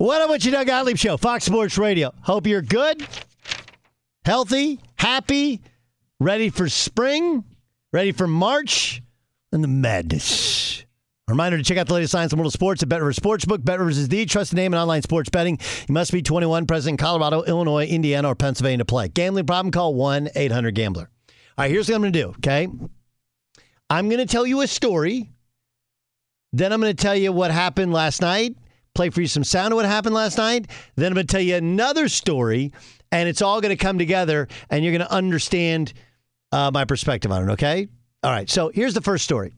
What 0.00 0.22
up 0.22 0.42
you, 0.42 0.50
Doug 0.50 0.66
Gottlieb 0.66 0.96
Show, 0.96 1.18
Fox 1.18 1.44
Sports 1.44 1.76
Radio. 1.76 2.10
Hope 2.22 2.46
you're 2.46 2.62
good, 2.62 3.06
healthy, 4.24 4.80
happy, 4.96 5.60
ready 6.18 6.48
for 6.48 6.70
spring, 6.70 7.44
ready 7.92 8.12
for 8.12 8.26
March, 8.26 9.02
and 9.52 9.62
the 9.62 9.68
madness. 9.68 10.86
Reminder 11.28 11.58
to 11.58 11.62
check 11.62 11.76
out 11.76 11.86
the 11.86 11.92
latest 11.92 12.12
science 12.12 12.32
and 12.32 12.40
world 12.40 12.46
of 12.46 12.54
sports 12.54 12.82
at 12.82 12.88
BetRivers 12.88 13.20
Sportsbook. 13.20 13.58
BetRivers 13.58 13.98
is 13.98 14.08
the 14.08 14.24
trusted 14.24 14.56
name 14.56 14.72
in 14.72 14.80
online 14.80 15.02
sports 15.02 15.28
betting. 15.28 15.58
You 15.86 15.92
must 15.92 16.12
be 16.12 16.22
21, 16.22 16.64
present 16.64 16.94
in 16.94 16.96
Colorado, 16.96 17.42
Illinois, 17.42 17.84
Indiana, 17.84 18.28
or 18.28 18.34
Pennsylvania 18.34 18.78
to 18.78 18.86
play. 18.86 19.08
Gambling 19.08 19.44
problem? 19.44 19.70
Call 19.70 19.94
1-800-GAMBLER. 19.96 21.10
All 21.10 21.34
right, 21.58 21.70
here's 21.70 21.90
what 21.90 21.96
I'm 21.96 22.00
going 22.00 22.14
to 22.14 22.22
do, 22.22 22.28
okay? 22.38 22.68
I'm 23.90 24.08
going 24.08 24.26
to 24.26 24.32
tell 24.32 24.46
you 24.46 24.62
a 24.62 24.66
story. 24.66 25.28
Then 26.54 26.72
I'm 26.72 26.80
going 26.80 26.96
to 26.96 27.02
tell 27.02 27.14
you 27.14 27.32
what 27.32 27.50
happened 27.50 27.92
last 27.92 28.22
night 28.22 28.56
play 28.94 29.10
for 29.10 29.20
you 29.20 29.26
some 29.26 29.44
sound 29.44 29.72
of 29.72 29.76
what 29.76 29.86
happened 29.86 30.14
last 30.14 30.38
night. 30.38 30.68
Then 30.96 31.06
I'm 31.06 31.14
going 31.14 31.26
to 31.26 31.32
tell 31.32 31.40
you 31.40 31.56
another 31.56 32.08
story, 32.08 32.72
and 33.12 33.28
it's 33.28 33.42
all 33.42 33.60
going 33.60 33.76
to 33.76 33.82
come 33.82 33.98
together, 33.98 34.48
and 34.68 34.84
you're 34.84 34.92
going 34.92 35.06
to 35.06 35.12
understand 35.12 35.92
uh, 36.52 36.70
my 36.72 36.84
perspective 36.84 37.30
on 37.30 37.48
it, 37.48 37.52
okay? 37.52 37.88
All 38.22 38.30
right, 38.30 38.50
so 38.50 38.70
here's 38.74 38.94
the 38.94 39.00
first 39.00 39.24
story. 39.24 39.52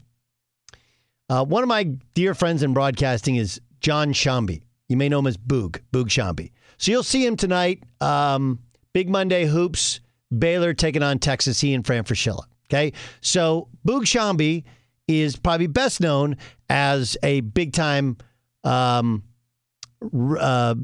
Uh, 1.29 1.45
one 1.45 1.63
of 1.63 1.69
my 1.69 1.85
dear 2.15 2.35
friends 2.35 2.63
in 2.63 2.75
broadcasting 2.75 3.37
is 3.37 3.61
John 3.81 4.13
Sciambi. 4.13 4.63
You 4.89 4.97
may 4.97 5.09
know 5.09 5.21
him 5.21 5.27
as 5.27 5.37
Boog, 5.37 5.81
Boog 5.93 6.07
Sciambi. 6.07 6.53
So 6.77 6.91
you'll 6.91 7.03
see 7.03 7.25
him 7.25 7.37
tonight. 7.37 7.83
Um, 8.01 8.59
Big 8.93 9.09
Monday 9.09 9.47
Hoops, 9.47 10.01
Baylor 10.37 10.75
taking 10.75 11.03
on 11.03 11.19
Texas, 11.19 11.61
he 11.61 11.73
and 11.75 11.87
Fran 11.87 12.05
Fraschilla. 12.05 12.45
Okay, 12.69 12.93
so 13.21 13.69
Boog 13.87 14.03
Sciambi 14.03 14.65
is 15.09 15.37
probably 15.37 15.67
best 15.67 16.01
known 16.01 16.37
as 16.69 17.17
a 17.23 17.41
big 17.41 17.73
time 17.73 18.17
um, 18.65 19.23
uh, 20.39 20.75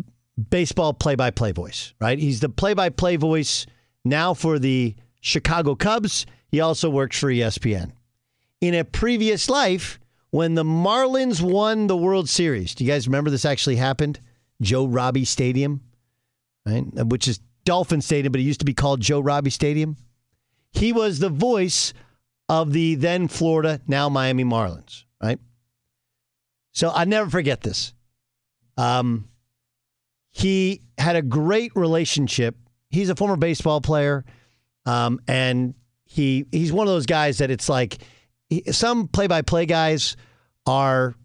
baseball 0.51 0.93
play 0.95 1.15
by 1.15 1.31
play 1.31 1.53
voice, 1.53 1.95
right? 2.01 2.19
He's 2.19 2.41
the 2.41 2.49
play 2.49 2.75
by 2.75 2.89
play 2.89 3.17
voice 3.17 3.67
now 4.05 4.35
for 4.35 4.59
the 4.59 4.95
Chicago 5.21 5.75
Cubs. 5.75 6.27
He 6.49 6.61
also 6.61 6.91
works 6.91 7.19
for 7.19 7.29
ESPN. 7.29 7.93
In 8.61 8.75
a 8.75 8.85
previous 8.85 9.49
life, 9.49 10.01
when 10.31 10.55
the 10.55 10.65
Marlins 10.65 11.41
won 11.41 11.87
the 11.87 11.97
World 11.97 12.29
Series, 12.29 12.75
do 12.75 12.85
you 12.85 12.91
guys 12.91 13.07
remember 13.07 13.31
this 13.31 13.45
actually 13.45 13.77
happened? 13.77 14.21
Joe 14.61 14.87
Robbie 14.87 15.25
Stadium, 15.25 15.83
right? 16.67 16.85
Which 17.07 17.29
is 17.29 17.41
Dolphin 17.65 18.01
Stadium, 18.01 18.33
but 18.33 18.41
it 18.41 18.45
used 18.45 18.61
to 18.61 18.67
be 18.67 18.75
called 18.75 19.01
Joe 19.01 19.21
Robbie 19.21 19.51
Stadium. 19.51 19.97
He 20.73 20.93
was 20.93 21.19
the 21.19 21.29
voice 21.29 21.93
of 22.49 22.73
the 22.73 22.95
then 22.97 23.29
Florida, 23.29 23.81
now 23.87 24.09
Miami 24.09 24.45
Marlins, 24.45 25.05
right? 25.23 25.39
So 26.79 26.93
I 26.95 27.07
never 27.07 27.29
forget 27.29 27.61
this. 27.61 27.93
Um, 28.77 29.29
he 30.31 30.83
had 30.97 31.17
a 31.17 31.23
great 31.23 31.73
relationship. 31.75 32.55
He's 32.89 33.11
a 33.11 33.17
former 33.17 33.35
baseball 33.35 33.81
player, 33.81 34.25
um, 34.87 35.19
and 35.27 35.75
he 36.05 36.47
he's 36.53 36.73
one 36.73 36.87
of 36.87 36.95
those 36.95 37.07
guys 37.07 37.39
that 37.39 37.51
it's 37.51 37.69
like 37.69 37.99
he, 38.49 38.63
some 38.71 39.09
play-by-play 39.09 39.67
guys 39.67 40.17
are. 40.67 41.17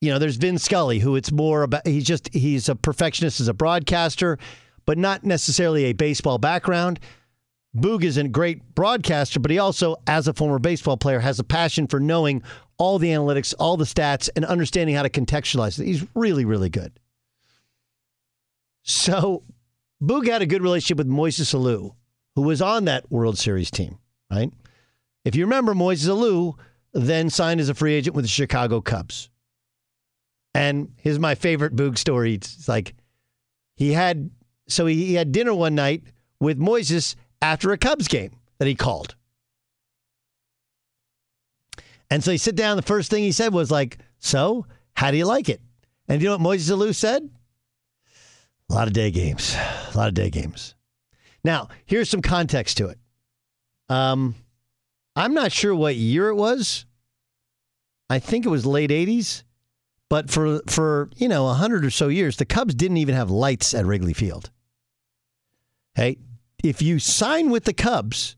You 0.00 0.10
know, 0.10 0.18
there's 0.18 0.38
Vin 0.38 0.58
Scully, 0.58 0.98
who 0.98 1.14
it's 1.14 1.30
more 1.30 1.62
about. 1.62 1.86
He's 1.86 2.04
just 2.04 2.28
he's 2.34 2.68
a 2.68 2.74
perfectionist 2.74 3.40
as 3.40 3.46
a 3.46 3.54
broadcaster, 3.54 4.38
but 4.86 4.98
not 4.98 5.22
necessarily 5.22 5.84
a 5.84 5.92
baseball 5.92 6.38
background. 6.38 6.98
Boog 7.76 8.04
is 8.04 8.16
a 8.16 8.28
great 8.28 8.74
broadcaster, 8.74 9.40
but 9.40 9.50
he 9.50 9.58
also, 9.58 9.96
as 10.06 10.28
a 10.28 10.32
former 10.32 10.58
baseball 10.58 10.96
player, 10.96 11.20
has 11.20 11.38
a 11.38 11.44
passion 11.44 11.86
for 11.86 11.98
knowing 11.98 12.42
all 12.78 12.98
the 12.98 13.08
analytics, 13.08 13.54
all 13.58 13.76
the 13.76 13.84
stats, 13.84 14.28
and 14.36 14.44
understanding 14.44 14.94
how 14.94 15.02
to 15.02 15.10
contextualize 15.10 15.78
it. 15.80 15.86
He's 15.86 16.06
really, 16.14 16.44
really 16.44 16.70
good. 16.70 16.92
So 18.82 19.42
Boog 20.02 20.28
had 20.28 20.42
a 20.42 20.46
good 20.46 20.62
relationship 20.62 20.98
with 20.98 21.08
Moises 21.08 21.54
Alou, 21.54 21.94
who 22.36 22.42
was 22.42 22.62
on 22.62 22.84
that 22.84 23.10
World 23.10 23.38
Series 23.38 23.70
team, 23.70 23.98
right? 24.30 24.52
If 25.24 25.34
you 25.34 25.44
remember, 25.44 25.74
Moises 25.74 26.08
Alou 26.08 26.56
then 26.92 27.30
signed 27.30 27.60
as 27.60 27.68
a 27.68 27.74
free 27.74 27.94
agent 27.94 28.14
with 28.14 28.24
the 28.24 28.30
Chicago 28.30 28.80
Cubs. 28.80 29.30
And 30.54 30.92
here's 30.98 31.18
my 31.18 31.34
favorite 31.34 31.74
Boog 31.74 31.98
story. 31.98 32.34
It's 32.34 32.68
like 32.68 32.94
he 33.74 33.92
had 33.92 34.30
so 34.68 34.86
he 34.86 35.14
had 35.14 35.32
dinner 35.32 35.52
one 35.52 35.74
night 35.74 36.04
with 36.40 36.58
Moises 36.58 37.16
after 37.44 37.72
a 37.72 37.78
Cubs 37.78 38.08
game 38.08 38.30
that 38.58 38.66
he 38.66 38.74
called. 38.74 39.14
And 42.10 42.24
so 42.24 42.30
he 42.30 42.38
sit 42.38 42.56
down. 42.56 42.76
The 42.76 42.82
first 42.82 43.10
thing 43.10 43.22
he 43.22 43.32
said 43.32 43.52
was 43.52 43.70
like, 43.70 43.98
"So, 44.18 44.66
how 44.94 45.10
do 45.10 45.16
you 45.16 45.26
like 45.26 45.48
it?" 45.48 45.60
And 46.08 46.22
you 46.22 46.28
know 46.28 46.36
what 46.36 46.58
Moises 46.58 46.70
Alou 46.70 46.94
said? 46.94 47.28
A 48.70 48.74
lot 48.74 48.86
of 48.86 48.94
day 48.94 49.10
games. 49.10 49.54
A 49.54 49.96
lot 49.96 50.08
of 50.08 50.14
day 50.14 50.30
games. 50.30 50.74
Now, 51.42 51.68
here's 51.84 52.08
some 52.08 52.22
context 52.22 52.78
to 52.78 52.88
it. 52.88 52.98
Um, 53.88 54.34
I'm 55.14 55.34
not 55.34 55.52
sure 55.52 55.74
what 55.74 55.96
year 55.96 56.28
it 56.28 56.36
was. 56.36 56.86
I 58.08 58.18
think 58.18 58.46
it 58.46 58.50
was 58.50 58.64
late 58.64 58.90
80s. 58.90 59.42
But 60.08 60.30
for 60.30 60.60
for 60.66 61.10
you 61.16 61.28
know 61.28 61.48
a 61.48 61.54
hundred 61.54 61.84
or 61.84 61.90
so 61.90 62.08
years, 62.08 62.36
the 62.36 62.44
Cubs 62.44 62.74
didn't 62.74 62.98
even 62.98 63.14
have 63.14 63.30
lights 63.30 63.74
at 63.74 63.84
Wrigley 63.84 64.12
Field. 64.12 64.50
Hey, 65.94 66.18
if 66.64 66.80
you 66.80 66.98
sign 66.98 67.50
with 67.50 67.64
the 67.64 67.74
Cubs, 67.74 68.36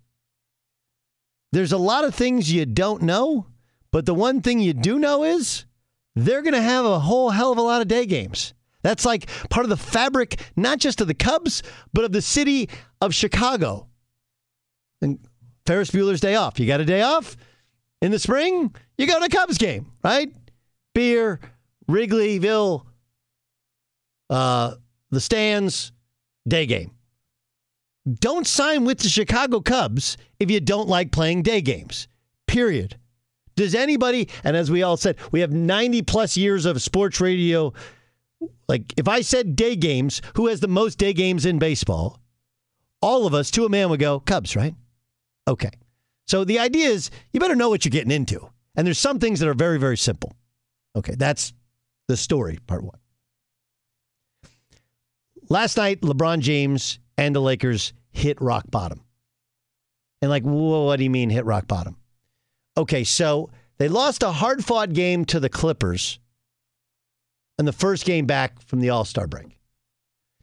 there's 1.53 1.73
a 1.73 1.79
lot 1.79 2.05
of 2.05 2.15
things 2.15 2.53
you 2.53 2.67
don't 2.67 3.03
know, 3.03 3.47
but 3.93 4.05
the 4.05 4.15
one 4.15 4.43
thing 4.43 4.61
you 4.61 4.75
do 4.75 4.99
know 4.99 5.23
is 5.23 5.65
they're 6.15 6.43
going 6.43 6.55
to 6.55 6.61
have 6.61 6.85
a 6.85 6.99
whole 6.99 7.31
hell 7.31 7.53
of 7.53 7.59
a 7.59 7.63
lot 7.63 7.81
of 7.81 7.89
day 7.89 8.05
games. 8.05 8.53
That's 8.83 9.07
like 9.07 9.29
part 9.49 9.65
of 9.65 9.71
the 9.71 9.77
fabric, 9.77 10.41
not 10.57 10.79
just 10.79 11.01
of 11.01 11.07
the 11.07 11.15
Cubs, 11.15 11.63
but 11.93 12.05
of 12.05 12.13
the 12.13 12.23
city 12.23 12.69
of 13.01 13.15
Chicago. 13.15 13.89
And 15.01 15.19
Ferris 15.67 15.91
Bueller's 15.91 16.21
day 16.21 16.35
off. 16.35 16.59
You 16.59 16.67
got 16.67 16.81
a 16.81 16.85
day 16.85 17.03
off 17.03 17.37
in 18.03 18.11
the 18.11 18.19
spring, 18.19 18.75
you 18.99 19.07
go 19.07 19.19
to 19.19 19.25
a 19.25 19.29
Cubs 19.29 19.59
game, 19.59 19.93
right? 20.05 20.33
Beer, 20.95 21.41
Wrigleyville, 21.89 22.85
uh, 24.31 24.75
the 25.11 25.21
stands, 25.21 25.93
day 26.47 26.67
game. 26.67 26.96
Don't 28.07 28.47
sign 28.47 28.85
with 28.85 28.99
the 28.99 29.09
Chicago 29.09 29.61
Cubs 29.61 30.17
if 30.39 30.51
you 30.51 30.61
don't 30.61 30.89
like 30.89 31.11
playing 31.11 31.43
day 31.43 31.61
games. 31.61 32.07
Period. 32.47 32.97
Does 33.57 33.75
anybody, 33.75 34.29
and 34.45 34.57
as 34.57 34.71
we 34.71 34.83
all 34.83 34.97
said, 34.97 35.17
we 35.33 35.41
have 35.41 35.51
90 35.51 36.03
plus 36.03 36.37
years 36.37 36.67
of 36.67 36.81
sports 36.83 37.21
radio. 37.21 37.73
Like, 38.69 38.93
if 38.97 39.09
I 39.09 39.23
said 39.23 39.57
day 39.57 39.75
games, 39.75 40.23
who 40.35 40.47
has 40.47 40.61
the 40.61 40.69
most 40.69 40.99
day 40.99 41.13
games 41.13 41.47
in 41.47 41.59
baseball? 41.59 42.21
All 43.01 43.27
of 43.27 43.35
us, 43.35 43.51
to 43.53 43.65
a 43.65 43.69
man, 43.69 43.89
would 43.91 44.01
go, 44.01 44.21
Cubs, 44.21 44.55
right? 44.55 44.75
Okay. 45.49 45.71
So 46.27 46.45
the 46.45 46.59
idea 46.59 46.89
is 46.89 47.11
you 47.33 47.41
better 47.41 47.57
know 47.57 47.71
what 47.71 47.85
you're 47.85 47.91
getting 47.91 48.11
into. 48.11 48.49
And 48.77 48.87
there's 48.87 48.99
some 48.99 49.19
things 49.19 49.41
that 49.41 49.49
are 49.49 49.55
very, 49.55 49.79
very 49.79 49.97
simple. 49.97 50.37
Okay, 50.95 51.15
that's 51.17 51.53
the 52.09 52.17
story, 52.17 52.59
part 52.67 52.85
one. 52.85 52.99
Last 55.49 55.77
night, 55.77 56.03
LeBron 56.03 56.41
James 56.41 56.99
and 57.17 57.35
the 57.35 57.41
Lakers 57.41 57.93
hit 58.17 58.41
rock 58.41 58.65
bottom. 58.71 59.03
And 60.23 60.31
like, 60.31 60.43
what 60.43 60.97
do 60.97 61.05
you 61.05 61.11
mean 61.11 61.31
hit 61.31 61.45
rock 61.45 61.69
bottom? 61.69 61.97
Okay, 62.77 63.05
so 63.05 63.51
they 63.79 63.89
lost 63.89 64.23
a 64.23 64.33
hard 64.33 64.65
fought 64.65 64.93
game 64.93 65.25
to 65.27 65.39
the 65.39 65.49
Clippers 65.49 66.19
in 67.59 67.67
the 67.67 67.73
first 67.73 68.05
game 68.05 68.27
back 68.27 68.61
from 68.63 68.81
the 68.81 68.91
All 68.91 69.05
Star 69.05 69.27
break. 69.27 69.59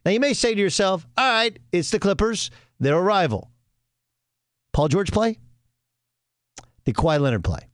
Now, 0.04 0.12
you 0.12 0.20
may 0.20 0.34
say 0.34 0.54
to 0.54 0.60
yourself, 0.60 1.06
all 1.16 1.28
right, 1.28 1.58
it's 1.72 1.90
the 1.90 1.98
Clippers, 1.98 2.50
they're 2.78 2.98
a 2.98 3.02
rival. 3.02 3.50
Paul 4.72 4.88
George 4.88 5.10
play? 5.12 5.38
Did 6.84 6.94
Kawhi 6.94 7.18
Leonard 7.18 7.44
play? 7.44 7.68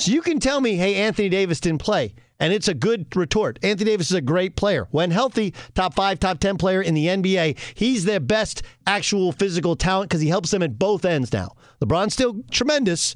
So 0.00 0.12
you 0.12 0.22
can 0.22 0.40
tell 0.40 0.62
me, 0.62 0.76
hey, 0.76 0.94
Anthony 0.94 1.28
Davis 1.28 1.60
didn't 1.60 1.82
play. 1.82 2.14
And 2.38 2.54
it's 2.54 2.68
a 2.68 2.74
good 2.74 3.14
retort. 3.14 3.58
Anthony 3.62 3.90
Davis 3.90 4.10
is 4.10 4.16
a 4.16 4.22
great 4.22 4.56
player. 4.56 4.88
When 4.92 5.10
healthy, 5.10 5.52
top 5.74 5.92
five, 5.92 6.18
top 6.18 6.40
10 6.40 6.56
player 6.56 6.80
in 6.80 6.94
the 6.94 7.06
NBA. 7.06 7.58
He's 7.74 8.06
their 8.06 8.18
best 8.18 8.62
actual 8.86 9.30
physical 9.30 9.76
talent 9.76 10.08
because 10.08 10.22
he 10.22 10.30
helps 10.30 10.52
them 10.52 10.62
at 10.62 10.78
both 10.78 11.04
ends 11.04 11.34
now. 11.34 11.54
LeBron's 11.84 12.14
still 12.14 12.42
tremendous. 12.50 13.14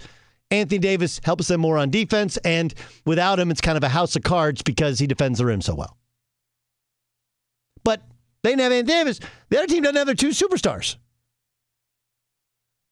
Anthony 0.50 0.78
Davis 0.78 1.22
helps 1.24 1.48
them 1.48 1.62
more 1.62 1.78
on 1.78 1.88
defense. 1.88 2.36
And 2.44 2.74
without 3.06 3.40
him, 3.40 3.50
it's 3.50 3.62
kind 3.62 3.78
of 3.78 3.82
a 3.82 3.88
house 3.88 4.14
of 4.14 4.22
cards 4.22 4.60
because 4.60 4.98
he 4.98 5.06
defends 5.06 5.38
the 5.38 5.46
rim 5.46 5.62
so 5.62 5.74
well. 5.74 5.96
But 7.82 8.02
They 8.42 8.50
didn't 8.50 8.60
have 8.60 8.72
Anthony 8.72 8.98
Davis. 8.98 9.20
The 9.48 9.56
other 9.56 9.68
team 9.68 9.84
doesn't 9.84 9.96
have 9.96 10.06
their 10.06 10.14
two 10.14 10.28
superstars. 10.28 10.96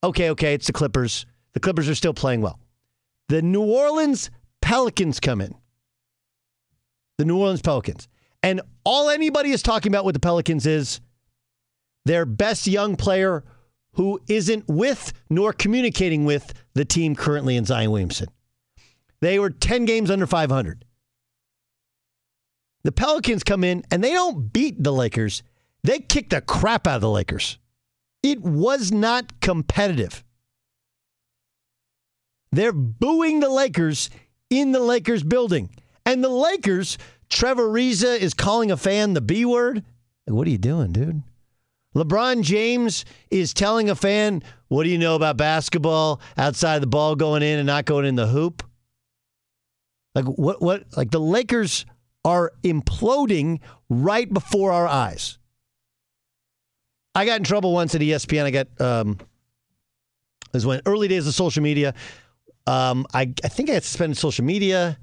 Okay, 0.02 0.30
okay, 0.30 0.54
it's 0.54 0.66
the 0.66 0.72
Clippers. 0.72 1.26
The 1.52 1.60
Clippers 1.60 1.90
are 1.90 1.94
still 1.94 2.14
playing 2.14 2.40
well. 2.40 2.58
The 3.28 3.42
New 3.42 3.62
Orleans 3.62 4.30
Pelicans 4.60 5.20
come 5.20 5.40
in. 5.40 5.54
The 7.18 7.24
New 7.24 7.38
Orleans 7.38 7.62
Pelicans. 7.62 8.08
And 8.42 8.60
all 8.84 9.10
anybody 9.10 9.50
is 9.50 9.62
talking 9.62 9.92
about 9.92 10.04
with 10.04 10.14
the 10.14 10.20
Pelicans 10.20 10.66
is 10.66 11.00
their 12.04 12.24
best 12.26 12.66
young 12.66 12.96
player 12.96 13.44
who 13.94 14.20
isn't 14.28 14.64
with 14.68 15.12
nor 15.30 15.52
communicating 15.52 16.24
with 16.24 16.52
the 16.74 16.84
team 16.84 17.14
currently 17.14 17.56
in 17.56 17.64
Zion 17.64 17.90
Williamson. 17.90 18.28
They 19.20 19.38
were 19.38 19.50
10 19.50 19.84
games 19.84 20.10
under 20.10 20.26
500. 20.26 20.84
The 22.84 22.92
Pelicans 22.92 23.44
come 23.44 23.62
in 23.62 23.84
and 23.90 24.02
they 24.02 24.12
don't 24.12 24.52
beat 24.52 24.82
the 24.82 24.92
Lakers. 24.92 25.42
They 25.84 26.00
kick 26.00 26.30
the 26.30 26.40
crap 26.40 26.86
out 26.86 26.96
of 26.96 27.00
the 27.02 27.10
Lakers. 27.10 27.58
It 28.22 28.40
was 28.40 28.90
not 28.90 29.40
competitive. 29.40 30.24
They're 32.52 32.72
booing 32.72 33.40
the 33.40 33.48
Lakers 33.48 34.10
in 34.50 34.72
the 34.72 34.80
Lakers 34.80 35.22
building. 35.22 35.70
And 36.04 36.22
the 36.22 36.28
Lakers, 36.28 36.98
Trevor 37.30 37.68
Ariza 37.68 38.18
is 38.18 38.34
calling 38.34 38.70
a 38.70 38.76
fan 38.76 39.14
the 39.14 39.20
B 39.20 39.44
word. 39.44 39.82
What 40.26 40.46
are 40.46 40.50
you 40.50 40.58
doing, 40.58 40.92
dude? 40.92 41.22
LeBron 41.94 42.42
James 42.42 43.04
is 43.30 43.52
telling 43.52 43.90
a 43.90 43.94
fan, 43.94 44.42
What 44.68 44.84
do 44.84 44.90
you 44.90 44.98
know 44.98 45.14
about 45.14 45.36
basketball 45.36 46.20
outside 46.36 46.80
the 46.80 46.86
ball 46.86 47.16
going 47.16 47.42
in 47.42 47.58
and 47.58 47.66
not 47.66 47.84
going 47.84 48.06
in 48.06 48.14
the 48.14 48.26
hoop? 48.26 48.62
Like, 50.14 50.26
what, 50.26 50.60
what, 50.60 50.84
like 50.96 51.10
the 51.10 51.20
Lakers 51.20 51.86
are 52.24 52.52
imploding 52.62 53.60
right 53.88 54.32
before 54.32 54.72
our 54.72 54.86
eyes. 54.86 55.38
I 57.14 57.26
got 57.26 57.38
in 57.38 57.44
trouble 57.44 57.72
once 57.72 57.94
at 57.94 58.00
ESPN. 58.00 58.44
I 58.44 58.50
got, 58.50 58.80
um, 58.80 59.18
was 60.52 60.66
when 60.66 60.80
early 60.86 61.08
days 61.08 61.26
of 61.26 61.34
social 61.34 61.62
media. 61.62 61.94
Um, 62.66 63.06
I, 63.12 63.32
I 63.44 63.48
think 63.48 63.70
I 63.70 63.74
had 63.74 63.84
suspended 63.84 64.16
social 64.16 64.44
media. 64.44 64.98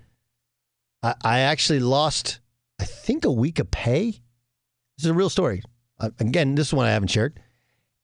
I, 1.04 1.16
I 1.24 1.40
actually 1.40 1.80
lost, 1.80 2.40
I 2.80 2.86
think, 2.86 3.26
a 3.26 3.32
week 3.32 3.60
of 3.60 3.70
pay. 3.72 4.12
This 4.12 5.06
is 5.06 5.08
a 5.08 5.14
real 5.14 5.30
story. 5.30 5.62
Uh, 6.00 6.10
again, 6.20 6.56
this 6.56 6.68
is 6.68 6.74
one 6.74 6.86
I 6.86 6.92
haven't 6.92 7.10
shared. 7.10 7.40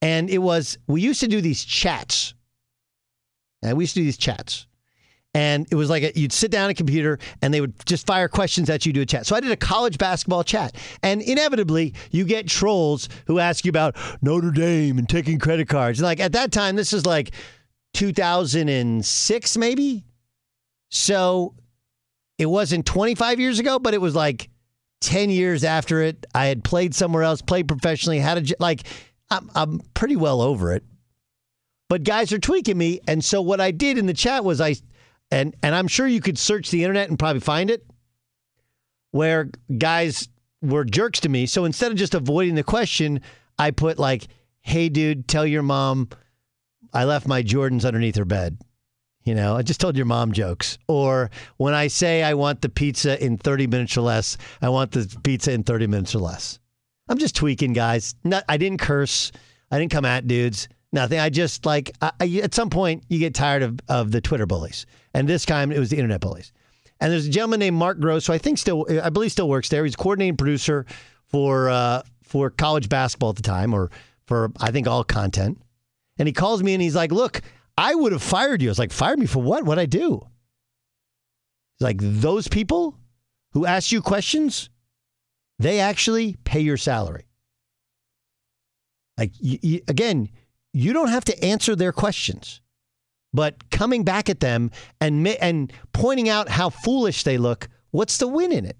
And 0.01 0.29
it 0.29 0.39
was, 0.39 0.77
we 0.87 1.01
used 1.01 1.21
to 1.21 1.27
do 1.27 1.41
these 1.41 1.63
chats. 1.63 2.33
And 3.63 3.77
we 3.77 3.83
used 3.83 3.93
to 3.95 4.01
do 4.01 4.05
these 4.05 4.17
chats. 4.17 4.67
And 5.33 5.67
it 5.69 5.75
was 5.75 5.89
like 5.89 6.03
a, 6.03 6.17
you'd 6.17 6.31
sit 6.31 6.49
down 6.49 6.65
at 6.65 6.71
a 6.71 6.73
computer 6.73 7.19
and 7.41 7.53
they 7.53 7.59
would 7.59 7.73
just 7.85 8.05
fire 8.05 8.29
questions 8.29 8.69
at 8.69 8.85
you 8.85 8.93
to 8.93 9.01
a 9.01 9.05
chat. 9.05 9.25
So 9.25 9.35
I 9.35 9.41
did 9.41 9.51
a 9.51 9.57
college 9.57 9.97
basketball 9.97 10.45
chat. 10.45 10.75
And 11.03 11.21
inevitably, 11.21 11.93
you 12.11 12.23
get 12.23 12.47
trolls 12.47 13.09
who 13.27 13.39
ask 13.39 13.65
you 13.65 13.69
about 13.69 13.97
Notre 14.21 14.51
Dame 14.51 14.97
and 14.97 15.09
taking 15.09 15.37
credit 15.37 15.67
cards. 15.67 15.99
And 15.99 16.05
like 16.05 16.21
at 16.21 16.31
that 16.31 16.53
time, 16.53 16.77
this 16.77 16.93
is 16.93 17.05
like 17.05 17.31
2006, 17.95 19.57
maybe. 19.57 20.03
So 20.89 21.55
it 22.37 22.45
wasn't 22.45 22.85
25 22.85 23.39
years 23.39 23.57
ago, 23.59 23.79
but 23.79 23.93
it 23.93 24.01
was 24.01 24.13
like 24.13 24.49
10 25.01 25.29
years 25.29 25.63
after 25.63 26.01
it. 26.01 26.25
I 26.35 26.47
had 26.47 26.63
played 26.63 26.93
somewhere 26.93 27.23
else, 27.23 27.41
played 27.41 27.67
professionally, 27.67 28.19
had 28.19 28.51
a, 28.51 28.55
like, 28.59 28.83
I'm, 29.29 29.49
I'm 29.55 29.79
pretty 29.93 30.17
well 30.17 30.41
over 30.41 30.73
it. 30.73 30.83
But 31.87 32.03
guys 32.03 32.33
are 32.33 32.39
tweaking 32.39 32.77
me. 32.77 32.99
And 33.07 33.23
so 33.23 33.41
what 33.41 33.61
I 33.61 33.71
did 33.71 33.97
in 33.97 34.07
the 34.07 34.13
chat 34.13 34.43
was 34.43 34.59
I, 34.59 34.75
and, 35.31 35.55
and 35.63 35.73
I'm 35.73 35.87
sure 35.87 36.05
you 36.05 36.21
could 36.21 36.37
search 36.37 36.71
the 36.71 36.83
internet 36.83 37.09
and 37.09 37.17
probably 37.17 37.39
find 37.39 37.71
it, 37.71 37.85
where 39.11 39.49
guys 39.77 40.27
were 40.61 40.83
jerks 40.83 41.21
to 41.21 41.29
me. 41.29 41.45
So 41.45 41.63
instead 41.63 41.91
of 41.91 41.97
just 41.97 42.13
avoiding 42.13 42.55
the 42.55 42.63
question, 42.63 43.21
I 43.57 43.71
put 43.71 43.97
like, 43.97 44.27
hey, 44.61 44.89
dude, 44.89 45.29
tell 45.29 45.45
your 45.45 45.63
mom 45.63 46.09
I 46.95 47.03
left 47.03 47.27
my 47.27 47.43
Jordans 47.43 47.85
underneath 47.85 48.15
her 48.15 48.25
bed. 48.25 48.57
You 49.25 49.35
know, 49.35 49.57
I 49.57 49.63
just 49.63 49.81
told 49.81 49.97
your 49.97 50.05
mom 50.05 50.31
jokes. 50.31 50.77
Or 50.87 51.29
when 51.57 51.73
I 51.73 51.87
say 51.87 52.23
I 52.23 52.35
want 52.35 52.61
the 52.61 52.69
pizza 52.69 53.23
in 53.23 53.37
30 53.37 53.67
minutes 53.67 53.97
or 53.97 54.01
less, 54.01 54.37
I 54.61 54.69
want 54.69 54.91
the 54.91 55.13
pizza 55.23 55.51
in 55.51 55.63
30 55.63 55.87
minutes 55.87 56.15
or 56.15 56.19
less. 56.19 56.59
I'm 57.09 57.17
just 57.17 57.35
tweaking, 57.35 57.73
guys. 57.73 58.15
Not, 58.23 58.45
I 58.47 58.57
didn't 58.57 58.79
curse. 58.79 59.31
I 59.71 59.79
didn't 59.79 59.91
come 59.91 60.05
at 60.05 60.27
dudes. 60.27 60.69
Nothing. 60.93 61.19
I 61.19 61.29
just 61.29 61.65
like, 61.65 61.91
I, 62.01 62.11
I, 62.19 62.39
at 62.43 62.53
some 62.53 62.69
point, 62.69 63.03
you 63.09 63.19
get 63.19 63.33
tired 63.33 63.63
of, 63.63 63.79
of 63.89 64.11
the 64.11 64.21
Twitter 64.21 64.45
bullies. 64.45 64.85
And 65.13 65.27
this 65.27 65.43
time 65.43 65.71
it 65.71 65.79
was 65.79 65.89
the 65.89 65.97
internet 65.97 66.21
bullies. 66.21 66.53
And 67.01 67.11
there's 67.11 67.27
a 67.27 67.31
gentleman 67.31 67.59
named 67.59 67.77
Mark 67.77 67.99
Gross, 67.99 68.27
who 68.27 68.33
I 68.33 68.37
think 68.37 68.57
still, 68.57 68.85
I 69.03 69.09
believe 69.09 69.31
still 69.31 69.49
works 69.49 69.69
there. 69.69 69.83
He's 69.83 69.95
coordinating 69.97 70.37
producer 70.37 70.85
for, 71.25 71.69
uh, 71.69 72.03
for 72.23 72.51
college 72.51 72.87
basketball 72.87 73.31
at 73.31 73.35
the 73.35 73.41
time, 73.41 73.73
or 73.73 73.91
for, 74.27 74.51
I 74.61 74.71
think, 74.71 74.87
all 74.87 75.03
content. 75.03 75.59
And 76.17 76.27
he 76.27 76.33
calls 76.33 76.63
me 76.63 76.73
and 76.73 76.81
he's 76.81 76.95
like, 76.95 77.11
look, 77.11 77.41
I 77.77 77.93
would 77.93 78.11
have 78.11 78.23
fired 78.23 78.61
you. 78.61 78.69
I 78.69 78.71
was 78.71 78.79
like, 78.79 78.91
fired 78.91 79.19
me 79.19 79.25
for 79.25 79.41
what? 79.41 79.65
What'd 79.65 79.81
I 79.81 79.85
do? 79.85 80.21
He's 81.77 81.83
like, 81.83 81.97
those 81.99 82.47
people 82.47 82.97
who 83.51 83.65
ask 83.65 83.91
you 83.91 84.01
questions, 84.01 84.69
they 85.59 85.79
actually 85.79 86.37
pay 86.43 86.61
your 86.61 86.77
salary. 86.77 87.27
Like, 89.17 89.31
again, 89.87 90.29
you 90.73 90.93
don't 90.93 91.09
have 91.09 91.25
to 91.25 91.43
answer 91.43 91.75
their 91.75 91.93
questions, 91.93 92.61
but 93.33 93.69
coming 93.69 94.03
back 94.03 94.29
at 94.29 94.41
them 94.41 94.71
and, 94.99 95.25
and 95.27 95.71
pointing 95.93 96.29
out 96.29 96.49
how 96.49 96.69
foolish 96.69 97.23
they 97.23 97.37
look, 97.37 97.69
what's 97.91 98.17
the 98.17 98.27
win 98.27 98.51
in 98.51 98.65
it? 98.65 98.77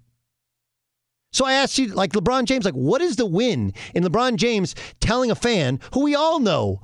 So 1.32 1.44
I 1.44 1.54
asked 1.54 1.78
you, 1.78 1.88
like 1.88 2.12
LeBron 2.12 2.44
James, 2.44 2.64
like, 2.64 2.74
what 2.74 3.02
is 3.02 3.16
the 3.16 3.26
win 3.26 3.72
in 3.94 4.04
LeBron 4.04 4.36
James 4.36 4.74
telling 5.00 5.30
a 5.30 5.34
fan 5.34 5.80
who 5.92 6.00
we 6.02 6.14
all 6.14 6.38
know 6.38 6.80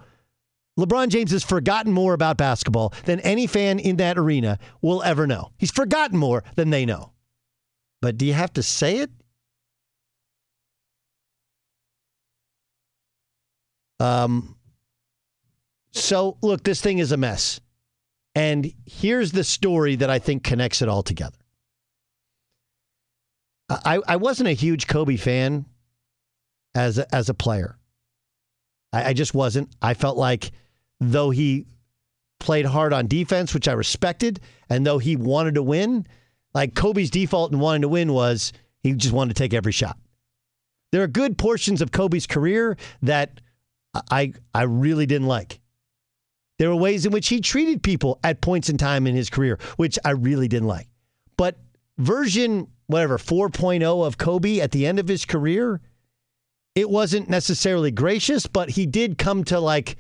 LeBron 0.78 1.08
James 1.08 1.32
has 1.32 1.44
forgotten 1.44 1.92
more 1.92 2.14
about 2.14 2.38
basketball 2.38 2.94
than 3.04 3.20
any 3.20 3.46
fan 3.46 3.78
in 3.78 3.96
that 3.96 4.18
arena 4.18 4.58
will 4.80 5.02
ever 5.02 5.26
know. 5.26 5.50
He's 5.58 5.70
forgotten 5.70 6.18
more 6.18 6.44
than 6.56 6.70
they 6.70 6.86
know. 6.86 7.12
But 8.00 8.16
do 8.16 8.24
you 8.24 8.32
have 8.32 8.52
to 8.54 8.62
say 8.62 8.98
it? 8.98 9.10
Um, 14.00 14.56
so, 15.92 16.38
look, 16.42 16.64
this 16.64 16.80
thing 16.80 16.98
is 16.98 17.12
a 17.12 17.16
mess. 17.16 17.60
And 18.34 18.72
here's 18.86 19.30
the 19.32 19.44
story 19.44 19.96
that 19.96 20.10
I 20.10 20.18
think 20.18 20.42
connects 20.42 20.82
it 20.82 20.88
all 20.88 21.02
together. 21.02 21.36
I, 23.68 24.00
I 24.06 24.16
wasn't 24.16 24.48
a 24.48 24.52
huge 24.52 24.86
Kobe 24.86 25.16
fan 25.16 25.66
as 26.74 26.98
a, 26.98 27.14
as 27.14 27.28
a 27.28 27.34
player. 27.34 27.78
I, 28.92 29.10
I 29.10 29.12
just 29.12 29.34
wasn't. 29.34 29.68
I 29.80 29.94
felt 29.94 30.16
like 30.16 30.50
though 31.10 31.30
he 31.30 31.66
played 32.38 32.64
hard 32.64 32.92
on 32.92 33.06
defense, 33.06 33.54
which 33.54 33.68
I 33.68 33.72
respected, 33.72 34.40
and 34.68 34.86
though 34.86 34.98
he 34.98 35.16
wanted 35.16 35.54
to 35.54 35.62
win, 35.62 36.06
like 36.54 36.74
Kobe's 36.74 37.10
default 37.10 37.52
in 37.52 37.58
wanting 37.58 37.82
to 37.82 37.88
win 37.88 38.12
was 38.12 38.52
he 38.82 38.92
just 38.92 39.14
wanted 39.14 39.34
to 39.34 39.42
take 39.42 39.54
every 39.54 39.72
shot. 39.72 39.98
There 40.92 41.02
are 41.02 41.08
good 41.08 41.38
portions 41.38 41.80
of 41.80 41.92
Kobe's 41.92 42.26
career 42.26 42.76
that 43.02 43.40
I 44.10 44.32
I 44.54 44.62
really 44.62 45.06
didn't 45.06 45.28
like. 45.28 45.60
There 46.58 46.68
were 46.68 46.76
ways 46.76 47.06
in 47.06 47.12
which 47.12 47.28
he 47.28 47.40
treated 47.40 47.82
people 47.82 48.20
at 48.22 48.40
points 48.40 48.68
in 48.68 48.76
time 48.76 49.06
in 49.06 49.14
his 49.14 49.30
career, 49.30 49.58
which 49.76 49.98
I 50.04 50.10
really 50.10 50.48
didn't 50.48 50.68
like. 50.68 50.88
But 51.36 51.58
version 51.98 52.68
whatever 52.86 53.18
4.0 53.18 54.06
of 54.06 54.18
Kobe 54.18 54.60
at 54.60 54.70
the 54.70 54.86
end 54.86 54.98
of 54.98 55.08
his 55.08 55.24
career, 55.24 55.80
it 56.74 56.90
wasn't 56.90 57.30
necessarily 57.30 57.90
gracious, 57.90 58.46
but 58.46 58.70
he 58.70 58.86
did 58.86 59.18
come 59.18 59.44
to 59.44 59.58
like 59.58 59.96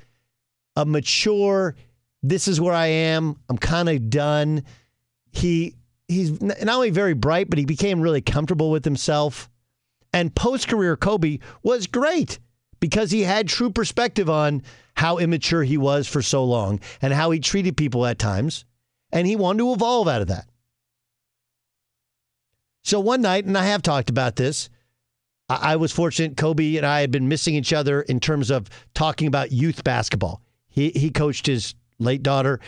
a 0.76 0.84
mature, 0.84 1.76
this 2.22 2.48
is 2.48 2.60
where 2.60 2.74
I 2.74 2.86
am, 2.86 3.36
I'm 3.48 3.58
kind 3.58 3.88
of 3.88 4.10
done. 4.10 4.64
He 5.30 5.76
he's 6.08 6.40
not 6.40 6.68
only 6.68 6.90
very 6.90 7.14
bright, 7.14 7.48
but 7.48 7.58
he 7.58 7.64
became 7.64 8.00
really 8.00 8.20
comfortable 8.20 8.70
with 8.70 8.84
himself. 8.84 9.48
And 10.12 10.34
post 10.34 10.68
career 10.68 10.96
Kobe 10.96 11.38
was 11.62 11.86
great 11.86 12.38
because 12.80 13.10
he 13.10 13.22
had 13.22 13.48
true 13.48 13.70
perspective 13.70 14.28
on 14.28 14.62
how 14.94 15.18
immature 15.18 15.64
he 15.64 15.78
was 15.78 16.06
for 16.06 16.20
so 16.20 16.44
long 16.44 16.80
and 17.00 17.12
how 17.12 17.30
he 17.30 17.40
treated 17.40 17.76
people 17.76 18.04
at 18.04 18.18
times. 18.18 18.64
And 19.10 19.26
he 19.26 19.36
wanted 19.36 19.58
to 19.60 19.72
evolve 19.72 20.08
out 20.08 20.22
of 20.22 20.28
that. 20.28 20.48
So 22.84 23.00
one 23.00 23.22
night, 23.22 23.44
and 23.44 23.56
I 23.56 23.64
have 23.66 23.82
talked 23.82 24.10
about 24.10 24.36
this, 24.36 24.68
I 25.48 25.76
was 25.76 25.92
fortunate. 25.92 26.36
Kobe 26.36 26.76
and 26.76 26.86
I 26.86 27.00
had 27.00 27.10
been 27.10 27.28
missing 27.28 27.54
each 27.54 27.72
other 27.72 28.02
in 28.02 28.20
terms 28.20 28.50
of 28.50 28.68
talking 28.94 29.28
about 29.28 29.52
youth 29.52 29.84
basketball. 29.84 30.40
He 30.72 30.88
he 30.90 31.10
coached 31.10 31.46
his 31.46 31.74
late 31.98 32.22
daughter, 32.22 32.58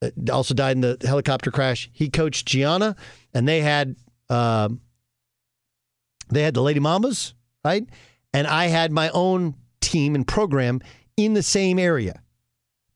uh, 0.00 0.10
also 0.32 0.54
died 0.54 0.76
in 0.76 0.80
the 0.80 0.96
helicopter 1.04 1.50
crash. 1.50 1.90
He 1.92 2.08
coached 2.08 2.46
Gianna, 2.46 2.94
and 3.34 3.46
they 3.46 3.60
had 3.60 3.96
uh, 4.30 4.68
they 6.30 6.42
had 6.42 6.54
the 6.54 6.62
Lady 6.62 6.80
Mambas, 6.80 7.34
right? 7.64 7.84
And 8.32 8.46
I 8.46 8.66
had 8.66 8.92
my 8.92 9.10
own 9.10 9.56
team 9.80 10.14
and 10.14 10.26
program 10.26 10.80
in 11.16 11.34
the 11.34 11.42
same 11.42 11.78
area, 11.78 12.22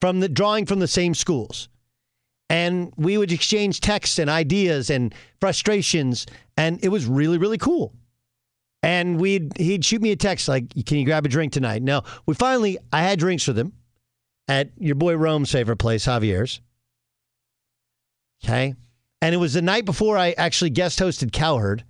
from 0.01 0.21
the 0.21 0.29
drawing 0.29 0.67
from 0.67 0.79
the 0.79 0.87
same 0.87 1.15
schools, 1.15 1.69
and 2.49 2.93
we 2.97 3.19
would 3.19 3.33
exchange 3.33 3.81
texts 3.81 4.21
and 4.21 4.31
ideas 4.31 4.89
and 4.89 5.13
frustrations, 5.41 6.27
and 6.57 6.83
it 6.85 6.91
was 6.91 7.07
really 7.07 7.39
really 7.39 7.59
cool. 7.59 7.93
And 8.85 9.19
we'd 9.19 9.57
he'd 9.59 9.85
shoot 9.85 10.01
me 10.01 10.13
a 10.13 10.17
text 10.17 10.47
like, 10.47 10.73
"Can 10.87 10.99
you 10.99 11.05
grab 11.05 11.27
a 11.27 11.29
drink 11.29 11.53
tonight?" 11.53 11.83
No, 11.83 12.03
we 12.25 12.35
finally 12.35 12.79
I 12.93 13.03
had 13.03 13.19
drinks 13.19 13.49
with 13.49 13.59
him 13.59 13.73
at 14.49 14.71
your 14.79 14.95
boy 14.95 15.17
Rome's 15.17 15.51
favorite 15.51 15.79
place, 15.79 16.07
Javier's. 16.07 16.61
Okay, 18.45 18.75
and 19.23 19.35
it 19.35 19.39
was 19.39 19.55
the 19.55 19.63
night 19.63 19.85
before 19.85 20.19
I 20.19 20.33
actually 20.33 20.71
guest 20.71 20.99
hosted 20.99 21.33
Cowherd. 21.33 21.85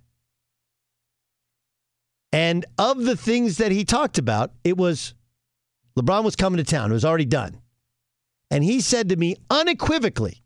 And 2.32 2.64
of 2.78 3.04
the 3.04 3.16
things 3.16 3.58
that 3.58 3.72
he 3.72 3.84
talked 3.84 4.18
about, 4.18 4.52
it 4.62 4.76
was 4.76 5.14
LeBron 5.98 6.24
was 6.24 6.36
coming 6.36 6.58
to 6.58 6.64
town. 6.64 6.90
It 6.90 6.94
was 6.94 7.04
already 7.04 7.24
done. 7.24 7.60
And 8.50 8.62
he 8.62 8.80
said 8.80 9.08
to 9.08 9.16
me 9.16 9.36
unequivocally 9.50 10.44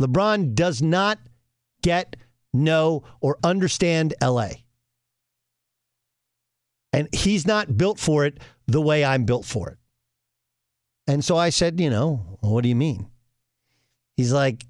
LeBron 0.00 0.54
does 0.54 0.82
not 0.82 1.18
get, 1.82 2.16
know, 2.52 3.04
or 3.20 3.38
understand 3.44 4.14
LA. 4.22 4.50
And 6.92 7.08
he's 7.12 7.46
not 7.46 7.76
built 7.76 7.98
for 7.98 8.24
it 8.24 8.38
the 8.66 8.80
way 8.80 9.04
I'm 9.04 9.24
built 9.24 9.44
for 9.44 9.70
it. 9.70 9.78
And 11.06 11.24
so 11.24 11.36
I 11.36 11.50
said, 11.50 11.80
you 11.80 11.90
know, 11.90 12.38
what 12.40 12.62
do 12.62 12.68
you 12.68 12.76
mean? 12.76 13.08
He's 14.16 14.32
like, 14.32 14.64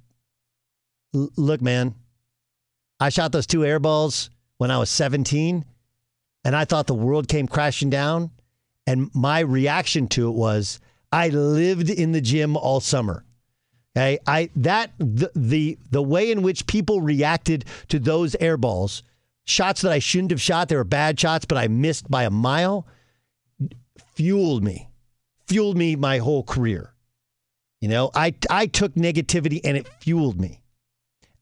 look, 1.13 1.61
man, 1.61 1.95
I 2.99 3.09
shot 3.09 3.33
those 3.33 3.47
two 3.47 3.65
air 3.65 3.79
balls 3.79 4.31
when 4.59 4.71
I 4.71 4.79
was 4.79 4.91
17 4.91 5.65
and 6.45 6.57
I 6.57 6.65
thought 6.65 6.87
the 6.87 6.95
world 6.95 7.29
came 7.29 7.49
crashing 7.49 7.91
down. 7.91 8.31
And 8.87 9.11
my 9.15 9.41
reaction 9.41 10.09
to 10.09 10.29
it 10.29 10.35
was 10.35 10.81
I 11.11 11.29
lived 11.29 11.89
in 11.89 12.13
the 12.13 12.21
gym 12.21 12.57
all 12.57 12.81
summer. 12.81 13.25
Okay, 13.97 14.19
I 14.27 14.51
that 14.57 14.91
the, 14.99 15.31
the 15.37 15.79
the 15.91 16.03
way 16.03 16.33
in 16.33 16.43
which 16.43 16.67
people 16.67 17.01
reacted 17.01 17.65
to 17.89 18.01
those 18.01 18.35
air 18.41 18.57
balls, 18.57 19.05
shots 19.45 19.83
that 19.83 19.93
I 19.93 20.01
shouldn't 20.01 20.33
have 20.33 20.41
shot, 20.41 20.69
they 20.69 20.75
were 20.77 20.83
bad 20.83 21.19
shots, 21.19 21.45
but 21.45 21.57
I 21.57 21.69
missed 21.69 22.11
by 22.11 22.25
a 22.25 22.31
mile, 22.31 22.89
fueled 24.15 24.63
me, 24.63 24.89
fueled 25.47 25.77
me 25.77 25.97
my 25.97 26.19
whole 26.19 26.43
career. 26.43 26.95
You 27.81 27.89
know, 27.89 28.11
I 28.15 28.35
I 28.49 28.67
took 28.67 28.95
negativity 28.95 29.61
and 29.63 29.77
it 29.77 29.87
fueled 30.01 30.41
me. 30.41 30.63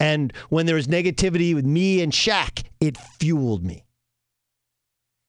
And 0.00 0.32
when 0.48 0.66
there 0.66 0.74
was 0.74 0.88
negativity 0.88 1.54
with 1.54 1.64
me 1.64 2.00
and 2.00 2.12
Shaq, 2.12 2.64
it 2.80 2.96
fueled 2.96 3.64
me. 3.64 3.84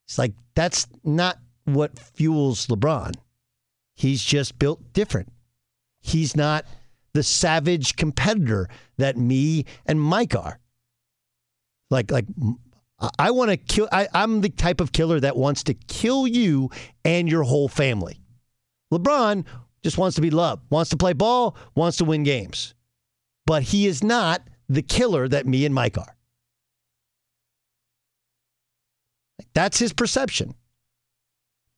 It's 0.08 0.18
like 0.18 0.34
that's 0.56 0.88
not 1.04 1.38
what 1.66 2.00
fuels 2.00 2.68
LeBron. 2.68 3.14
He's 3.96 4.24
just 4.24 4.58
built 4.58 4.94
different. 4.94 5.32
He's 6.02 6.36
not 6.36 6.66
the 7.14 7.24
savage 7.24 7.96
competitor 7.96 8.68
that 8.98 9.18
me 9.18 9.66
and 9.86 10.02
Mike 10.02 10.36
are. 10.36 10.60
Like, 11.90 12.12
like 12.12 12.26
I 13.20 13.32
want 13.32 13.52
to 13.52 13.58
kill. 13.58 13.90
I, 13.92 14.08
I'm 14.14 14.42
the 14.42 14.50
type 14.50 14.80
of 14.80 14.92
killer 14.92 15.20
that 15.20 15.36
wants 15.36 15.64
to 15.64 15.74
kill 15.74 16.28
you 16.28 16.70
and 17.04 17.30
your 17.30 17.44
whole 17.44 17.68
family. 17.68 18.20
LeBron 18.94 19.46
just 19.84 19.98
wants 19.98 20.16
to 20.16 20.22
be 20.22 20.30
loved, 20.30 20.64
wants 20.70 20.90
to 20.92 20.98
play 20.98 21.14
ball, 21.14 21.58
wants 21.76 21.98
to 21.98 22.06
win 22.06 22.24
games, 22.24 22.74
but 23.46 23.64
he 23.64 23.88
is 23.88 24.04
not 24.04 24.48
the 24.70 24.82
killer 24.82 25.28
that 25.28 25.46
me 25.46 25.66
and 25.66 25.76
Mike 25.76 25.98
are. 25.98 26.16
That's 29.54 29.78
his 29.78 29.94
perception. 29.94 30.56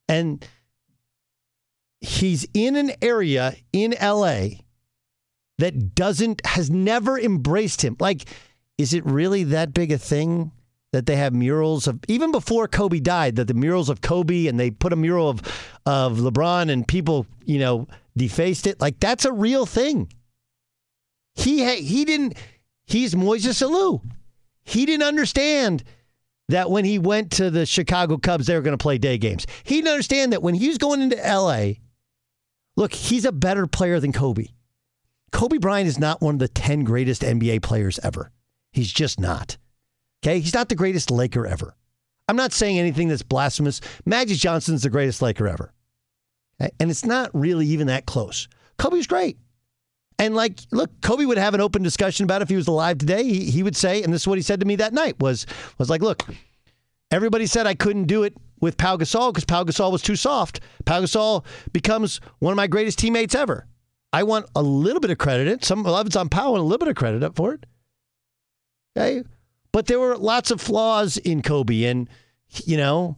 And 0.08 0.46
he's 2.00 2.46
in 2.53 2.75
an 2.75 2.91
area 3.01 3.55
in 3.74 3.96
LA 4.01 4.48
that 5.58 5.96
doesn't 5.96 6.46
has 6.46 6.70
never 6.70 7.20
embraced 7.20 7.82
him. 7.82 7.96
Like, 8.00 8.25
is 8.77 8.94
it 8.94 9.05
really 9.05 9.46
that 9.46 9.74
big 9.74 9.91
a 9.91 9.98
thing 9.98 10.51
that 10.95 11.05
they 11.05 11.17
have 11.17 11.33
murals 11.33 11.87
of 11.87 11.99
even 12.07 12.31
before 12.31 12.67
Kobe 12.67 12.99
died? 12.99 13.35
That 13.35 13.47
the 13.47 13.53
murals 13.53 13.89
of 13.89 14.01
Kobe 14.01 14.47
and 14.47 14.59
they 14.59 14.71
put 14.71 14.93
a 14.93 14.95
mural 14.95 15.29
of 15.29 15.41
of 15.85 16.17
LeBron 16.17 16.71
and 16.71 16.87
people, 16.87 17.27
you 17.43 17.59
know, 17.59 17.87
defaced 18.17 18.65
it. 18.65 18.79
Like 18.79 18.99
that's 18.99 19.25
a 19.25 19.31
real 19.31 19.65
thing. 19.65 20.11
He 21.35 21.75
he 21.75 22.05
didn't. 22.05 22.37
He's 22.85 23.13
Moises 23.13 23.61
Alou. 23.61 24.01
He 24.63 24.85
didn't 24.85 25.03
understand 25.03 25.83
that 26.49 26.69
when 26.69 26.85
he 26.85 26.99
went 26.99 27.31
to 27.33 27.49
the 27.49 27.65
Chicago 27.65 28.17
Cubs, 28.17 28.47
they 28.47 28.55
were 28.55 28.61
going 28.61 28.77
to 28.77 28.81
play 28.81 28.97
day 28.97 29.17
games. 29.17 29.45
He 29.63 29.75
didn't 29.75 29.91
understand 29.91 30.33
that 30.33 30.43
when 30.43 30.55
he 30.55 30.67
was 30.67 30.77
going 30.77 31.01
into 31.01 31.17
LA, 31.17 31.73
look, 32.75 32.93
he's 32.93 33.25
a 33.25 33.31
better 33.31 33.67
player 33.67 33.99
than 33.99 34.13
Kobe. 34.13 34.47
Kobe 35.31 35.57
Bryant 35.57 35.87
is 35.87 35.99
not 35.99 36.21
one 36.21 36.35
of 36.35 36.39
the 36.39 36.47
10 36.47 36.83
greatest 36.83 37.21
NBA 37.21 37.61
players 37.61 37.99
ever. 37.99 38.31
He's 38.71 38.91
just 38.91 39.19
not. 39.19 39.57
Okay? 40.24 40.39
He's 40.39 40.53
not 40.53 40.69
the 40.69 40.75
greatest 40.75 41.12
Laker 41.12 41.45
ever. 41.45 41.75
I'm 42.27 42.36
not 42.36 42.53
saying 42.53 42.79
anything 42.79 43.07
that's 43.07 43.22
blasphemous. 43.22 43.81
Magic 44.05 44.38
Johnson's 44.38 44.84
the 44.84 44.89
greatest 44.89 45.22
Laker 45.22 45.48
ever. 45.48 45.72
And 46.60 46.89
it's 46.89 47.05
not 47.05 47.29
really 47.34 47.67
even 47.67 47.88
that 47.88 48.05
close. 48.05 48.48
Kobe's 48.77 49.07
great. 49.07 49.38
And 50.17 50.34
like, 50.34 50.60
look, 50.72 50.89
Kobe 51.01 51.25
would 51.25 51.38
have 51.38 51.53
an 51.53 51.62
open 51.62 51.84
discussion 51.84 52.24
about 52.24 52.41
if 52.41 52.50
he 52.50 52.55
was 52.55 52.67
alive 52.67 52.98
today. 52.98 53.24
He, 53.24 53.51
he 53.51 53.63
would 53.63 53.75
say, 53.75 54.01
and 54.01 54.13
this 54.13 54.22
is 54.22 54.27
what 54.27 54.38
he 54.38 54.41
said 54.41 54.62
to 54.62 54.65
me 54.65 54.77
that 54.77 54.93
night 54.93 55.19
was 55.19 55.45
was 55.77 55.89
like, 55.89 56.01
look, 56.01 56.24
everybody 57.12 57.45
said 57.45 57.67
I 57.67 57.75
couldn't 57.75 58.05
do 58.05 58.24
it 58.24 58.36
with 58.62 58.77
Pau 58.77 58.95
Gasol 58.95 59.34
because 59.34 59.45
Pau 59.45 59.65
Gasol 59.65 59.91
was 59.91 60.01
too 60.01 60.15
soft. 60.15 60.62
Pau 60.86 61.01
Gasol 61.01 61.43
becomes 61.74 62.22
one 62.39 62.53
of 62.53 62.57
my 62.57 62.67
greatest 62.67 62.98
teammates 62.98 63.36
ever. 63.36 63.67
I 64.13 64.24
want 64.24 64.45
a 64.55 64.62
little 64.62 65.01
bit 65.01 65.12
of 65.12 65.17
credit. 65.17 65.65
Some 65.65 65.86
of 65.86 66.07
it's 66.07 66.15
on 66.15 66.29
Pau 66.29 66.53
and 66.53 66.62
a 66.62 66.63
little 66.63 66.77
bit 66.77 66.88
of 66.88 66.95
credit 66.95 67.22
up 67.22 67.36
for 67.36 67.53
it. 67.53 67.65
Okay. 68.98 69.27
But 69.75 69.88
there 69.88 70.00
were 70.00 70.15
lots 70.15 70.51
of 70.51 70.62
flaws 70.62 71.17
in 71.17 71.41
Kobe. 71.41 71.84
And, 71.84 72.10
you 72.63 72.77
know, 72.77 73.17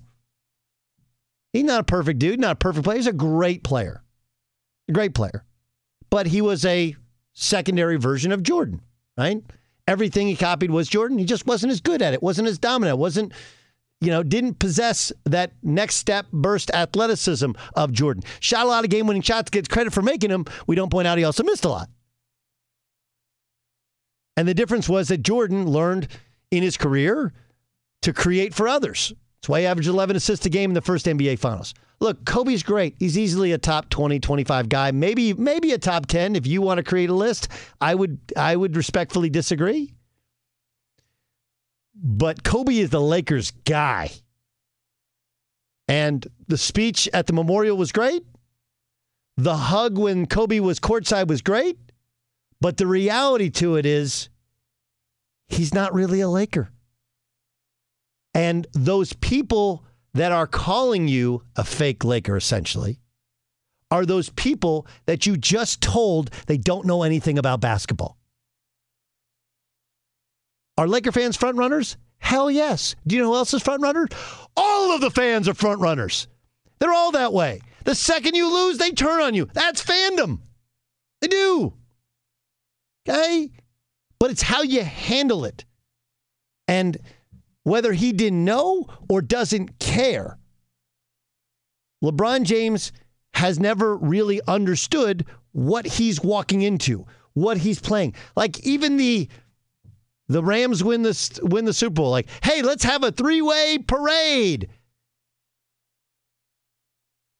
he's 1.53 1.63
not 1.63 1.81
a 1.81 1.83
perfect 1.83 2.17
dude, 2.17 2.39
not 2.39 2.53
a 2.53 2.55
perfect 2.55 2.83
player. 2.83 2.97
He's 2.97 3.05
a 3.05 3.13
great 3.13 3.63
player. 3.63 4.01
A 4.89 4.91
great 4.91 5.13
player. 5.13 5.45
But 6.09 6.25
he 6.25 6.41
was 6.41 6.65
a 6.65 6.95
secondary 7.33 7.97
version 7.97 8.31
of 8.31 8.41
Jordan, 8.41 8.81
right? 9.15 9.43
Everything 9.87 10.25
he 10.25 10.35
copied 10.35 10.71
was 10.71 10.89
Jordan. 10.89 11.19
He 11.19 11.25
just 11.25 11.45
wasn't 11.45 11.73
as 11.73 11.79
good 11.79 12.01
at 12.01 12.15
it, 12.15 12.23
wasn't 12.23 12.47
as 12.47 12.57
dominant, 12.57 12.97
wasn't 12.97 13.33
you 14.01 14.09
know, 14.09 14.23
didn't 14.23 14.57
possess 14.57 15.11
that 15.25 15.51
next 15.61 15.97
step 15.97 16.25
burst 16.33 16.71
athleticism 16.71 17.51
of 17.75 17.91
Jordan. 17.91 18.23
Shot 18.39 18.65
a 18.65 18.69
lot 18.69 18.83
of 18.83 18.89
game 18.89 19.05
winning 19.05 19.21
shots, 19.21 19.51
gets 19.51 19.67
credit 19.67 19.93
for 19.93 20.01
making 20.01 20.31
them. 20.31 20.45
We 20.65 20.75
don't 20.75 20.89
point 20.89 21.07
out 21.07 21.19
he 21.19 21.23
also 21.23 21.43
missed 21.43 21.65
a 21.65 21.69
lot. 21.69 21.87
And 24.35 24.47
the 24.47 24.55
difference 24.55 24.89
was 24.89 25.07
that 25.09 25.21
Jordan 25.21 25.67
learned 25.67 26.07
in 26.51 26.63
his 26.63 26.77
career 26.77 27.33
to 28.01 28.13
create 28.13 28.53
for 28.53 28.67
others. 28.67 29.13
That's 29.41 29.49
why 29.49 29.61
he 29.61 29.65
averaged 29.65 29.89
11 29.89 30.15
assists 30.15 30.45
a 30.45 30.49
game 30.49 30.71
in 30.71 30.73
the 30.73 30.81
first 30.81 31.05
NBA 31.05 31.39
Finals. 31.39 31.73
Look, 31.99 32.25
Kobe's 32.25 32.63
great. 32.63 32.95
He's 32.99 33.17
easily 33.17 33.53
a 33.53 33.57
top 33.57 33.89
20, 33.89 34.19
25 34.19 34.69
guy. 34.69 34.91
Maybe 34.91 35.33
maybe 35.33 35.71
a 35.71 35.77
top 35.77 36.05
10 36.05 36.35
if 36.35 36.45
you 36.45 36.61
want 36.61 36.77
to 36.77 36.83
create 36.83 37.09
a 37.09 37.13
list. 37.13 37.47
I 37.81 37.95
would 37.95 38.19
I 38.35 38.55
would 38.55 38.75
respectfully 38.75 39.29
disagree. 39.29 39.93
But 41.95 42.43
Kobe 42.43 42.77
is 42.77 42.91
the 42.91 43.01
Lakers 43.01 43.51
guy. 43.65 44.11
And 45.87 46.27
the 46.47 46.57
speech 46.57 47.09
at 47.13 47.25
the 47.25 47.33
memorial 47.33 47.77
was 47.77 47.91
great. 47.91 48.23
The 49.37 49.55
hug 49.55 49.97
when 49.97 50.25
Kobe 50.25 50.59
was 50.59 50.79
courtside 50.79 51.27
was 51.27 51.41
great. 51.41 51.79
But 52.59 52.77
the 52.77 52.87
reality 52.87 53.49
to 53.51 53.75
it 53.75 53.85
is, 53.85 54.29
he's 55.47 55.73
not 55.73 55.93
really 55.93 56.21
a 56.21 56.29
Laker. 56.29 56.69
And 58.33 58.67
those 58.73 59.13
people 59.13 59.83
that 60.13 60.31
are 60.31 60.47
calling 60.47 61.07
you 61.07 61.43
a 61.55 61.63
fake 61.63 62.03
Laker, 62.03 62.37
essentially, 62.37 62.99
are 63.89 64.05
those 64.05 64.29
people 64.29 64.87
that 65.05 65.25
you 65.25 65.37
just 65.37 65.81
told 65.81 66.29
they 66.47 66.57
don't 66.57 66.85
know 66.85 67.03
anything 67.03 67.37
about 67.37 67.61
basketball. 67.61 68.17
Are 70.77 70.87
Laker 70.87 71.11
fans 71.11 71.37
front 71.37 71.57
runners? 71.57 71.97
Hell 72.19 72.51
yes. 72.51 72.95
Do 73.05 73.15
you 73.15 73.21
know 73.21 73.29
who 73.29 73.35
else 73.35 73.53
is 73.53 73.61
front 73.61 73.81
runner? 73.81 74.07
All 74.55 74.93
of 74.93 75.01
the 75.01 75.11
fans 75.11 75.47
are 75.47 75.53
front 75.53 75.79
runners. 75.79 76.27
They're 76.79 76.93
all 76.93 77.11
that 77.11 77.33
way. 77.33 77.61
The 77.85 77.95
second 77.95 78.35
you 78.35 78.51
lose, 78.51 78.77
they 78.77 78.91
turn 78.91 79.21
on 79.21 79.33
you. 79.33 79.47
That's 79.53 79.83
fandom. 79.83 80.39
They 81.21 81.27
do. 81.27 81.73
Okay? 83.07 83.49
But 84.19 84.31
it's 84.31 84.41
how 84.41 84.61
you 84.61 84.83
handle 84.83 85.45
it. 85.45 85.65
And 86.67 86.97
whether 87.63 87.93
he 87.93 88.11
didn't 88.11 88.43
know 88.43 88.87
or 89.09 89.21
doesn't 89.21 89.79
care, 89.79 90.37
LeBron 92.03 92.43
James 92.43 92.91
has 93.33 93.59
never 93.59 93.95
really 93.95 94.41
understood 94.47 95.25
what 95.51 95.85
he's 95.85 96.21
walking 96.21 96.61
into, 96.61 97.05
what 97.33 97.57
he's 97.57 97.79
playing. 97.79 98.15
Like 98.35 98.59
even 98.65 98.97
the 98.97 99.29
the 100.27 100.43
Rams 100.43 100.83
win 100.83 101.03
the 101.03 101.39
win 101.43 101.65
the 101.65 101.73
Super 101.73 101.93
Bowl. 101.93 102.11
Like, 102.11 102.27
hey, 102.43 102.61
let's 102.61 102.83
have 102.83 103.03
a 103.03 103.11
three 103.11 103.41
way 103.41 103.77
parade. 103.77 104.69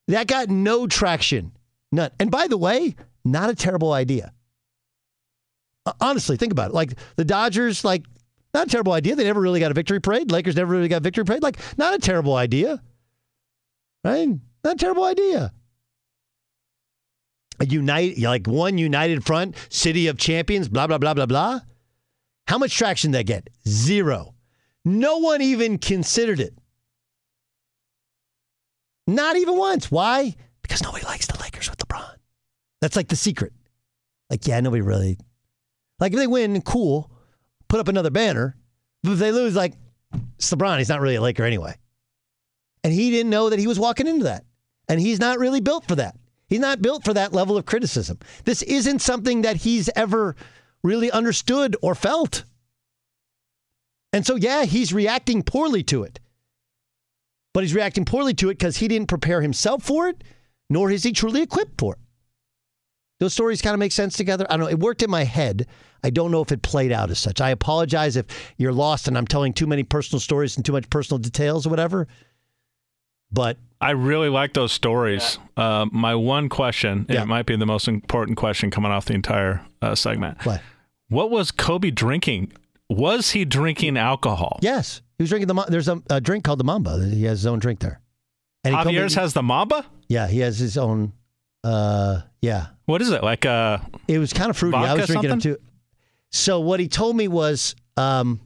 That 0.08 0.28
got 0.28 0.50
no 0.50 0.88
traction. 0.88 1.52
None. 1.92 2.12
And 2.20 2.32
by 2.32 2.48
the 2.48 2.58
way, 2.58 2.96
not 3.26 3.50
a 3.50 3.56
terrible 3.56 3.92
idea. 3.92 4.32
Honestly, 6.02 6.38
think 6.38 6.52
about 6.52 6.72
it. 6.72 6.74
Like 6.74 6.94
the 7.16 7.26
Dodgers, 7.26 7.84
like 7.84 8.04
Not 8.54 8.68
a 8.68 8.70
terrible 8.72 8.94
idea. 8.94 9.16
They 9.16 9.24
never 9.24 9.42
really 9.42 9.60
got 9.60 9.70
a 9.70 9.76
victory 9.76 10.00
parade. 10.00 10.32
Lakers 10.32 10.56
never 10.56 10.72
really 10.74 10.88
got 10.88 10.98
a 10.98 11.02
victory 11.02 11.26
parade. 11.26 11.44
Like, 11.44 11.60
not 11.78 11.94
a 11.94 12.00
terrible 12.00 12.36
idea. 12.36 12.82
Right? 14.04 14.30
Not 14.64 14.74
a 14.74 14.78
terrible 14.78 15.04
idea. 15.04 15.54
A 17.60 17.66
unite, 17.66 18.20
like 18.20 18.48
one 18.48 18.78
united 18.78 19.26
front, 19.26 19.56
city 19.70 20.08
of 20.08 20.18
champions, 20.18 20.70
blah, 20.70 20.88
blah, 20.88 20.98
blah, 20.98 21.14
blah, 21.14 21.26
blah. 21.26 21.60
How 22.48 22.58
much 22.58 22.76
traction 22.76 23.12
did 23.12 23.20
that 23.20 23.24
get? 23.26 23.50
Zero. 23.68 24.34
No 24.86 25.18
one 25.18 25.42
even 25.42 25.78
considered 25.78 26.40
it. 26.40 26.58
Not 29.06 29.36
even 29.36 29.58
once. 29.58 29.92
Why? 29.92 30.36
Because 30.62 30.82
nobody 30.82 31.06
likes 31.06 31.28
the 31.28 31.40
Lakers 31.40 31.70
with 31.70 31.80
LeBron. 31.80 32.16
That's 32.82 32.96
like 32.96 33.10
the 33.10 33.16
secret. 33.16 33.54
Like, 34.30 34.48
yeah, 34.48 34.60
nobody 34.62 34.82
really. 34.82 35.18
Like, 36.00 36.14
if 36.14 36.20
they 36.20 36.28
win, 36.28 36.62
cool, 36.62 37.12
put 37.68 37.80
up 37.80 37.88
another 37.88 38.12
banner. 38.12 38.56
But 39.04 39.14
if 39.14 39.20
they 39.20 39.32
lose, 39.32 39.56
like, 39.56 39.74
LeBron. 40.40 40.78
He's 40.78 40.90
not 40.90 41.02
really 41.02 41.16
a 41.16 41.22
Laker 41.22 41.44
anyway. 41.44 41.76
And 42.84 42.94
he 42.94 43.12
didn't 43.12 43.32
know 43.32 43.50
that 43.50 43.60
he 43.60 43.68
was 43.68 43.80
walking 43.80 44.08
into 44.08 44.26
that. 44.26 44.46
And 44.88 45.00
he's 45.00 45.20
not 45.20 45.40
really 45.40 45.60
built 45.60 45.88
for 45.88 45.96
that. 45.96 46.16
He's 46.48 46.60
not 46.60 46.82
built 46.82 47.04
for 47.04 47.14
that 47.14 47.34
level 47.34 47.58
of 47.58 47.66
criticism. 47.66 48.20
This 48.46 48.62
isn't 48.64 49.00
something 49.00 49.42
that 49.42 49.58
he's 49.58 49.90
ever 49.96 50.36
really 50.84 51.12
understood 51.12 51.76
or 51.82 51.94
felt. 51.96 52.46
And 54.14 54.26
so, 54.26 54.36
yeah, 54.36 54.64
he's 54.64 54.94
reacting 54.94 55.44
poorly 55.44 55.84
to 55.84 56.04
it. 56.04 56.20
But 57.54 57.64
he's 57.64 57.76
reacting 57.76 58.06
poorly 58.06 58.34
to 58.36 58.50
it 58.50 58.58
because 58.58 58.78
he 58.78 58.88
didn't 58.88 59.10
prepare 59.10 59.42
himself 59.42 59.84
for 59.84 60.08
it, 60.08 60.24
nor 60.70 60.90
is 60.90 61.04
he 61.04 61.12
truly 61.12 61.42
equipped 61.42 61.80
for 61.80 61.94
it. 61.96 62.00
Those 63.20 63.34
stories 63.34 63.62
kind 63.62 63.74
of 63.74 63.80
make 63.80 63.92
sense 63.92 64.16
together. 64.16 64.46
I 64.50 64.58
don't 64.58 64.66
know. 64.66 64.70
It 64.70 64.80
worked 64.80 65.02
in 65.02 65.10
my 65.10 65.24
head. 65.24 65.68
I 66.04 66.12
don't 66.12 66.32
know 66.32 66.42
if 66.42 66.52
it 66.52 66.62
played 66.62 66.92
out 66.92 67.10
as 67.10 67.18
such. 67.18 67.42
I 67.42 67.50
apologize 67.50 68.16
if 68.16 68.26
you're 68.58 68.74
lost 68.74 69.08
and 69.08 69.18
I'm 69.18 69.26
telling 69.26 69.54
too 69.54 69.66
many 69.66 69.84
personal 69.84 70.20
stories 70.20 70.56
and 70.56 70.66
too 70.66 70.72
much 70.72 70.90
personal 70.90 71.18
details 71.18 71.66
or 71.66 71.72
whatever. 71.72 72.08
But 73.32 73.58
I 73.82 73.92
really 73.92 74.30
like 74.30 74.54
those 74.54 74.72
stories. 74.72 75.40
Yeah. 75.58 75.82
Uh, 75.82 75.86
my 75.92 76.16
one 76.16 76.50
question, 76.50 77.06
yeah. 77.10 77.24
it 77.24 77.26
might 77.26 77.46
be 77.46 77.56
the 77.56 77.66
most 77.66 77.88
important 77.88 78.38
question 78.38 78.72
coming 78.72 78.92
off 78.92 79.06
the 79.06 79.14
entire 79.14 79.66
uh, 79.82 79.96
segment. 79.96 80.46
What? 80.46 80.62
What 81.10 81.32
was 81.32 81.52
Kobe 81.52 81.92
drinking? 81.92 82.54
Was 82.90 83.32
he 83.32 83.46
drinking 83.46 83.98
alcohol? 83.98 84.60
Yes, 84.62 85.02
he 85.18 85.24
was 85.24 85.30
drinking 85.30 85.48
the. 85.48 85.66
There's 85.68 85.88
a, 85.88 86.02
a 86.10 86.22
drink 86.22 86.44
called 86.44 86.60
the 86.60 86.64
Mamba. 86.64 87.06
He 87.06 87.24
has 87.26 87.40
his 87.40 87.46
own 87.46 87.60
drink 87.60 87.80
there. 87.80 88.02
And 88.64 88.76
Javier's 88.76 89.16
has 89.16 89.34
the 89.34 89.44
Mamba. 89.44 89.86
Yeah, 90.08 90.28
he 90.28 90.40
has 90.40 90.60
his 90.60 90.78
own. 90.78 91.14
Uh, 91.64 92.22
yeah. 92.42 92.68
What 92.86 93.02
is 93.02 93.10
it 93.10 93.24
like? 93.24 93.46
Uh, 93.46 93.80
it 94.08 94.20
was 94.20 94.34
kind 94.34 94.50
of 94.50 94.58
fruity. 94.58 94.78
I 94.78 94.94
was 94.94 95.08
drinking 95.08 95.30
something? 95.32 95.52
it 95.52 95.56
too. 95.56 95.62
So 96.32 96.60
what 96.60 96.80
he 96.80 96.88
told 96.88 97.16
me 97.16 97.28
was, 97.28 97.76
um, 97.96 98.40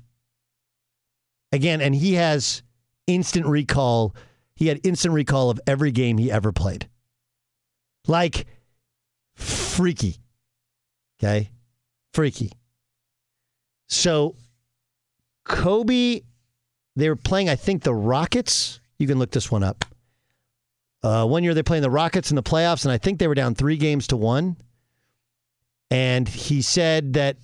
again, 1.51 1.82
and 1.82 1.94
he 1.94 2.13
has 2.13 2.63
instant 3.08 3.46
recall. 3.46 4.15
He 4.56 4.68
had 4.68 4.80
instant 4.84 5.13
recall 5.13 5.50
of 5.50 5.60
every 5.68 5.91
game 5.91 6.18
he 6.18 6.32
ever 6.32 6.51
played. 6.51 6.88
Like 8.08 8.46
freaky. 9.36 10.18
Okay, 11.20 11.51
freaky. 12.13 12.51
So 13.89 14.36
Kobe, 15.46 16.22
they 16.96 17.10
were 17.10 17.15
playing, 17.15 17.50
I 17.50 17.56
think, 17.56 17.84
the 17.84 17.94
Rockets. 17.94 18.80
You 18.98 19.08
can 19.08 19.20
look 19.20 19.32
this 19.32 19.51
one 19.51 19.63
up. 19.63 19.86
Uh, 21.03 21.25
one 21.25 21.43
year 21.43 21.53
they're 21.53 21.63
playing 21.63 21.81
the 21.81 21.89
Rockets 21.89 22.29
in 22.29 22.36
the 22.36 22.43
playoffs, 22.43 22.86
and 22.86 22.91
I 22.91 22.98
think 22.98 23.20
they 23.20 23.27
were 23.27 23.36
down 23.36 23.55
three 23.55 23.77
games 23.77 24.08
to 24.08 24.17
one. 24.17 24.55
And 25.89 26.27
he 26.27 26.62
said 26.62 27.13
that 27.13 27.38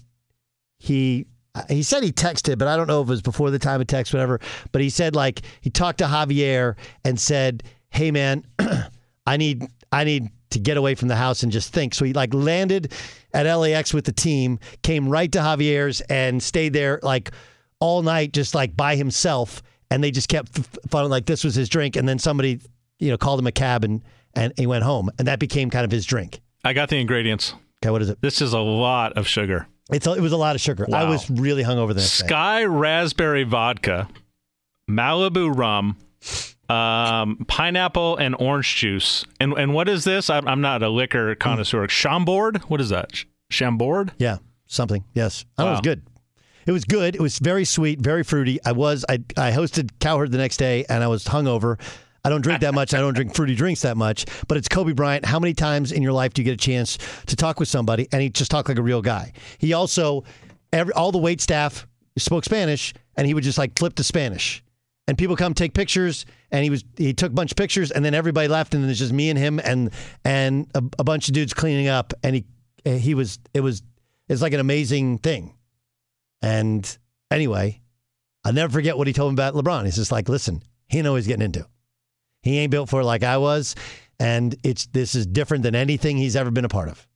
he 0.78 1.26
he 1.70 1.84
said 1.84 2.04
he 2.04 2.12
texted, 2.12 2.58
but 2.58 2.68
I 2.68 2.78
don't 2.78 2.88
know 2.88 3.02
if 3.02 3.08
it 3.08 3.12
was 3.12 3.22
before 3.22 3.50
the 3.50 3.60
time 3.60 3.82
of 3.82 3.88
text, 3.88 4.14
whatever. 4.14 4.40
But 4.72 4.82
he 4.82 4.90
said 4.90 5.16
like 5.16 5.42
he 5.62 5.70
talked 5.70 6.00
to 6.00 6.06
Javier 6.06 6.76
and 7.04 7.20
said, 7.20 7.64
"Hey 7.90 8.12
man, 8.12 8.46
I 9.26 9.38
need 9.38 9.68
I 9.92 10.04
need 10.04 10.30
to 10.52 10.60
get 10.60 10.78
away 10.78 10.96
from 10.96 11.08
the 11.08 11.16
house 11.16 11.44
and 11.44 11.52
just 11.52 11.74
think." 11.74 11.94
So 11.94 12.06
he 12.06 12.14
like 12.14 12.34
landed 12.34 12.94
at 13.34 13.52
LAX 13.52 13.94
with 13.94 14.06
the 14.06 14.12
team, 14.12 14.60
came 14.84 15.10
right 15.10 15.32
to 15.32 15.40
Javier's 15.40 16.02
and 16.02 16.42
stayed 16.42 16.74
there 16.74 17.00
like 17.02 17.32
all 17.80 18.04
night, 18.04 18.34
just 18.34 18.56
like 18.56 18.78
by 18.78 18.96
himself. 18.96 19.62
And 19.90 20.04
they 20.04 20.12
just 20.12 20.28
kept 20.28 20.50
fun 20.90 21.10
like 21.10 21.26
this 21.26 21.44
was 21.44 21.56
his 21.56 21.70
drink, 21.70 21.96
and 21.96 22.08
then 22.08 22.20
somebody 22.20 22.60
you 23.00 23.10
know, 23.10 23.18
called 23.18 23.40
him 23.40 23.48
a 23.48 23.52
cab 23.52 23.84
and, 23.84 24.04
and 24.34 24.54
he 24.58 24.68
went 24.68 24.84
home. 24.84 25.10
And 25.20 25.28
that 25.28 25.40
became 25.40 25.70
kind 25.70 25.86
of 25.86 25.92
his 25.92 26.06
drink. 26.06 26.42
I 26.64 26.74
got 26.74 26.90
the 26.90 26.98
ingredients. 26.98 27.54
Okay, 27.84 27.92
what 27.92 28.02
is 28.02 28.10
it? 28.10 28.22
This 28.22 28.42
is 28.42 28.54
a 28.54 28.60
lot 28.60 29.14
of 29.14 29.28
sugar. 29.28 29.68
It's 29.92 30.06
a, 30.06 30.14
it 30.14 30.22
was 30.22 30.32
a 30.32 30.38
lot 30.38 30.56
of 30.56 30.62
sugar. 30.62 30.86
Wow. 30.88 31.00
I 31.00 31.10
was 31.10 31.30
really 31.30 31.64
hungover 31.64 31.90
the 31.90 31.96
next 31.96 32.14
Sky 32.14 32.62
day. 32.62 32.66
raspberry 32.66 33.44
vodka, 33.44 34.10
Malibu 34.90 35.56
rum, 35.56 35.98
um, 36.70 37.46
pineapple 37.48 38.18
and 38.18 38.36
orange 38.38 38.76
juice. 38.76 39.26
And 39.40 39.54
and 39.54 39.74
what 39.74 39.88
is 39.88 40.04
this? 40.04 40.30
I'm, 40.30 40.48
I'm 40.48 40.62
not 40.62 40.84
a 40.84 40.90
liquor 40.90 41.36
connoisseur. 41.36 41.86
Mm. 41.86 41.90
Chambord? 41.90 42.58
What 42.70 42.82
is 42.82 42.90
that? 42.90 43.24
Chambord? 43.50 44.12
Yeah, 44.18 44.40
something. 44.66 45.06
Yes. 45.14 45.46
Wow. 45.58 45.66
That 45.66 45.72
was 45.72 45.82
good. 45.82 46.02
It 46.66 46.74
was 46.74 46.84
good. 46.84 47.16
It 47.16 47.22
was 47.22 47.40
very 47.40 47.64
sweet, 47.64 48.02
very 48.02 48.24
fruity. 48.24 48.60
I 48.66 48.74
was 48.74 49.06
I 49.08 49.24
I 49.38 49.52
hosted 49.52 49.92
Cowherd 50.00 50.32
the 50.32 50.38
next 50.38 50.58
day 50.58 50.84
and 50.90 51.02
I 51.02 51.08
was 51.08 51.24
hungover 51.24 51.80
I 52.28 52.30
don't 52.30 52.42
drink 52.42 52.60
that 52.60 52.74
much. 52.74 52.94
I 52.94 53.00
don't 53.00 53.14
drink 53.14 53.34
fruity 53.34 53.56
drinks 53.56 53.84
that 53.84 53.96
much. 53.96 54.26
But 54.50 54.58
it's 54.58 54.68
Kobe 54.68 54.92
Bryant. 54.92 55.24
How 55.24 55.40
many 55.40 55.54
times 55.54 55.94
in 55.94 56.04
your 56.04 56.12
life 56.12 56.34
do 56.34 56.42
you 56.42 56.44
get 56.44 56.56
a 56.56 56.58
chance 56.58 56.98
to 57.26 57.38
talk 57.38 57.58
with 57.58 57.70
somebody 57.70 58.10
and 58.12 58.22
he 58.22 58.30
just 58.30 58.52
talked 58.52 58.68
like 58.68 58.78
a 58.78 58.82
real 58.82 59.02
guy? 59.02 59.32
He 59.60 59.72
also, 59.72 60.26
every, 60.74 60.92
all 60.92 61.14
the 61.14 61.20
wait 61.20 61.40
staff 61.40 61.88
spoke 62.18 62.44
Spanish 62.44 62.94
and 63.16 63.26
he 63.26 63.34
would 63.34 63.46
just 63.46 63.58
like 63.58 63.80
flip 63.80 63.96
to 63.96 64.04
Spanish. 64.04 64.62
And 65.08 65.18
people 65.18 65.38
come 65.38 65.54
take 65.54 65.74
pictures, 65.74 66.26
and 66.52 66.66
he 66.66 66.70
was 66.70 66.84
he 66.98 67.14
took 67.14 67.32
a 67.32 67.34
bunch 67.34 67.54
of 67.54 67.56
pictures, 67.56 67.92
and 67.92 68.04
then 68.04 68.14
everybody 68.14 68.50
left, 68.50 68.74
and 68.74 68.84
then 68.84 68.90
it's 68.90 69.00
just 69.00 69.14
me 69.14 69.30
and 69.30 69.40
him 69.40 69.58
and 69.64 69.92
and 70.26 70.70
a, 70.76 70.84
a 71.00 71.06
bunch 71.06 71.30
of 71.30 71.34
dudes 71.34 71.54
cleaning 71.54 71.88
up, 71.88 72.14
and 72.24 72.36
he 72.36 72.46
eh, 72.84 72.98
he 72.98 73.14
was 73.14 73.40
it 73.54 73.62
was 73.62 73.84
it's 74.28 74.42
like 74.42 74.52
an 74.52 74.60
amazing 74.60 75.20
thing. 75.20 75.56
And 76.42 76.98
anyway, 77.32 77.80
I'll 78.44 78.52
never 78.52 78.70
forget 78.74 78.98
what 78.98 79.08
he 79.08 79.14
told 79.14 79.32
me 79.32 79.36
about 79.36 79.54
LeBron. 79.54 79.86
He's 79.86 79.96
just 79.96 80.12
like, 80.12 80.28
listen, 80.28 80.62
he 80.90 81.02
know 81.02 81.16
he's 81.16 81.26
getting 81.26 81.46
into. 81.46 81.66
He 82.42 82.60
ain't 82.60 82.72
built 82.72 82.90
for 82.90 83.02
it 83.02 83.06
like 83.06 83.24
I 83.24 83.38
was, 83.38 83.76
and 84.20 84.56
it's 84.64 84.88
this 84.88 85.16
is 85.16 85.26
different 85.26 85.64
than 85.64 85.76
anything 85.76 86.18
he's 86.18 86.36
ever 86.36 86.52
been 86.52 86.66
a 86.66 86.70
part 86.70 86.90
of. 86.90 87.08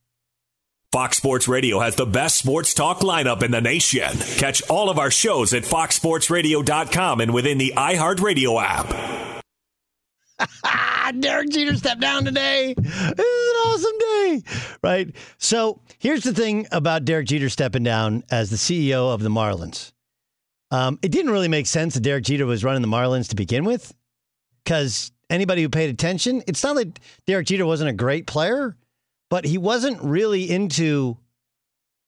Fox 0.92 1.16
Sports 1.16 1.48
Radio 1.48 1.80
has 1.80 1.96
the 1.96 2.04
best 2.04 2.36
sports 2.36 2.74
talk 2.74 3.00
lineup 3.00 3.42
in 3.42 3.50
the 3.50 3.62
nation. 3.62 4.10
Catch 4.36 4.62
all 4.68 4.90
of 4.90 4.98
our 4.98 5.10
shows 5.10 5.54
at 5.54 5.62
foxsportsradio.com 5.62 7.20
and 7.22 7.32
within 7.32 7.56
the 7.56 7.72
iHeartRadio 7.74 8.62
app. 8.62 9.42
Derek 11.20 11.50
Jeter 11.50 11.76
stepped 11.76 12.00
down 12.00 12.26
today. 12.26 12.74
This 12.76 12.86
is 12.94 13.16
an 13.16 13.56
awesome 13.66 13.98
day, 13.98 14.42
right? 14.82 15.16
So 15.38 15.80
here's 15.98 16.24
the 16.24 16.34
thing 16.34 16.66
about 16.72 17.04
Derek 17.06 17.26
Jeter 17.26 17.48
stepping 17.48 17.84
down 17.84 18.22
as 18.30 18.50
the 18.50 18.56
CEO 18.56 19.14
of 19.14 19.22
the 19.22 19.30
Marlins. 19.30 19.92
Um, 20.70 20.98
it 21.02 21.10
didn't 21.10 21.32
really 21.32 21.48
make 21.48 21.66
sense 21.66 21.94
that 21.94 22.00
Derek 22.00 22.24
Jeter 22.24 22.46
was 22.46 22.64
running 22.64 22.82
the 22.82 22.88
Marlins 22.88 23.28
to 23.30 23.36
begin 23.36 23.64
with, 23.64 23.94
because 24.64 25.12
anybody 25.30 25.62
who 25.62 25.68
paid 25.68 25.90
attention, 25.90 26.42
it's 26.46 26.62
not 26.62 26.76
that 26.76 26.98
Derek 27.26 27.46
Jeter 27.46 27.66
wasn't 27.66 27.90
a 27.90 27.94
great 27.94 28.26
player, 28.26 28.76
but 29.30 29.44
he 29.44 29.58
wasn't 29.58 30.00
really 30.02 30.50
into, 30.50 31.16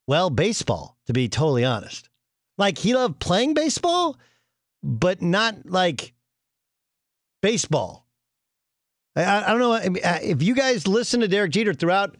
well, 0.07 0.29
baseball, 0.29 0.97
to 1.07 1.13
be 1.13 1.27
totally 1.27 1.65
honest. 1.65 2.09
Like, 2.57 2.77
he 2.77 2.93
loved 2.93 3.19
playing 3.19 3.53
baseball, 3.53 4.17
but 4.83 5.21
not 5.21 5.65
like 5.65 6.13
baseball. 7.41 8.05
I, 9.15 9.43
I 9.43 9.49
don't 9.49 9.59
know 9.59 9.73
uh, 9.73 10.19
if 10.21 10.43
you 10.43 10.55
guys 10.55 10.87
listen 10.87 11.21
to 11.21 11.27
Derek 11.27 11.51
Jeter 11.51 11.73
throughout 11.73 12.17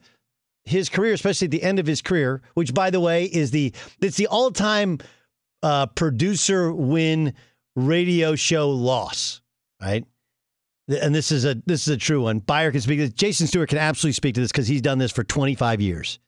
his 0.64 0.88
career, 0.88 1.14
especially 1.14 1.46
at 1.46 1.52
the 1.52 1.62
end 1.62 1.78
of 1.78 1.86
his 1.86 2.02
career, 2.02 2.42
which, 2.54 2.74
by 2.74 2.90
the 2.90 3.00
way, 3.00 3.24
is 3.24 3.50
the 3.50 3.72
it's 4.00 4.16
the 4.16 4.26
all 4.26 4.50
time 4.50 4.98
uh, 5.62 5.86
producer 5.86 6.72
win 6.72 7.34
radio 7.76 8.34
show 8.34 8.70
loss, 8.70 9.40
right? 9.80 10.04
And 10.88 11.14
this 11.14 11.32
is 11.32 11.44
a 11.44 11.54
this 11.66 11.82
is 11.82 11.88
a 11.88 11.96
true 11.96 12.22
one. 12.22 12.38
Buyer 12.38 12.70
can 12.70 12.80
speak. 12.80 13.14
Jason 13.14 13.46
Stewart 13.46 13.68
can 13.68 13.78
absolutely 13.78 14.12
speak 14.12 14.34
to 14.36 14.40
this 14.40 14.52
because 14.52 14.68
he's 14.68 14.82
done 14.82 14.98
this 14.98 15.12
for 15.12 15.24
25 15.24 15.80
years. 15.80 16.18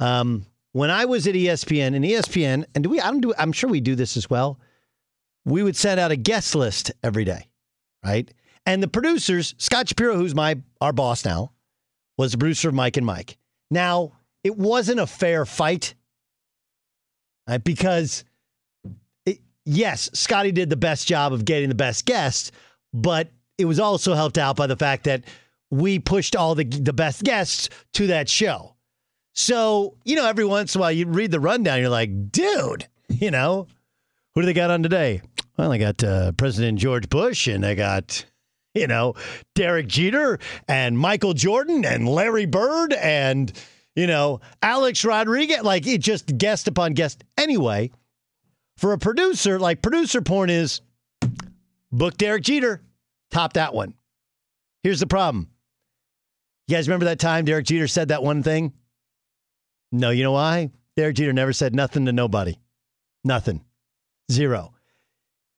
Um, 0.00 0.46
when 0.72 0.90
I 0.90 1.04
was 1.04 1.26
at 1.26 1.34
ESPN 1.34 1.94
and 1.94 2.04
ESPN, 2.04 2.64
and 2.74 2.84
do 2.84 2.90
we? 2.90 3.00
I 3.00 3.10
don't 3.10 3.20
do. 3.20 3.34
I'm 3.38 3.52
sure 3.52 3.70
we 3.70 3.80
do 3.80 3.94
this 3.94 4.16
as 4.16 4.28
well. 4.28 4.58
We 5.44 5.62
would 5.62 5.76
send 5.76 6.00
out 6.00 6.10
a 6.10 6.16
guest 6.16 6.54
list 6.54 6.92
every 7.02 7.24
day, 7.24 7.48
right? 8.04 8.32
And 8.66 8.82
the 8.82 8.88
producers, 8.88 9.54
Scott 9.58 9.88
Shapiro, 9.88 10.16
who's 10.16 10.34
my 10.34 10.56
our 10.80 10.92
boss 10.92 11.24
now, 11.24 11.52
was 12.18 12.32
the 12.32 12.38
producer 12.38 12.68
of 12.68 12.74
Mike 12.74 12.96
and 12.96 13.06
Mike. 13.06 13.36
Now 13.70 14.12
it 14.42 14.56
wasn't 14.56 15.00
a 15.00 15.06
fair 15.06 15.46
fight, 15.46 15.94
right? 17.48 17.62
Because 17.62 18.24
it, 19.24 19.38
yes, 19.64 20.10
Scotty 20.14 20.52
did 20.52 20.68
the 20.68 20.76
best 20.76 21.06
job 21.06 21.32
of 21.32 21.44
getting 21.44 21.68
the 21.68 21.74
best 21.74 22.06
guests 22.06 22.50
but 22.92 23.28
it 23.58 23.64
was 23.64 23.80
also 23.80 24.14
helped 24.14 24.38
out 24.38 24.56
by 24.56 24.66
the 24.66 24.76
fact 24.76 25.04
that 25.04 25.24
we 25.70 25.98
pushed 25.98 26.34
all 26.34 26.54
the 26.54 26.64
the 26.64 26.92
best 26.92 27.22
guests 27.22 27.68
to 27.94 28.08
that 28.08 28.28
show. 28.28 28.74
So, 29.32 29.94
you 30.04 30.16
know, 30.16 30.26
every 30.26 30.44
once 30.44 30.74
in 30.74 30.80
a 30.80 30.82
while 30.82 30.92
you 30.92 31.06
read 31.06 31.30
the 31.30 31.40
rundown, 31.40 31.80
you're 31.80 31.88
like, 31.88 32.32
dude, 32.32 32.86
You 33.10 33.30
know, 33.30 33.66
who 34.34 34.42
do 34.42 34.46
they 34.46 34.52
got 34.52 34.70
on 34.70 34.82
today? 34.82 35.20
Well, 35.56 35.70
they 35.70 35.78
got 35.78 36.02
uh, 36.04 36.32
President 36.32 36.78
George 36.78 37.08
Bush, 37.08 37.48
and 37.48 37.66
I 37.66 37.74
got 37.74 38.24
you 38.74 38.86
know 38.86 39.14
Derek 39.54 39.88
Jeter 39.88 40.38
and 40.68 40.96
Michael 40.96 41.34
Jordan 41.34 41.84
and 41.84 42.08
Larry 42.08 42.46
Bird 42.46 42.92
and 42.92 43.52
you 43.96 44.06
know 44.06 44.40
Alex 44.62 45.04
Rodriguez. 45.04 45.62
Like 45.62 45.86
it 45.86 45.98
just 46.00 46.38
guest 46.38 46.68
upon 46.68 46.94
guest. 46.94 47.24
Anyway, 47.36 47.90
for 48.76 48.92
a 48.92 48.98
producer, 48.98 49.58
like 49.58 49.82
producer 49.82 50.22
porn 50.22 50.50
is 50.50 50.80
book 51.92 52.16
Derek 52.16 52.42
Jeter, 52.42 52.82
top 53.30 53.54
that 53.54 53.74
one. 53.74 53.94
Here's 54.82 55.00
the 55.00 55.06
problem. 55.06 55.48
You 56.68 56.76
guys 56.76 56.88
remember 56.88 57.06
that 57.06 57.18
time 57.18 57.44
Derek 57.44 57.66
Jeter 57.66 57.88
said 57.88 58.08
that 58.08 58.22
one 58.22 58.42
thing? 58.42 58.72
No, 59.92 60.10
you 60.10 60.22
know 60.22 60.32
why? 60.32 60.70
Derek 60.96 61.16
Jeter 61.16 61.32
never 61.32 61.52
said 61.52 61.74
nothing 61.74 62.06
to 62.06 62.12
nobody. 62.12 62.56
Nothing. 63.24 63.64
Zero. 64.30 64.72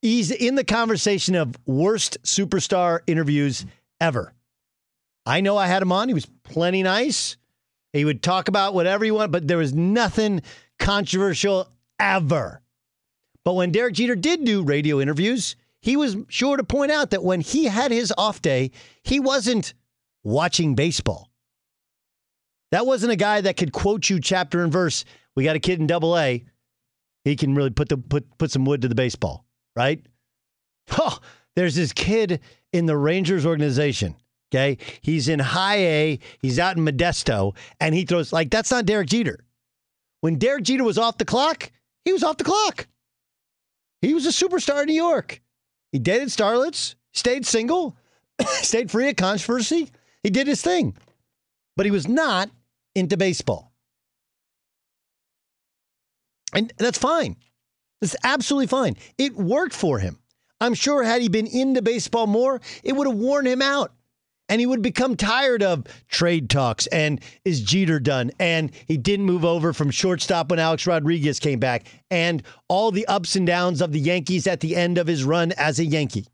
He's 0.01 0.31
in 0.31 0.55
the 0.55 0.63
conversation 0.63 1.35
of 1.35 1.55
worst 1.65 2.17
superstar 2.23 2.99
interviews 3.07 3.65
ever. 4.01 4.33
I 5.25 5.41
know 5.41 5.55
I 5.55 5.67
had 5.67 5.81
him 5.81 5.91
on. 5.91 6.09
He 6.09 6.13
was 6.13 6.27
plenty 6.43 6.83
nice. 6.83 7.37
He 7.93 8.03
would 8.03 8.21
talk 8.23 8.47
about 8.47 8.73
whatever 8.73 9.05
he 9.05 9.11
wanted, 9.11 9.31
but 9.31 9.47
there 9.47 9.57
was 9.57 9.73
nothing 9.73 10.41
controversial 10.79 11.69
ever. 11.99 12.61
But 13.45 13.53
when 13.53 13.71
Derek 13.71 13.93
Jeter 13.93 14.15
did 14.15 14.43
do 14.43 14.63
radio 14.63 14.99
interviews, 14.99 15.55
he 15.83 15.97
was 15.97 16.15
sure 16.29 16.55
to 16.55 16.63
point 16.63 16.93
out 16.93 17.09
that 17.09 17.25
when 17.25 17.41
he 17.41 17.65
had 17.65 17.91
his 17.91 18.13
off 18.17 18.41
day, 18.41 18.71
he 19.03 19.19
wasn't 19.19 19.73
watching 20.23 20.75
baseball. 20.75 21.29
That 22.71 22.85
wasn't 22.85 23.11
a 23.11 23.17
guy 23.17 23.41
that 23.41 23.57
could 23.57 23.73
quote 23.73 24.09
you 24.09 24.21
chapter 24.21 24.63
and 24.63 24.71
verse. 24.71 25.03
We 25.35 25.43
got 25.43 25.57
a 25.57 25.59
kid 25.59 25.81
in 25.81 25.87
double 25.87 26.17
A. 26.17 26.45
He 27.25 27.35
can 27.35 27.53
really 27.53 27.69
put 27.69 27.89
the 27.89 27.97
put 27.97 28.37
put 28.37 28.49
some 28.49 28.63
wood 28.63 28.81
to 28.83 28.87
the 28.87 28.95
baseball, 28.95 29.45
right? 29.75 30.01
Oh, 30.97 31.19
there's 31.57 31.75
this 31.75 31.91
kid 31.91 32.39
in 32.71 32.85
the 32.85 32.95
Rangers 32.95 33.45
organization. 33.45 34.15
Okay. 34.53 34.77
He's 35.01 35.27
in 35.27 35.39
high 35.39 35.79
A, 35.79 36.19
he's 36.41 36.59
out 36.59 36.77
in 36.77 36.85
Modesto, 36.85 37.57
and 37.81 37.93
he 37.93 38.05
throws 38.05 38.31
like 38.31 38.49
that's 38.49 38.71
not 38.71 38.85
Derek 38.85 39.09
Jeter. 39.09 39.43
When 40.21 40.37
Derek 40.37 40.63
Jeter 40.63 40.85
was 40.85 40.97
off 40.97 41.17
the 41.17 41.25
clock, 41.25 41.73
he 42.05 42.13
was 42.13 42.23
off 42.23 42.37
the 42.37 42.45
clock. 42.45 42.87
He 44.01 44.13
was 44.13 44.25
a 44.25 44.29
superstar 44.29 44.83
in 44.83 44.87
New 44.87 44.93
York. 44.93 45.41
He 45.93 45.99
dated 45.99 46.29
starlets, 46.29 46.95
stayed 47.11 47.45
single, 47.45 47.95
stayed 48.47 48.89
free 48.89 49.09
of 49.09 49.15
controversy. 49.15 49.91
He 50.23 50.31
did 50.31 50.47
his 50.47 50.61
thing. 50.61 50.97
But 51.77 51.85
he 51.85 51.91
was 51.91 52.07
not 52.07 52.49
into 52.95 53.15
baseball. 53.15 53.71
And 56.53 56.73
that's 56.77 56.97
fine. 56.97 57.37
That's 58.01 58.15
absolutely 58.23 58.67
fine. 58.67 58.97
It 59.17 59.35
worked 59.35 59.75
for 59.75 59.99
him. 59.99 60.19
I'm 60.59 60.73
sure 60.73 61.03
had 61.03 61.21
he 61.21 61.29
been 61.29 61.47
into 61.47 61.81
baseball 61.81 62.25
more, 62.25 62.59
it 62.83 62.93
would 62.93 63.07
have 63.07 63.15
worn 63.15 63.45
him 63.45 63.61
out. 63.61 63.93
And 64.53 64.59
he 64.59 64.67
would 64.67 64.83
become 64.83 65.15
tired 65.15 65.63
of 65.63 65.83
trade 66.09 66.47
talks 66.47 66.85
and 66.85 67.19
is 67.43 67.59
Jeter 67.59 67.99
done? 67.99 68.29
And 68.39 68.71
he 68.85 68.97
didn't 68.97 69.25
move 69.25 69.43
over 69.43 69.73
from 69.73 69.89
shortstop 69.89 70.51
when 70.51 70.59
Alex 70.59 70.85
Rodriguez 70.85 71.39
came 71.39 71.57
back 71.57 71.87
and 72.11 72.43
all 72.67 72.91
the 72.91 73.07
ups 73.07 73.35
and 73.35 73.47
downs 73.47 73.81
of 73.81 73.91
the 73.91 73.99
Yankees 73.99 74.45
at 74.45 74.59
the 74.59 74.75
end 74.75 74.99
of 74.99 75.07
his 75.07 75.23
run 75.23 75.53
as 75.53 75.79
a 75.79 75.85
Yankee. 75.85 76.27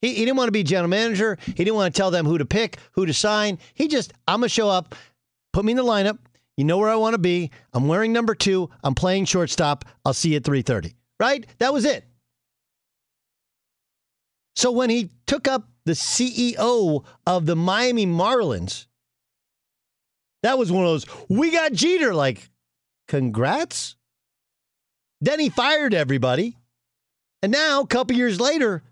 He, 0.00 0.14
he 0.14 0.24
didn't 0.24 0.36
want 0.36 0.46
to 0.46 0.52
be 0.52 0.62
general 0.62 0.88
manager. 0.88 1.38
He 1.44 1.54
didn't 1.54 1.74
want 1.74 1.92
to 1.92 1.98
tell 1.98 2.12
them 2.12 2.24
who 2.24 2.38
to 2.38 2.46
pick, 2.46 2.78
who 2.92 3.04
to 3.04 3.12
sign. 3.12 3.58
He 3.74 3.88
just, 3.88 4.12
I'm 4.28 4.38
going 4.38 4.48
to 4.48 4.54
show 4.54 4.68
up, 4.68 4.94
put 5.52 5.64
me 5.64 5.72
in 5.72 5.76
the 5.76 5.82
lineup. 5.82 6.18
You 6.56 6.62
know 6.62 6.78
where 6.78 6.88
I 6.88 6.94
want 6.94 7.14
to 7.14 7.18
be. 7.18 7.50
I'm 7.72 7.88
wearing 7.88 8.12
number 8.12 8.36
two. 8.36 8.70
I'm 8.84 8.94
playing 8.94 9.24
shortstop. 9.24 9.86
I'll 10.04 10.14
see 10.14 10.30
you 10.30 10.36
at 10.36 10.44
3:30. 10.44 10.94
Right? 11.18 11.44
That 11.58 11.72
was 11.72 11.84
it. 11.84 12.04
So 14.54 14.70
when 14.70 14.88
he 14.88 15.10
took 15.26 15.48
up 15.48 15.68
the 15.88 15.94
CEO 15.94 17.02
of 17.26 17.46
the 17.46 17.56
Miami 17.56 18.04
Marlins, 18.04 18.86
that 20.42 20.58
was 20.58 20.70
one 20.70 20.84
of 20.84 20.90
those, 20.90 21.06
we 21.30 21.50
got 21.50 21.72
Jeter, 21.72 22.14
like, 22.14 22.50
congrats. 23.08 23.96
Then 25.22 25.40
he 25.40 25.48
fired 25.48 25.94
everybody. 25.94 26.58
And 27.42 27.50
now, 27.50 27.80
a 27.80 27.86
couple 27.86 28.16
years 28.16 28.38
later, 28.38 28.82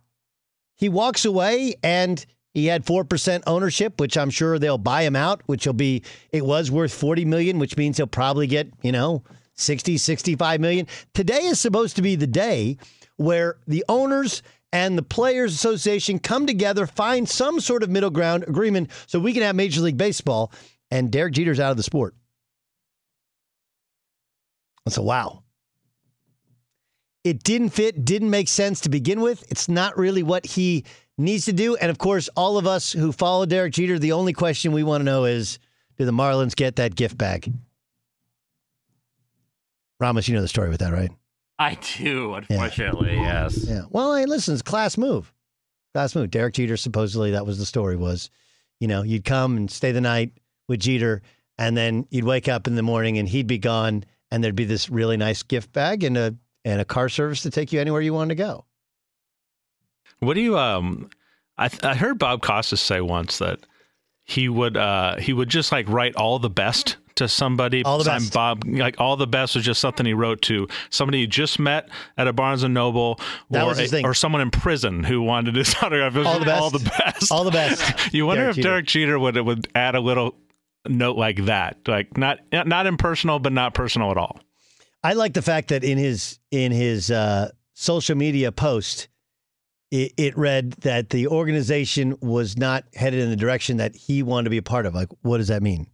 he 0.76 0.88
walks 0.88 1.26
away 1.26 1.74
and 1.82 2.24
he 2.54 2.64
had 2.64 2.86
4% 2.86 3.42
ownership, 3.46 4.00
which 4.00 4.16
I'm 4.16 4.30
sure 4.30 4.58
they'll 4.58 4.78
buy 4.78 5.02
him 5.02 5.16
out, 5.16 5.42
which 5.44 5.66
will 5.66 5.74
be, 5.74 6.02
it 6.32 6.46
was 6.46 6.70
worth 6.70 6.94
40 6.94 7.26
million, 7.26 7.58
which 7.58 7.76
means 7.76 7.98
he'll 7.98 8.06
probably 8.06 8.46
get, 8.46 8.70
you 8.80 8.92
know, 8.92 9.22
60, 9.56 9.98
65 9.98 10.60
million. 10.60 10.86
Today 11.12 11.44
is 11.44 11.60
supposed 11.60 11.96
to 11.96 12.02
be 12.02 12.16
the 12.16 12.26
day 12.26 12.78
where 13.16 13.58
the 13.66 13.84
owners 13.86 14.42
and 14.72 14.96
the 14.98 15.02
Players 15.02 15.54
Association 15.54 16.18
come 16.18 16.46
together, 16.46 16.86
find 16.86 17.28
some 17.28 17.60
sort 17.60 17.82
of 17.82 17.90
middle 17.90 18.10
ground 18.10 18.44
agreement 18.46 18.90
so 19.06 19.18
we 19.18 19.32
can 19.32 19.42
have 19.42 19.56
Major 19.56 19.80
League 19.80 19.96
Baseball 19.96 20.52
and 20.90 21.10
Derek 21.10 21.34
Jeter's 21.34 21.60
out 21.60 21.70
of 21.70 21.76
the 21.76 21.82
sport. 21.82 22.14
That's 24.84 24.96
a 24.96 25.02
wow. 25.02 25.42
It 27.24 27.42
didn't 27.42 27.70
fit, 27.70 28.04
didn't 28.04 28.30
make 28.30 28.48
sense 28.48 28.80
to 28.82 28.88
begin 28.88 29.20
with. 29.20 29.44
It's 29.50 29.68
not 29.68 29.98
really 29.98 30.22
what 30.22 30.46
he 30.46 30.84
needs 31.18 31.46
to 31.46 31.52
do. 31.52 31.74
And 31.76 31.90
of 31.90 31.98
course, 31.98 32.28
all 32.36 32.56
of 32.56 32.66
us 32.66 32.92
who 32.92 33.10
follow 33.10 33.46
Derek 33.46 33.72
Jeter, 33.72 33.98
the 33.98 34.12
only 34.12 34.32
question 34.32 34.70
we 34.72 34.84
want 34.84 35.00
to 35.00 35.04
know 35.04 35.24
is 35.24 35.58
do 35.98 36.04
the 36.04 36.12
Marlins 36.12 36.54
get 36.54 36.76
that 36.76 36.94
gift 36.94 37.18
bag? 37.18 37.52
Ramos, 39.98 40.28
you 40.28 40.34
know 40.34 40.42
the 40.42 40.48
story 40.48 40.68
with 40.68 40.80
that, 40.80 40.92
right? 40.92 41.10
I 41.58 41.74
do, 41.96 42.34
unfortunately, 42.34 43.14
yeah. 43.14 43.44
yes. 43.44 43.64
Yeah. 43.66 43.82
Well, 43.90 44.14
hey, 44.14 44.26
listen, 44.26 44.54
it's 44.54 44.62
class 44.62 44.98
move. 44.98 45.32
Class 45.94 46.14
move. 46.14 46.30
Derek 46.30 46.54
Jeter, 46.54 46.76
supposedly, 46.76 47.30
that 47.30 47.46
was 47.46 47.58
the 47.58 47.64
story 47.64 47.96
was, 47.96 48.30
you 48.80 48.88
know, 48.88 49.02
you'd 49.02 49.24
come 49.24 49.56
and 49.56 49.70
stay 49.70 49.92
the 49.92 50.00
night 50.00 50.32
with 50.68 50.80
Jeter, 50.80 51.22
and 51.58 51.76
then 51.76 52.06
you'd 52.10 52.24
wake 52.24 52.48
up 52.48 52.66
in 52.66 52.74
the 52.74 52.82
morning 52.82 53.16
and 53.18 53.28
he'd 53.28 53.46
be 53.46 53.58
gone, 53.58 54.04
and 54.30 54.44
there'd 54.44 54.56
be 54.56 54.64
this 54.64 54.90
really 54.90 55.16
nice 55.16 55.42
gift 55.42 55.72
bag 55.72 56.04
and 56.04 56.16
a 56.16 56.34
and 56.64 56.80
a 56.80 56.84
car 56.84 57.08
service 57.08 57.42
to 57.42 57.50
take 57.50 57.72
you 57.72 57.80
anywhere 57.80 58.00
you 58.00 58.12
wanted 58.12 58.36
to 58.36 58.42
go. 58.42 58.64
What 60.18 60.34
do 60.34 60.40
you 60.40 60.58
um 60.58 61.08
I 61.56 61.70
I 61.82 61.94
heard 61.94 62.18
Bob 62.18 62.42
Costas 62.42 62.80
say 62.80 63.00
once 63.00 63.38
that 63.38 63.60
he 64.24 64.48
would 64.48 64.76
uh 64.76 65.16
he 65.16 65.32
would 65.32 65.48
just 65.48 65.72
like 65.72 65.88
write 65.88 66.16
all 66.16 66.38
the 66.38 66.50
best 66.50 66.96
to 67.16 67.28
somebody. 67.28 67.82
All 67.84 67.98
the 67.98 68.04
best. 68.04 68.32
Bob, 68.32 68.64
like 68.66 68.96
all 68.98 69.16
the 69.16 69.26
best 69.26 69.54
was 69.54 69.64
just 69.64 69.80
something 69.80 70.06
he 70.06 70.14
wrote 70.14 70.42
to 70.42 70.68
somebody 70.90 71.20
he 71.20 71.26
just 71.26 71.58
met 71.58 71.88
at 72.16 72.26
a 72.28 72.32
Barnes 72.32 72.62
and 72.62 72.72
Noble, 72.74 73.20
or 73.50 73.74
a- 73.78 74.02
or 74.04 74.14
someone 74.14 74.40
in 74.42 74.50
prison 74.50 75.04
who 75.04 75.22
wanted 75.22 75.56
his 75.56 75.74
autograph. 75.82 76.16
All 76.26 76.38
the 76.38 76.44
best. 76.46 76.60
All 76.62 76.70
the 76.70 76.78
best. 76.90 77.32
All 77.32 77.44
the 77.44 77.50
best. 77.50 78.14
you 78.14 78.26
wonder 78.26 78.42
Derek 78.44 78.50
if 78.50 78.56
Jeter. 78.56 78.68
Derek 78.68 78.86
Jeter 78.86 79.18
would 79.18 79.36
would 79.36 79.68
add 79.74 79.94
a 79.94 80.00
little 80.00 80.36
note 80.88 81.16
like 81.16 81.44
that, 81.46 81.78
like 81.86 82.16
not 82.16 82.38
not 82.52 82.86
impersonal, 82.86 83.38
but 83.38 83.52
not 83.52 83.74
personal 83.74 84.10
at 84.10 84.16
all. 84.16 84.38
I 85.02 85.12
like 85.12 85.34
the 85.34 85.42
fact 85.42 85.68
that 85.68 85.84
in 85.84 85.98
his 85.98 86.38
in 86.50 86.72
his 86.72 87.10
uh, 87.10 87.50
social 87.74 88.16
media 88.16 88.50
post, 88.52 89.08
it, 89.92 90.12
it 90.16 90.36
read 90.36 90.72
that 90.82 91.10
the 91.10 91.28
organization 91.28 92.16
was 92.20 92.56
not 92.56 92.84
headed 92.94 93.20
in 93.20 93.30
the 93.30 93.36
direction 93.36 93.76
that 93.76 93.94
he 93.94 94.22
wanted 94.24 94.44
to 94.44 94.50
be 94.50 94.56
a 94.56 94.62
part 94.62 94.84
of. 94.86 94.94
Like, 94.94 95.08
what 95.22 95.38
does 95.38 95.48
that 95.48 95.62
mean? 95.62 95.86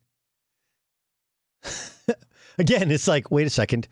Again, 2.59 2.91
it's 2.91 3.09
like, 3.09 3.31
wait 3.31 3.47
a 3.47 3.51
second. 3.51 3.89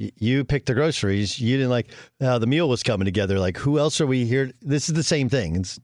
Y- 0.00 0.12
You 0.16 0.44
picked 0.44 0.66
the 0.66 0.74
groceries. 0.74 1.38
You 1.40 1.56
didn't 1.56 1.70
like 1.70 1.88
uh, 2.20 2.38
the 2.38 2.46
meal 2.46 2.68
was 2.68 2.82
coming 2.82 3.04
together. 3.04 3.38
Like, 3.38 3.56
who 3.58 3.78
else 3.78 4.00
are 4.00 4.06
we 4.06 4.24
here? 4.24 4.52
This 4.60 4.88
is 4.88 4.94
the 4.94 5.02
same 5.02 5.28
thing. 5.28 5.56
It's 5.56 5.78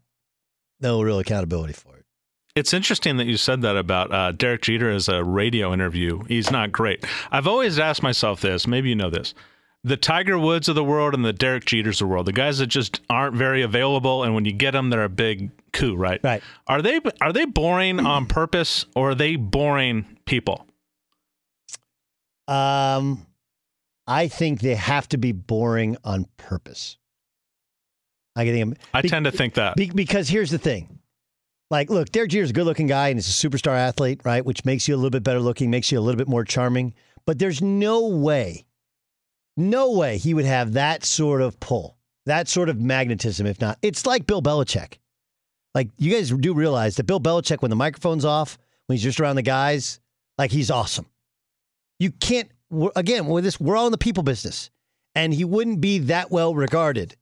no 0.80 1.02
real 1.02 1.18
accountability 1.18 1.74
for 1.74 1.96
it. 1.96 2.04
It's 2.54 2.72
interesting 2.72 3.16
that 3.16 3.26
you 3.26 3.36
said 3.36 3.62
that 3.62 3.76
about 3.76 4.12
uh, 4.14 4.30
Derek 4.32 4.62
Jeter 4.62 4.88
as 4.90 5.08
a 5.08 5.24
radio 5.24 5.72
interview. 5.72 6.22
He's 6.28 6.50
not 6.52 6.70
great. 6.70 7.04
I've 7.32 7.48
always 7.48 7.78
asked 7.80 8.02
myself 8.02 8.40
this. 8.40 8.66
Maybe 8.68 8.88
you 8.90 8.94
know 8.94 9.10
this. 9.10 9.34
The 9.82 9.96
Tiger 9.98 10.38
Woods 10.38 10.68
of 10.68 10.76
the 10.76 10.84
world 10.84 11.12
and 11.14 11.24
the 11.24 11.32
Derek 11.32 11.64
Jeters 11.64 11.94
of 11.94 11.98
the 11.98 12.06
world, 12.06 12.26
the 12.26 12.32
guys 12.32 12.58
that 12.58 12.68
just 12.68 13.00
aren't 13.10 13.34
very 13.36 13.60
available, 13.62 14.22
and 14.22 14.34
when 14.34 14.44
you 14.46 14.52
get 14.52 14.70
them, 14.70 14.88
they're 14.88 15.04
a 15.04 15.08
big 15.10 15.50
coup, 15.72 15.94
right? 15.96 16.20
Right. 16.24 16.42
Are 16.68 16.80
they 16.80 17.00
are 17.20 17.32
they 17.34 17.44
boring 17.44 18.00
on 18.00 18.24
purpose, 18.26 18.86
or 18.94 19.10
are 19.10 19.14
they 19.14 19.36
boring 19.36 20.06
people? 20.24 20.64
Um, 22.48 23.26
I 24.06 24.28
think 24.28 24.60
they 24.60 24.74
have 24.74 25.08
to 25.10 25.18
be 25.18 25.32
boring 25.32 25.96
on 26.04 26.26
purpose. 26.36 26.98
I 28.36 28.44
think 28.44 28.78
I 28.92 29.02
be- 29.02 29.08
tend 29.08 29.24
to 29.26 29.30
think 29.32 29.54
that. 29.54 29.76
Be- 29.76 29.90
because 29.90 30.28
here's 30.28 30.50
the 30.50 30.58
thing. 30.58 30.98
Like, 31.70 31.88
look, 31.88 32.10
Derek 32.10 32.30
Jeter's 32.30 32.50
a 32.50 32.52
good 32.52 32.66
looking 32.66 32.86
guy 32.86 33.08
and 33.08 33.16
he's 33.18 33.28
a 33.44 33.48
superstar 33.48 33.76
athlete, 33.76 34.20
right? 34.24 34.44
Which 34.44 34.64
makes 34.64 34.86
you 34.86 34.94
a 34.94 34.98
little 34.98 35.10
bit 35.10 35.22
better 35.22 35.40
looking, 35.40 35.70
makes 35.70 35.90
you 35.90 35.98
a 35.98 36.02
little 36.02 36.18
bit 36.18 36.28
more 36.28 36.44
charming. 36.44 36.94
But 37.26 37.38
there's 37.38 37.62
no 37.62 38.06
way, 38.06 38.66
no 39.56 39.92
way 39.92 40.18
he 40.18 40.34
would 40.34 40.44
have 40.44 40.74
that 40.74 41.04
sort 41.04 41.40
of 41.40 41.58
pull, 41.60 41.96
that 42.26 42.48
sort 42.48 42.68
of 42.68 42.80
magnetism, 42.80 43.46
if 43.46 43.60
not. 43.60 43.78
It's 43.82 44.04
like 44.04 44.26
Bill 44.26 44.42
Belichick. 44.42 44.98
Like, 45.74 45.88
you 45.96 46.12
guys 46.12 46.30
do 46.30 46.54
realize 46.54 46.96
that 46.96 47.04
Bill 47.04 47.18
Belichick, 47.20 47.62
when 47.62 47.70
the 47.70 47.76
microphone's 47.76 48.24
off, 48.24 48.58
when 48.86 48.96
he's 48.96 49.02
just 49.02 49.18
around 49.18 49.36
the 49.36 49.42
guys, 49.42 50.00
like, 50.38 50.50
he's 50.52 50.70
awesome. 50.70 51.06
You 51.98 52.10
can't 52.10 52.50
again, 52.96 53.26
with 53.26 53.44
this, 53.44 53.60
we're 53.60 53.76
all 53.76 53.86
in 53.86 53.92
the 53.92 53.98
people 53.98 54.22
business, 54.22 54.70
and 55.14 55.32
he 55.32 55.44
wouldn't 55.44 55.80
be 55.80 55.98
that 56.00 56.30
well 56.30 56.54
regarded. 56.54 57.16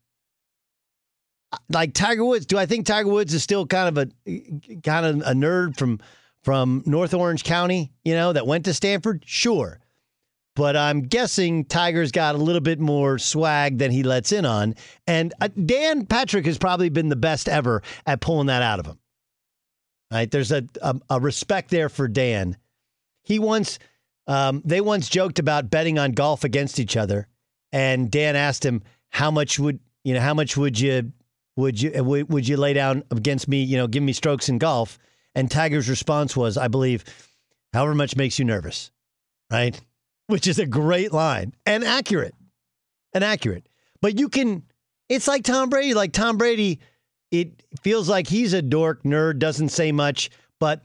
Like 1.68 1.92
Tiger 1.92 2.24
Woods, 2.24 2.46
do 2.46 2.56
I 2.56 2.64
think 2.66 2.86
Tiger 2.86 3.08
Woods 3.08 3.34
is 3.34 3.42
still 3.42 3.66
kind 3.66 3.98
of 3.98 4.10
a 4.26 4.40
kind 4.82 5.06
of 5.06 5.16
a 5.28 5.34
nerd 5.34 5.76
from 5.76 6.00
from 6.42 6.82
North 6.86 7.12
Orange 7.12 7.44
County, 7.44 7.92
you 8.04 8.14
know, 8.14 8.32
that 8.32 8.46
went 8.46 8.64
to 8.64 8.74
Stanford? 8.74 9.22
Sure. 9.26 9.78
But 10.54 10.76
I'm 10.76 11.02
guessing 11.02 11.64
Tiger's 11.64 12.12
got 12.12 12.34
a 12.34 12.38
little 12.38 12.60
bit 12.60 12.78
more 12.78 13.18
swag 13.18 13.78
than 13.78 13.90
he 13.90 14.02
lets 14.02 14.32
in 14.32 14.44
on. 14.44 14.74
And 15.06 15.32
uh, 15.40 15.48
Dan 15.48 16.04
Patrick 16.04 16.44
has 16.44 16.58
probably 16.58 16.90
been 16.90 17.08
the 17.08 17.16
best 17.16 17.48
ever 17.48 17.82
at 18.06 18.20
pulling 18.20 18.48
that 18.48 18.62
out 18.62 18.78
of 18.78 18.86
him. 18.86 18.98
Right? 20.10 20.30
There's 20.30 20.52
a, 20.52 20.64
a, 20.82 21.00
a 21.08 21.20
respect 21.20 21.70
there 21.70 21.88
for 21.88 22.06
Dan. 22.06 22.58
He 23.22 23.38
once, 23.38 23.78
um, 24.26 24.62
they 24.64 24.80
once 24.80 25.08
joked 25.08 25.38
about 25.38 25.70
betting 25.70 25.98
on 25.98 26.12
golf 26.12 26.44
against 26.44 26.78
each 26.78 26.96
other. 26.96 27.26
And 27.72 28.10
Dan 28.10 28.36
asked 28.36 28.64
him, 28.64 28.82
how 29.10 29.30
much 29.30 29.58
would, 29.58 29.80
you 30.04 30.14
know, 30.14 30.20
how 30.20 30.34
much 30.34 30.56
would 30.56 30.78
you, 30.78 31.12
would 31.56 31.80
you, 31.80 32.02
would, 32.02 32.32
would 32.32 32.48
you 32.48 32.56
lay 32.56 32.72
down 32.72 33.04
against 33.10 33.48
me, 33.48 33.62
you 33.62 33.76
know, 33.76 33.86
give 33.86 34.02
me 34.02 34.12
strokes 34.12 34.48
in 34.48 34.58
golf? 34.58 34.98
And 35.34 35.50
Tiger's 35.50 35.88
response 35.88 36.36
was, 36.36 36.56
I 36.56 36.68
believe, 36.68 37.04
however 37.72 37.94
much 37.94 38.16
makes 38.16 38.38
you 38.38 38.44
nervous, 38.44 38.90
right? 39.50 39.80
Which 40.26 40.46
is 40.46 40.58
a 40.58 40.66
great 40.66 41.12
line 41.12 41.54
and 41.66 41.84
accurate. 41.84 42.34
And 43.14 43.24
accurate. 43.24 43.66
But 44.00 44.18
you 44.18 44.28
can, 44.28 44.62
it's 45.08 45.28
like 45.28 45.44
Tom 45.44 45.68
Brady. 45.68 45.94
Like 45.94 46.12
Tom 46.12 46.36
Brady, 46.36 46.80
it 47.30 47.62
feels 47.82 48.08
like 48.08 48.26
he's 48.26 48.52
a 48.52 48.62
dork, 48.62 49.02
nerd, 49.04 49.38
doesn't 49.38 49.70
say 49.70 49.92
much, 49.92 50.30
but 50.60 50.82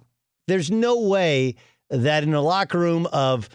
there's 0.48 0.72
no 0.72 1.02
way 1.02 1.56
that 1.90 2.24
in 2.24 2.34
a 2.34 2.42
locker 2.42 2.80
room 2.80 3.08
of 3.12 3.50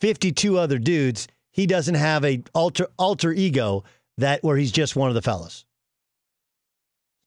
52 0.00 0.58
other 0.58 0.78
dudes, 0.78 1.28
he 1.50 1.66
doesn't 1.66 1.94
have 1.94 2.24
a 2.24 2.42
alter 2.54 2.88
alter 2.98 3.32
ego 3.32 3.84
that 4.18 4.42
where 4.42 4.56
he's 4.56 4.72
just 4.72 4.96
one 4.96 5.08
of 5.08 5.14
the 5.14 5.22
fellas. 5.22 5.64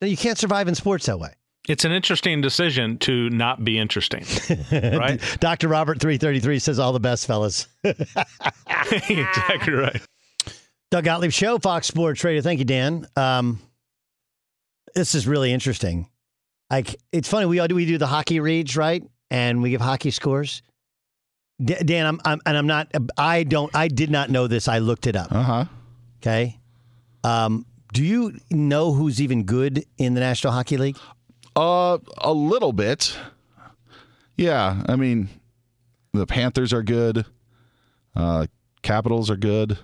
You 0.01 0.17
can't 0.17 0.37
survive 0.37 0.67
in 0.67 0.75
sports 0.75 1.05
that 1.05 1.19
way. 1.19 1.33
It's 1.69 1.85
an 1.85 1.91
interesting 1.91 2.41
decision 2.41 2.97
to 2.99 3.29
not 3.29 3.63
be 3.63 3.77
interesting, 3.77 4.25
right? 4.71 5.21
Dr. 5.39 5.67
Robert 5.67 5.99
333 5.99 6.57
says 6.57 6.79
all 6.79 6.91
the 6.91 6.99
best, 6.99 7.27
fellas. 7.27 7.67
exactly 7.83 9.73
right. 9.73 10.01
Doug 10.89 11.03
Gottlieb 11.03 11.31
Show, 11.31 11.59
Fox 11.59 11.87
Sports 11.87 12.23
Radio. 12.23 12.41
Thank 12.41 12.59
you, 12.59 12.65
Dan. 12.65 13.05
Um, 13.15 13.59
this 14.95 15.13
is 15.13 15.27
really 15.27 15.53
interesting. 15.53 16.09
Like, 16.71 16.95
it's 17.11 17.29
funny. 17.29 17.45
We 17.45 17.59
all 17.59 17.67
do 17.67 17.75
we 17.75 17.85
do 17.85 17.99
the 17.99 18.07
hockey 18.07 18.39
reads, 18.39 18.75
right? 18.75 19.03
And 19.31 19.61
we 19.63 19.71
give 19.71 19.81
hockey 19.81 20.11
scores. 20.11 20.61
D- 21.63 21.75
Dan, 21.83 22.05
I'm, 22.05 22.19
I'm 22.25 22.41
and 22.45 22.57
I'm 22.57 22.67
not. 22.67 22.91
I 23.17 23.43
don't. 23.43 23.73
I 23.75 23.87
did 23.87 24.11
not 24.11 24.29
know 24.29 24.45
this. 24.47 24.67
I 24.67 24.77
looked 24.79 25.07
it 25.07 25.15
up. 25.15 25.31
Uh 25.31 25.41
huh. 25.43 25.65
Okay. 26.21 26.59
Um, 27.23 27.65
do 27.93 28.03
you 28.03 28.37
know 28.51 28.93
who's 28.93 29.21
even 29.21 29.43
good 29.43 29.85
in 29.97 30.13
the 30.13 30.19
National 30.19 30.53
Hockey 30.53 30.77
League? 30.77 30.97
Uh, 31.55 31.97
a 32.19 32.33
little 32.33 32.73
bit. 32.73 33.17
Yeah, 34.37 34.83
I 34.87 34.95
mean, 34.95 35.29
the 36.13 36.25
Panthers 36.25 36.73
are 36.73 36.83
good. 36.83 37.25
Uh, 38.15 38.47
Capitals 38.81 39.29
are 39.29 39.37
good. 39.37 39.77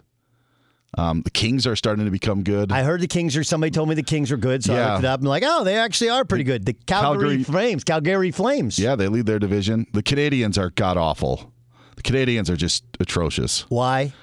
Um, 0.98 1.22
the 1.22 1.30
Kings 1.30 1.68
are 1.68 1.76
starting 1.76 2.06
to 2.06 2.12
become 2.12 2.44
good. 2.44 2.72
I 2.72 2.84
heard 2.84 3.02
the 3.02 3.08
Kings 3.08 3.36
are. 3.36 3.44
Somebody 3.44 3.72
told 3.72 3.90
me 3.90 3.96
the 3.96 4.04
Kings 4.04 4.32
are 4.32 4.38
good, 4.38 4.64
so 4.64 4.74
I 4.74 4.78
Yeah. 4.78 4.92
looked 4.94 5.04
it 5.04 5.08
up. 5.08 5.20
and 5.20 5.28
like, 5.30 5.44
oh, 5.46 5.64
they 5.64 5.76
actually 5.78 6.10
are 6.12 6.24
pretty 6.24 6.44
good. 6.46 6.66
The 6.66 6.74
Calgary, 6.74 7.38
Calgary- 7.38 7.44
Flames, 7.44 7.84
Calgary 7.84 8.32
Flames. 8.32 8.80
yeah, 8.80 8.96
they 8.96 9.08
lead 9.08 9.26
their 9.26 9.38
division. 9.40 9.86
The 9.94 10.02
Canadiens 10.02 10.58
are 10.58 10.70
god 10.72 10.98
awful. 10.98 11.52
The 11.98 12.04
Canadiens 12.04 12.50
are 12.50 12.56
just 12.56 12.84
atrocious. 13.00 13.66
Why? 13.70 14.14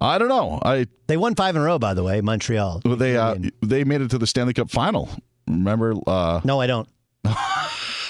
I 0.00 0.18
don't 0.18 0.28
know. 0.28 0.60
I 0.62 0.86
They 1.06 1.16
won 1.16 1.34
five 1.36 1.56
in 1.56 1.62
a 1.62 1.64
row, 1.64 1.78
by 1.78 1.94
the 1.94 2.02
way. 2.02 2.20
Montreal. 2.20 2.82
well, 2.84 2.96
they 2.96 3.16
uh, 3.16 3.36
they 3.62 3.84
made 3.84 4.00
it 4.02 4.10
to 4.10 4.18
the 4.18 4.26
Stanley 4.26 4.52
Cup 4.52 4.70
final. 4.70 5.08
Remember? 5.48 5.94
Uh, 6.06 6.40
No, 6.44 6.60
I 6.60 6.66
don't. 6.66 6.88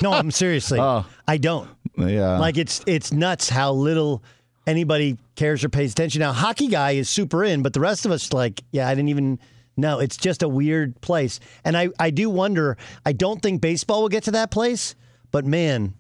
no, 0.02 0.12
I'm 0.12 0.30
seriously. 0.42 0.78
Oh. 0.80 1.04
I 1.28 1.36
don't. 1.36 1.68
uh, 1.98 2.38
Like 2.40 2.56
it's 2.58 2.82
it's 2.86 3.12
nuts 3.12 3.48
how 3.48 3.72
little 3.72 4.22
anybody 4.66 5.18
cares 5.36 5.64
or 5.64 5.68
pays 5.68 5.92
attention. 5.92 6.20
Now, 6.20 6.32
hockey 6.32 6.68
guy 6.68 6.92
is 6.92 7.08
super 7.08 7.44
in, 7.44 7.62
but 7.62 7.72
the 7.72 7.80
rest 7.80 8.06
of 8.06 8.12
us 8.12 8.32
like, 8.32 8.62
yeah, 8.72 8.88
I 8.88 8.94
didn't 8.94 9.08
even 9.08 9.38
know. 9.76 9.98
It's 9.98 10.16
just 10.16 10.42
a 10.42 10.48
weird 10.48 11.00
place. 11.00 11.40
And 11.64 11.76
I 11.76 11.88
I 11.98 12.10
do 12.10 12.30
wonder, 12.30 12.76
I 13.04 13.12
don't 13.12 13.40
think 13.42 13.60
baseball 13.60 14.02
will 14.02 14.08
get 14.08 14.24
to 14.24 14.32
that 14.32 14.50
place, 14.50 14.94
but 15.30 15.44
man, 15.44 15.94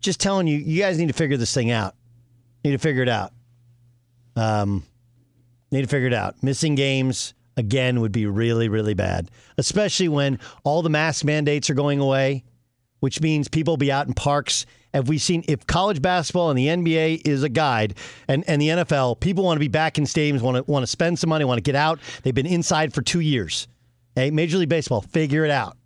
just 0.00 0.20
telling 0.20 0.46
you, 0.46 0.58
you 0.58 0.82
guys 0.82 0.98
need 0.98 1.08
to 1.08 1.14
figure 1.14 1.36
this 1.36 1.54
thing 1.54 1.70
out. 1.70 1.94
Need 2.64 2.72
to 2.72 2.78
figure 2.78 3.02
it 3.02 3.08
out. 3.08 3.32
Um 4.36 4.84
need 5.70 5.82
to 5.82 5.88
figure 5.88 6.08
it 6.08 6.14
out. 6.14 6.42
Missing 6.42 6.74
games 6.74 7.34
again 7.56 8.00
would 8.00 8.12
be 8.12 8.26
really 8.26 8.68
really 8.68 8.94
bad, 8.94 9.30
especially 9.58 10.08
when 10.08 10.38
all 10.64 10.82
the 10.82 10.90
mask 10.90 11.24
mandates 11.24 11.70
are 11.70 11.74
going 11.74 12.00
away 12.00 12.44
which 13.02 13.20
means 13.20 13.48
people 13.48 13.72
will 13.72 13.78
be 13.78 13.90
out 13.90 14.06
in 14.06 14.14
parks. 14.14 14.64
Have 14.94 15.08
we 15.08 15.18
seen 15.18 15.44
if 15.48 15.66
college 15.66 16.02
basketball 16.02 16.50
and 16.50 16.58
the 16.58 16.66
NBA 16.66 17.26
is 17.26 17.42
a 17.42 17.48
guide, 17.48 17.96
and, 18.28 18.44
and 18.46 18.60
the 18.60 18.68
NFL, 18.68 19.20
people 19.20 19.44
want 19.44 19.56
to 19.56 19.60
be 19.60 19.68
back 19.68 19.96
in 19.96 20.04
stadiums, 20.04 20.42
want 20.42 20.58
to 20.58 20.70
want 20.70 20.82
to 20.82 20.86
spend 20.86 21.18
some 21.18 21.30
money, 21.30 21.44
want 21.44 21.58
to 21.58 21.62
get 21.62 21.74
out. 21.74 21.98
They've 22.22 22.34
been 22.34 22.46
inside 22.46 22.92
for 22.92 23.00
two 23.00 23.20
years. 23.20 23.68
Hey, 24.14 24.30
Major 24.30 24.58
League 24.58 24.68
Baseball, 24.68 25.00
figure 25.00 25.44
it 25.44 25.50
out. 25.50 25.78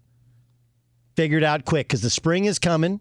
Figure 1.15 1.39
it 1.39 1.45
out 1.45 1.65
quick 1.65 1.87
because 1.87 2.03
the 2.03 2.11
spring 2.11 2.47
is 2.47 2.59
coming, 2.59 3.01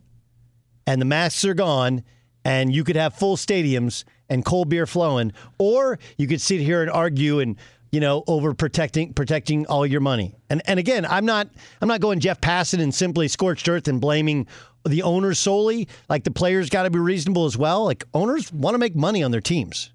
and 0.86 1.02
the 1.02 1.06
masks 1.06 1.44
are 1.44 1.56
gone, 1.56 2.04
and 2.44 2.74
you 2.74 2.84
could 2.84 2.96
have 2.96 3.16
full 3.16 3.36
stadiums 3.36 4.04
and 4.30 4.46
cold 4.46 4.70
beer 4.70 4.86
flowing, 4.86 5.34
or 5.58 5.98
you 6.18 6.28
could 6.28 6.40
sit 6.40 6.62
here 6.62 6.82
and 6.82 6.92
argue 6.92 7.40
and 7.40 7.58
you 7.92 8.00
know 8.00 8.24
over 8.28 8.54
protecting 8.54 9.14
protecting 9.14 9.66
all 9.66 9.86
your 9.86 10.02
money. 10.02 10.36
And 10.52 10.62
and 10.66 10.80
again, 10.80 11.06
I'm 11.06 11.26
not 11.26 11.50
I'm 11.82 11.88
not 11.88 12.00
going 12.00 12.20
Jeff 12.20 12.42
Passan 12.42 12.80
and 12.80 12.94
simply 12.94 13.28
scorched 13.28 13.68
earth 13.68 13.88
and 13.88 14.00
blaming 14.00 14.48
the 14.86 15.04
owners 15.04 15.40
solely. 15.40 15.88
Like 16.10 16.24
the 16.24 16.32
players 16.32 16.70
got 16.70 16.84
to 16.84 16.90
be 16.90 17.00
reasonable 17.00 17.46
as 17.46 17.58
well. 17.58 17.86
Like 17.86 18.04
owners 18.14 18.52
want 18.54 18.76
to 18.76 18.80
make 18.80 18.96
money 18.96 19.24
on 19.24 19.32
their 19.32 19.42
teams. 19.42 19.92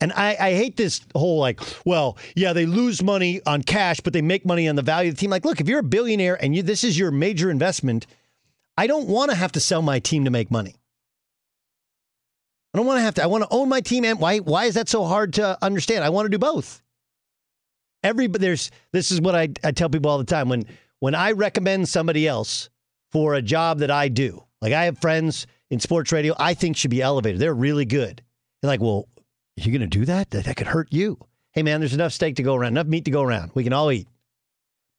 And 0.00 0.12
I, 0.14 0.36
I 0.38 0.54
hate 0.54 0.76
this 0.76 1.00
whole 1.14 1.38
like, 1.38 1.60
well, 1.86 2.18
yeah, 2.34 2.52
they 2.52 2.66
lose 2.66 3.04
money 3.04 3.40
on 3.46 3.62
cash, 3.62 4.00
but 4.00 4.12
they 4.12 4.22
make 4.22 4.44
money 4.44 4.68
on 4.68 4.74
the 4.74 4.82
value 4.82 5.10
of 5.10 5.14
the 5.14 5.20
team. 5.20 5.30
Like, 5.30 5.44
look, 5.44 5.60
if 5.60 5.68
you're 5.68 5.78
a 5.78 5.84
billionaire 5.84 6.42
and 6.42 6.56
you 6.56 6.62
this 6.62 6.82
is 6.82 6.98
your 6.98 7.12
major 7.12 7.50
investment, 7.50 8.08
I 8.76 8.88
don't 8.88 9.06
want 9.06 9.30
to 9.30 9.36
have 9.36 9.52
to 9.52 9.60
sell 9.60 9.80
my 9.80 10.00
team 10.00 10.24
to 10.24 10.30
make 10.30 10.50
money. 10.50 10.74
I 12.74 12.78
don't 12.78 12.86
want 12.86 12.98
to 12.98 13.02
have 13.02 13.14
to. 13.14 13.22
I 13.22 13.26
want 13.26 13.44
to 13.44 13.48
own 13.52 13.68
my 13.68 13.80
team. 13.80 14.04
And 14.04 14.18
why? 14.18 14.38
Why 14.38 14.64
is 14.64 14.74
that 14.74 14.88
so 14.88 15.04
hard 15.04 15.34
to 15.34 15.56
understand? 15.62 16.04
I 16.04 16.08
want 16.08 16.26
to 16.26 16.30
do 16.30 16.38
both. 16.38 16.82
Every 18.02 18.26
there's 18.26 18.70
this 18.90 19.12
is 19.12 19.20
what 19.20 19.36
I, 19.36 19.50
I 19.62 19.70
tell 19.70 19.88
people 19.88 20.10
all 20.10 20.18
the 20.18 20.24
time 20.24 20.48
when 20.48 20.64
when 20.98 21.14
I 21.14 21.32
recommend 21.32 21.88
somebody 21.88 22.26
else 22.26 22.70
for 23.12 23.34
a 23.34 23.42
job 23.42 23.78
that 23.78 23.90
I 23.90 24.08
do. 24.08 24.42
Like 24.60 24.72
I 24.72 24.84
have 24.86 24.98
friends 24.98 25.46
in 25.70 25.80
sports 25.80 26.12
radio 26.12 26.34
I 26.38 26.54
think 26.54 26.76
should 26.76 26.90
be 26.90 27.02
elevated. 27.02 27.40
They're 27.40 27.54
really 27.54 27.84
good. 27.84 28.22
They're 28.60 28.70
like, 28.70 28.80
well, 28.80 29.08
you're 29.56 29.76
going 29.76 29.88
to 29.88 29.98
do 29.98 30.04
that? 30.06 30.30
That 30.30 30.44
that 30.46 30.56
could 30.56 30.66
hurt 30.66 30.88
you. 30.90 31.18
Hey 31.52 31.62
man, 31.62 31.80
there's 31.80 31.94
enough 31.94 32.12
steak 32.12 32.36
to 32.36 32.42
go 32.42 32.54
around, 32.54 32.72
enough 32.72 32.86
meat 32.86 33.04
to 33.04 33.10
go 33.10 33.22
around. 33.22 33.50
We 33.54 33.64
can 33.64 33.72
all 33.72 33.92
eat. 33.92 34.08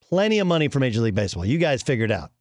Plenty 0.10 0.40
of 0.40 0.48
money 0.48 0.68
for 0.68 0.80
Major 0.80 1.02
League 1.02 1.16
Baseball. 1.16 1.46
You 1.46 1.58
guys 1.58 1.82
figure 1.82 2.06
it 2.06 2.12
out. 2.12 2.32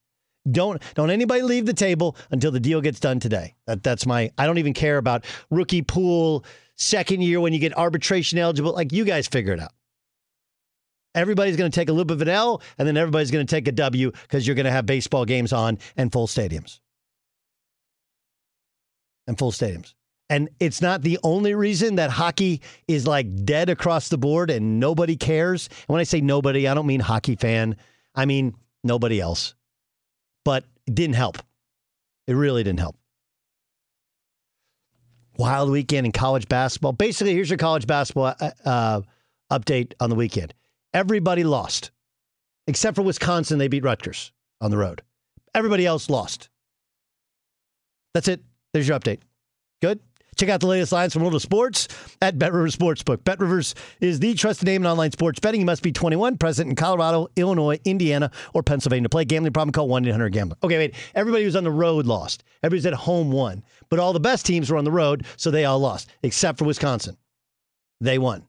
Don't 0.51 0.83
don't 0.95 1.11
anybody 1.11 1.43
leave 1.43 1.67
the 1.67 1.73
table 1.73 2.17
until 2.31 2.51
the 2.51 2.61
deal 2.61 2.81
gets 2.81 3.01
done 3.01 3.21
today. 3.21 3.55
That, 3.67 3.83
that's 3.83 4.07
my. 4.07 4.31
I 4.37 4.47
don't 4.47 4.59
even 4.59 4.75
care 4.75 4.99
about 4.99 5.25
rookie 5.51 5.83
pool 5.83 6.45
second 6.77 7.23
year 7.23 7.41
when 7.41 7.53
you 7.53 7.61
get 7.61 7.77
arbitration 7.79 8.39
eligible. 8.39 8.73
Like 8.73 8.93
you 8.93 9.05
guys 9.05 9.29
figure 9.29 9.53
it 9.53 9.61
out. 9.61 9.73
Everybody's 11.15 11.57
going 11.57 11.71
to 11.71 11.75
take 11.75 11.89
a 11.89 11.93
little 11.93 12.07
bit 12.07 12.15
of 12.15 12.23
an 12.23 12.29
L, 12.29 12.63
and 12.79 12.89
then 12.89 12.97
everybody's 12.97 13.31
going 13.31 13.47
to 13.47 13.51
take 13.51 13.69
a 13.69 13.73
W 13.73 14.11
because 14.11 14.47
you're 14.47 14.57
going 14.57 14.67
to 14.67 14.73
have 14.73 14.87
baseball 14.87 15.25
games 15.25 15.53
on 15.53 15.79
and 15.97 16.11
full 16.11 16.27
stadiums. 16.27 16.81
And 19.27 19.39
full 19.39 19.53
stadiums. 19.53 19.95
And 20.31 20.49
it's 20.59 20.81
not 20.81 21.03
the 21.03 21.19
only 21.23 21.55
reason 21.55 21.97
that 21.97 22.11
hockey 22.11 22.63
is 22.89 23.07
like 23.07 23.45
dead 23.45 23.69
across 23.69 24.09
the 24.09 24.17
board 24.17 24.51
and 24.51 24.81
nobody 24.81 25.15
cares. 25.15 25.69
And 25.69 25.89
when 25.89 26.01
I 26.01 26.05
say 26.05 26.23
nobody, 26.23 26.67
I 26.67 26.73
don't 26.73 26.87
mean 26.87 27.01
hockey 27.01 27.37
fan. 27.37 27.77
I 28.15 28.25
mean 28.25 28.55
nobody 28.83 29.21
else. 29.21 29.55
But 30.45 30.65
it 30.87 30.95
didn't 30.95 31.17
help. 31.17 31.37
It 32.27 32.33
really 32.33 32.63
didn't 32.65 32.81
help. 32.81 32.97
Wild 35.37 35.71
weekend 35.71 36.07
in 36.07 36.13
college 36.13 36.49
basketball. 36.49 36.93
Basically, 36.93 37.35
here's 37.35 37.51
your 37.51 37.59
college 37.59 37.87
basketball 37.87 38.35
uh, 38.41 38.51
uh, 38.65 39.01
update 39.51 39.93
on 40.01 40.09
the 40.09 40.17
weekend. 40.17 40.55
Everybody 40.95 41.45
lost, 41.45 41.91
except 42.67 42.97
for 42.97 43.03
Wisconsin. 43.03 43.59
They 43.59 43.69
beat 43.69 43.85
Rutgers 43.85 44.33
on 44.61 44.71
the 44.71 44.77
road. 44.77 45.03
Everybody 45.55 45.87
else 45.87 46.11
lost. 46.11 46.49
That's 48.15 48.29
it. 48.29 48.43
There's 48.73 48.89
your 48.89 48.99
update. 48.99 49.21
Good. 49.81 50.01
Check 50.37 50.49
out 50.49 50.61
the 50.61 50.67
latest 50.67 50.93
lines 50.93 51.13
from 51.13 51.23
World 51.23 51.35
of 51.35 51.43
Sports 51.43 51.89
at 52.23 52.39
Bet 52.39 52.53
Rivers 52.55 52.75
Sportsbook. 52.75 53.23
Bet 53.23 53.39
Rivers 53.39 53.75
is 54.01 54.19
the 54.19 54.33
trusted 54.35 54.67
name 54.67 54.83
in 54.83 54.87
online 54.87 55.13
sports 55.13 55.39
betting. 55.41 55.61
You 55.61 55.67
must 55.67 55.83
be 55.83 55.93
21, 55.93 56.39
present 56.39 56.71
in 56.71 56.75
Colorado, 56.75 57.29
Illinois, 57.37 57.79
Indiana, 57.85 58.31
or 58.55 58.63
Pennsylvania 58.63 59.05
to 59.05 59.09
play. 59.11 59.27
Gambling 59.27 59.53
problem? 59.53 59.73
Call 59.73 59.89
1 59.89 60.07
800 60.07 60.31
Gambler. 60.31 60.57
Okay, 60.63 60.79
wait. 60.79 60.95
Everybody 61.15 61.45
who's 61.45 61.57
on 61.57 61.65
the 61.65 61.71
road 61.71 62.07
lost. 62.07 62.45
Everybody's 62.63 62.87
at 62.87 62.95
home 62.95 63.31
won. 63.31 63.63
But 63.91 63.99
all 63.99 64.15
the 64.15 64.21
best 64.21 64.47
teams 64.47 64.71
were 64.71 64.79
on 64.79 64.85
the 64.85 64.91
road, 64.91 65.27
so 65.37 65.51
they 65.51 65.67
all 65.67 65.79
lost, 65.79 66.09
except 66.23 66.59
for 66.59 66.65
Wisconsin. 66.65 67.19
They 68.01 68.19
won. 68.19 68.43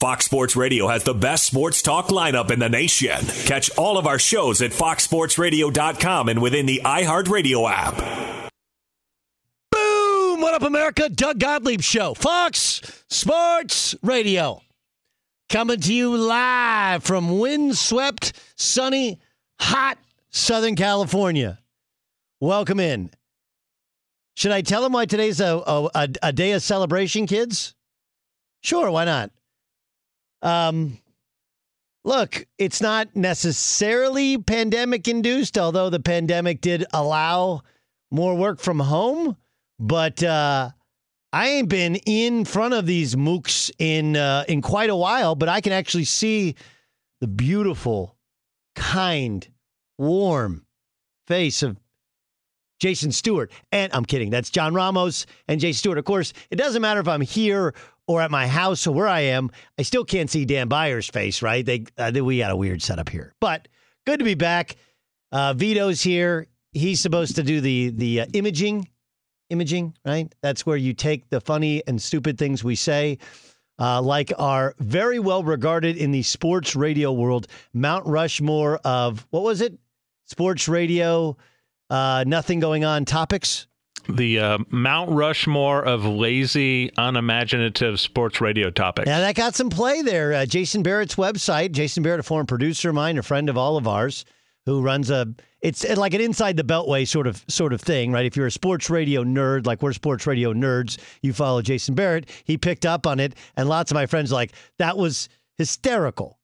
Fox 0.00 0.24
Sports 0.24 0.56
Radio 0.56 0.88
has 0.88 1.04
the 1.04 1.12
best 1.12 1.44
sports 1.44 1.82
talk 1.82 2.08
lineup 2.08 2.50
in 2.50 2.58
the 2.58 2.70
nation. 2.70 3.18
Catch 3.44 3.70
all 3.76 3.98
of 3.98 4.06
our 4.06 4.18
shows 4.18 4.62
at 4.62 4.70
foxsportsradio.com 4.70 6.30
and 6.30 6.40
within 6.40 6.64
the 6.64 6.80
iHeartRadio 6.82 7.70
app. 7.70 8.50
Boom! 9.70 10.40
What 10.40 10.54
up, 10.54 10.62
America? 10.62 11.10
Doug 11.10 11.38
Gottlieb 11.38 11.82
Show. 11.82 12.14
Fox 12.14 12.80
Sports 13.10 13.94
Radio. 14.02 14.62
Coming 15.50 15.80
to 15.80 15.92
you 15.92 16.16
live 16.16 17.04
from 17.04 17.38
windswept, 17.38 18.32
sunny, 18.56 19.20
hot 19.58 19.98
Southern 20.30 20.76
California. 20.76 21.58
Welcome 22.40 22.80
in. 22.80 23.10
Should 24.34 24.52
I 24.52 24.62
tell 24.62 24.80
them 24.80 24.94
why 24.94 25.04
today's 25.04 25.40
a, 25.40 25.62
a, 25.94 26.08
a 26.22 26.32
day 26.32 26.52
of 26.52 26.62
celebration, 26.62 27.26
kids? 27.26 27.74
Sure, 28.62 28.90
why 28.90 29.04
not? 29.04 29.30
Um, 30.42 30.98
look, 32.04 32.46
it's 32.58 32.80
not 32.80 33.14
necessarily 33.14 34.38
pandemic 34.38 35.08
induced, 35.08 35.58
although 35.58 35.90
the 35.90 36.00
pandemic 36.00 36.60
did 36.60 36.84
allow 36.92 37.62
more 38.10 38.34
work 38.34 38.60
from 38.60 38.80
home. 38.80 39.36
But 39.78 40.22
uh, 40.22 40.70
I 41.32 41.48
ain't 41.48 41.68
been 41.68 41.96
in 42.06 42.44
front 42.44 42.74
of 42.74 42.86
these 42.86 43.14
mooks 43.14 43.70
in 43.78 44.16
uh, 44.16 44.44
in 44.48 44.62
quite 44.62 44.90
a 44.90 44.96
while. 44.96 45.34
But 45.34 45.48
I 45.48 45.60
can 45.60 45.72
actually 45.72 46.04
see 46.04 46.54
the 47.20 47.28
beautiful, 47.28 48.16
kind, 48.74 49.46
warm 49.98 50.66
face 51.26 51.62
of 51.62 51.78
Jason 52.80 53.12
Stewart. 53.12 53.52
And 53.70 53.92
I'm 53.94 54.04
kidding. 54.04 54.30
That's 54.30 54.50
John 54.50 54.74
Ramos 54.74 55.26
and 55.46 55.60
Jason 55.60 55.78
Stewart. 55.78 55.98
Of 55.98 56.04
course, 56.04 56.32
it 56.50 56.56
doesn't 56.56 56.82
matter 56.82 57.00
if 57.00 57.08
I'm 57.08 57.20
here 57.20 57.74
or 58.10 58.20
at 58.20 58.30
my 58.32 58.48
house 58.48 58.88
or 58.88 58.90
where 58.92 59.06
I 59.06 59.20
am. 59.20 59.50
I 59.78 59.82
still 59.82 60.04
can't 60.04 60.28
see 60.28 60.44
Dan 60.44 60.68
Beyer's 60.68 61.08
face, 61.08 61.42
right? 61.42 61.64
They, 61.64 61.84
uh, 61.96 62.10
we 62.24 62.38
got 62.38 62.50
a 62.50 62.56
weird 62.56 62.82
setup 62.82 63.08
here. 63.08 63.34
But 63.40 63.68
good 64.04 64.18
to 64.18 64.24
be 64.24 64.34
back. 64.34 64.74
Uh, 65.30 65.54
Vito's 65.54 66.02
here. 66.02 66.48
He's 66.72 67.00
supposed 67.00 67.36
to 67.36 67.44
do 67.44 67.60
the 67.60 67.90
the 67.90 68.22
uh, 68.22 68.26
imaging, 68.32 68.88
imaging, 69.48 69.94
right? 70.04 70.32
That's 70.42 70.66
where 70.66 70.76
you 70.76 70.92
take 70.92 71.30
the 71.30 71.40
funny 71.40 71.84
and 71.86 72.02
stupid 72.02 72.36
things 72.36 72.64
we 72.64 72.74
say, 72.74 73.18
uh, 73.78 74.02
like 74.02 74.32
our 74.38 74.74
very 74.80 75.20
well 75.20 75.44
regarded 75.44 75.96
in 75.96 76.10
the 76.10 76.24
sports 76.24 76.74
radio 76.74 77.12
world 77.12 77.46
Mount 77.72 78.06
Rushmore 78.06 78.80
of 78.84 79.24
what 79.30 79.44
was 79.44 79.60
it? 79.60 79.78
Sports 80.26 80.66
radio 80.66 81.36
uh, 81.90 82.24
nothing 82.26 82.58
going 82.58 82.84
on 82.84 83.04
topics. 83.04 83.68
The 84.08 84.38
uh, 84.38 84.58
Mount 84.70 85.10
Rushmore 85.10 85.84
of 85.84 86.04
lazy, 86.04 86.90
unimaginative 86.96 88.00
sports 88.00 88.40
radio 88.40 88.70
topics. 88.70 89.06
Yeah, 89.06 89.20
that 89.20 89.34
got 89.34 89.54
some 89.54 89.70
play 89.70 90.02
there. 90.02 90.32
Uh, 90.32 90.46
Jason 90.46 90.82
Barrett's 90.82 91.16
website. 91.16 91.72
Jason 91.72 92.02
Barrett, 92.02 92.20
a 92.20 92.22
former 92.22 92.44
producer 92.44 92.88
of 92.88 92.94
mine, 92.94 93.18
a 93.18 93.22
friend 93.22 93.48
of 93.48 93.56
all 93.56 93.76
of 93.76 93.86
ours, 93.86 94.24
who 94.66 94.82
runs 94.82 95.10
a. 95.10 95.32
It's 95.60 95.86
like 95.96 96.14
an 96.14 96.22
inside 96.22 96.56
the 96.56 96.64
beltway 96.64 97.06
sort 97.06 97.26
of 97.26 97.44
sort 97.46 97.72
of 97.72 97.80
thing, 97.80 98.12
right? 98.12 98.24
If 98.24 98.36
you're 98.36 98.46
a 98.46 98.50
sports 98.50 98.88
radio 98.88 99.22
nerd, 99.22 99.66
like 99.66 99.82
we're 99.82 99.92
sports 99.92 100.26
radio 100.26 100.54
nerds, 100.54 100.98
you 101.22 101.32
follow 101.32 101.60
Jason 101.60 101.94
Barrett. 101.94 102.30
He 102.44 102.56
picked 102.56 102.86
up 102.86 103.06
on 103.06 103.20
it, 103.20 103.34
and 103.56 103.68
lots 103.68 103.90
of 103.90 103.94
my 103.94 104.06
friends 104.06 104.32
like 104.32 104.52
that 104.78 104.96
was 104.96 105.28
hysterical. 105.58 106.39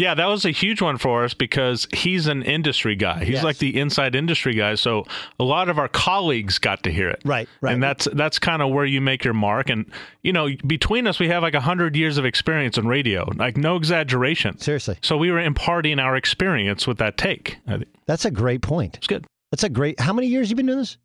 Yeah, 0.00 0.14
that 0.14 0.26
was 0.26 0.46
a 0.46 0.50
huge 0.50 0.80
one 0.80 0.96
for 0.96 1.24
us 1.24 1.34
because 1.34 1.86
he's 1.92 2.26
an 2.26 2.42
industry 2.42 2.96
guy. 2.96 3.20
He's 3.24 3.34
Yes. 3.34 3.44
like 3.44 3.58
the 3.58 3.78
inside 3.78 4.14
industry 4.14 4.54
guy. 4.54 4.74
So 4.76 5.04
a 5.38 5.44
lot 5.44 5.68
of 5.68 5.78
our 5.78 5.88
colleagues 5.88 6.58
got 6.58 6.82
to 6.84 6.90
hear 6.90 7.10
it. 7.10 7.20
Right, 7.24 7.48
right. 7.60 7.74
And 7.74 7.82
that's 7.82 8.08
that's 8.14 8.38
kind 8.38 8.62
of 8.62 8.70
where 8.70 8.86
you 8.86 9.00
make 9.02 9.24
your 9.24 9.34
mark. 9.34 9.68
And 9.68 9.84
you 10.22 10.32
know, 10.32 10.48
between 10.66 11.06
us, 11.06 11.20
we 11.20 11.28
have 11.28 11.42
like 11.42 11.54
hundred 11.54 11.96
years 11.96 12.16
of 12.16 12.24
experience 12.24 12.78
in 12.78 12.86
radio. 12.88 13.30
Like 13.36 13.56
no 13.58 13.76
exaggeration. 13.76 14.58
Seriously, 14.58 14.96
So 15.02 15.18
we 15.18 15.30
were 15.30 15.40
imparting 15.40 15.98
our 15.98 16.16
experience 16.16 16.86
with 16.86 16.96
that 16.98 17.18
take. 17.18 17.58
That's 18.06 18.24
a 18.24 18.30
great 18.30 18.62
point. 18.62 18.96
it's 18.96 19.06
good. 19.06 19.26
That's 19.52 19.64
a 19.64 19.68
great. 19.68 20.00
How 20.00 20.12
many 20.14 20.28
years 20.28 20.48
you 20.48 20.56
been 20.56 20.66
doing 20.66 20.78
this? 20.78 20.96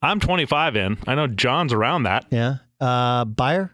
I'm 0.00 0.20
25 0.20 0.76
in. 0.76 0.98
I 1.06 1.14
know 1.16 1.26
John's 1.26 1.72
around 1.72 2.04
that. 2.04 2.26
Yeah. 2.30 2.56
Uh, 2.80 3.24
Beyer? 3.24 3.72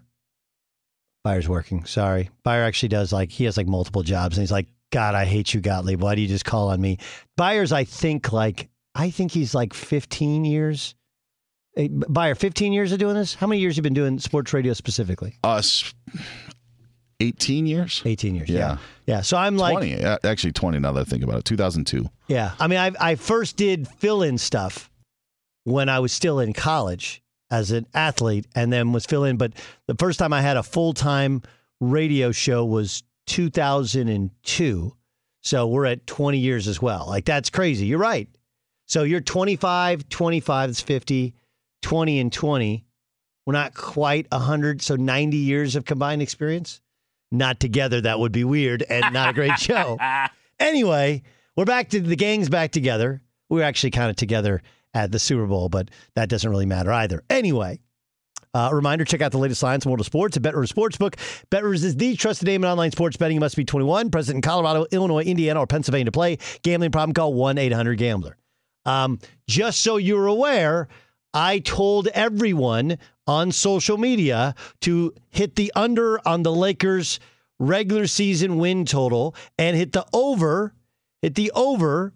Beyer's 1.25 1.49
working. 1.49 1.85
Sorry. 1.85 2.31
Beyer 2.45 2.63
actually 2.63 2.91
does 2.91 3.13
like, 3.13 3.31
he 3.31 3.45
has 3.45 3.57
like 3.57 3.67
multiple 3.67 4.03
jobs 4.03 4.37
and 4.37 4.43
he's 4.43 4.53
like, 4.53 4.69
God, 4.91 5.15
I 5.15 5.25
hate 5.25 5.53
you, 5.53 5.61
Gottlieb. 5.61 6.01
Why 6.01 6.15
do 6.15 6.23
you 6.23 6.29
just 6.29 6.45
call 6.45 6.69
on 6.71 6.81
me? 6.81 6.99
Beyer's, 7.37 7.73
I 7.73 7.85
think, 7.85 8.33
like, 8.33 8.69
I 8.95 9.11
think 9.11 9.33
he's 9.33 9.55
like 9.55 9.75
15 9.75 10.45
years. 10.45 10.95
Hey, 11.75 11.89
Beyer, 11.89 12.35
15 12.35 12.73
years 12.73 12.91
of 12.93 12.99
doing 12.99 13.15
this? 13.15 13.35
How 13.35 13.47
many 13.47 13.61
years 13.61 13.77
you 13.77 13.83
been 13.83 13.95
doing 13.95 14.19
sports 14.19 14.53
radio 14.53 14.73
specifically? 14.73 15.37
Us, 15.45 15.93
18 17.21 17.67
years? 17.67 18.03
18 18.05 18.35
years. 18.35 18.49
Yeah. 18.49 18.79
Yeah. 19.07 19.21
So 19.21 19.37
I'm 19.37 19.57
like, 19.57 19.75
20. 19.77 20.05
Uh, 20.05 20.19
Actually, 20.25 20.53
20 20.53 20.79
now 20.79 20.93
that 20.93 21.01
I 21.01 21.05
think 21.05 21.23
about 21.23 21.39
it. 21.39 21.45
2002. 21.45 22.09
Yeah. 22.29 22.53
I 22.59 22.67
mean, 22.67 22.79
I, 22.79 22.93
I 23.01 23.15
first 23.17 23.57
did 23.57 23.87
fill 23.87 24.23
in 24.23 24.39
stuff 24.39 24.91
when 25.65 25.89
I 25.89 25.99
was 25.99 26.13
still 26.13 26.41
in 26.41 26.53
college 26.53 27.23
as 27.51 27.71
an 27.71 27.87
athlete 27.95 28.47
and 28.55 28.73
then 28.73 28.93
was 28.93 29.07
fill 29.07 29.25
in. 29.25 29.37
But 29.37 29.53
the 29.87 29.95
first 29.95 30.19
time 30.19 30.33
I 30.33 30.43
had 30.43 30.57
a 30.57 30.63
full 30.63 30.93
time 30.93 31.43
radio 31.81 32.33
show 32.33 32.65
was 32.65 33.03
2002. 33.27 34.95
So 35.41 35.67
we're 35.67 35.87
at 35.87 36.07
20 36.07 36.39
years 36.39 36.69
as 36.69 36.83
well. 36.83 37.07
Like, 37.09 37.25
that's 37.25 37.51
crazy. 37.51 37.87
You're 37.87 37.99
right. 37.99 38.29
So 38.87 39.03
you're 39.03 39.21
25, 39.21 40.09
25 40.09 40.71
is 40.71 40.81
50, 40.81 41.35
20 41.83 42.21
and 42.21 42.33
20. 42.33 42.85
We're 43.47 43.53
not 43.53 43.75
quite 43.75 44.27
100. 44.31 44.83
So 44.83 44.97
90 44.97 45.37
years 45.37 45.77
of 45.77 45.85
combined 45.85 46.23
experience. 46.23 46.81
Not 47.31 47.61
together. 47.61 48.01
That 48.01 48.19
would 48.19 48.33
be 48.33 48.45
weird 48.45 48.83
and 48.83 49.13
not 49.13 49.31
a 49.31 49.33
great 49.33 49.59
show. 49.59 49.99
Anyway, 50.61 51.23
we're 51.55 51.65
back 51.65 51.89
to 51.91 52.01
the 52.01 52.17
gang's 52.17 52.49
back 52.49 52.73
together. 52.73 53.23
We 53.49 53.61
were 53.61 53.65
actually 53.65 53.93
kind 53.93 54.11
of 54.11 54.17
together 54.17 54.61
at 54.95 55.13
the 55.13 55.19
Super 55.19 55.47
Bowl, 55.47 55.69
but 55.69 55.91
that 56.15 56.29
doesn't 56.29 56.51
really 56.51 56.67
matter 56.67 56.93
either. 56.93 57.23
Anyway, 57.31 57.81
uh, 58.55 58.71
reminder 58.73 59.05
check 59.05 59.21
out 59.21 59.33
the 59.33 59.39
latest 59.39 59.63
lines 59.63 59.85
in 59.85 59.91
world 59.91 60.01
of 60.01 60.07
sports 60.07 60.37
at 60.37 60.43
BetRivers 60.43 60.73
Sportsbook. 60.73 61.15
BetRivers 61.51 61.85
is 61.85 61.97
the 61.97 62.17
trusted 62.17 62.47
name 62.47 62.65
in 62.65 62.71
online 62.71 62.91
sports 62.91 63.17
betting. 63.17 63.37
You 63.37 63.41
must 63.41 63.57
be 63.57 63.65
21, 63.65 64.11
present 64.11 64.37
in 64.37 64.43
Colorado, 64.43 64.87
Illinois, 64.91 65.23
Indiana, 65.23 65.61
or 65.61 65.67
Pennsylvania 65.67 66.07
to 66.07 66.13
play. 66.13 66.39
Gambling 66.63 66.91
problem, 66.91 67.15
call 67.15 67.35
1 67.35 67.59
800 67.59 67.99
Gambler. 67.99 68.37
Um, 68.87 69.19
just 69.47 69.83
so 69.83 69.99
you're 69.99 70.27
aware, 70.27 70.89
I 71.35 71.59
told 71.59 72.09
everyone 72.09 72.99
on 73.27 73.53
social 73.53 73.99
media 73.99 74.55
to 74.81 75.13
hit 75.29 75.57
the 75.57 75.71
under 75.77 76.27
on 76.27 76.43
the 76.43 76.53
Lakers 76.53 77.21
regular 77.59 78.07
season 78.07 78.57
win 78.57 78.87
total 78.87 79.35
and 79.59 79.77
hit 79.77 79.93
the 79.93 80.07
over, 80.13 80.73
hit 81.21 81.35
the 81.35 81.51
over 81.55 82.15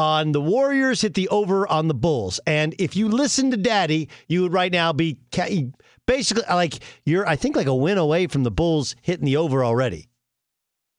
on 0.00 0.32
the 0.32 0.40
Warriors, 0.40 1.02
hit 1.02 1.12
the 1.12 1.28
over 1.28 1.68
on 1.68 1.86
the 1.86 1.94
Bulls. 1.94 2.40
And 2.46 2.74
if 2.78 2.96
you 2.96 3.06
listen 3.06 3.50
to 3.50 3.58
Daddy, 3.58 4.08
you 4.28 4.40
would 4.40 4.52
right 4.54 4.72
now 4.72 4.94
be 4.94 5.18
basically 6.06 6.44
uh, 6.44 6.54
like 6.54 6.78
you're, 7.04 7.28
I 7.28 7.36
think, 7.36 7.54
like 7.54 7.66
a 7.66 7.74
win 7.74 7.98
away 7.98 8.26
from 8.26 8.42
the 8.42 8.50
Bulls 8.50 8.96
hitting 9.02 9.26
the 9.26 9.36
over 9.36 9.62
already. 9.62 10.08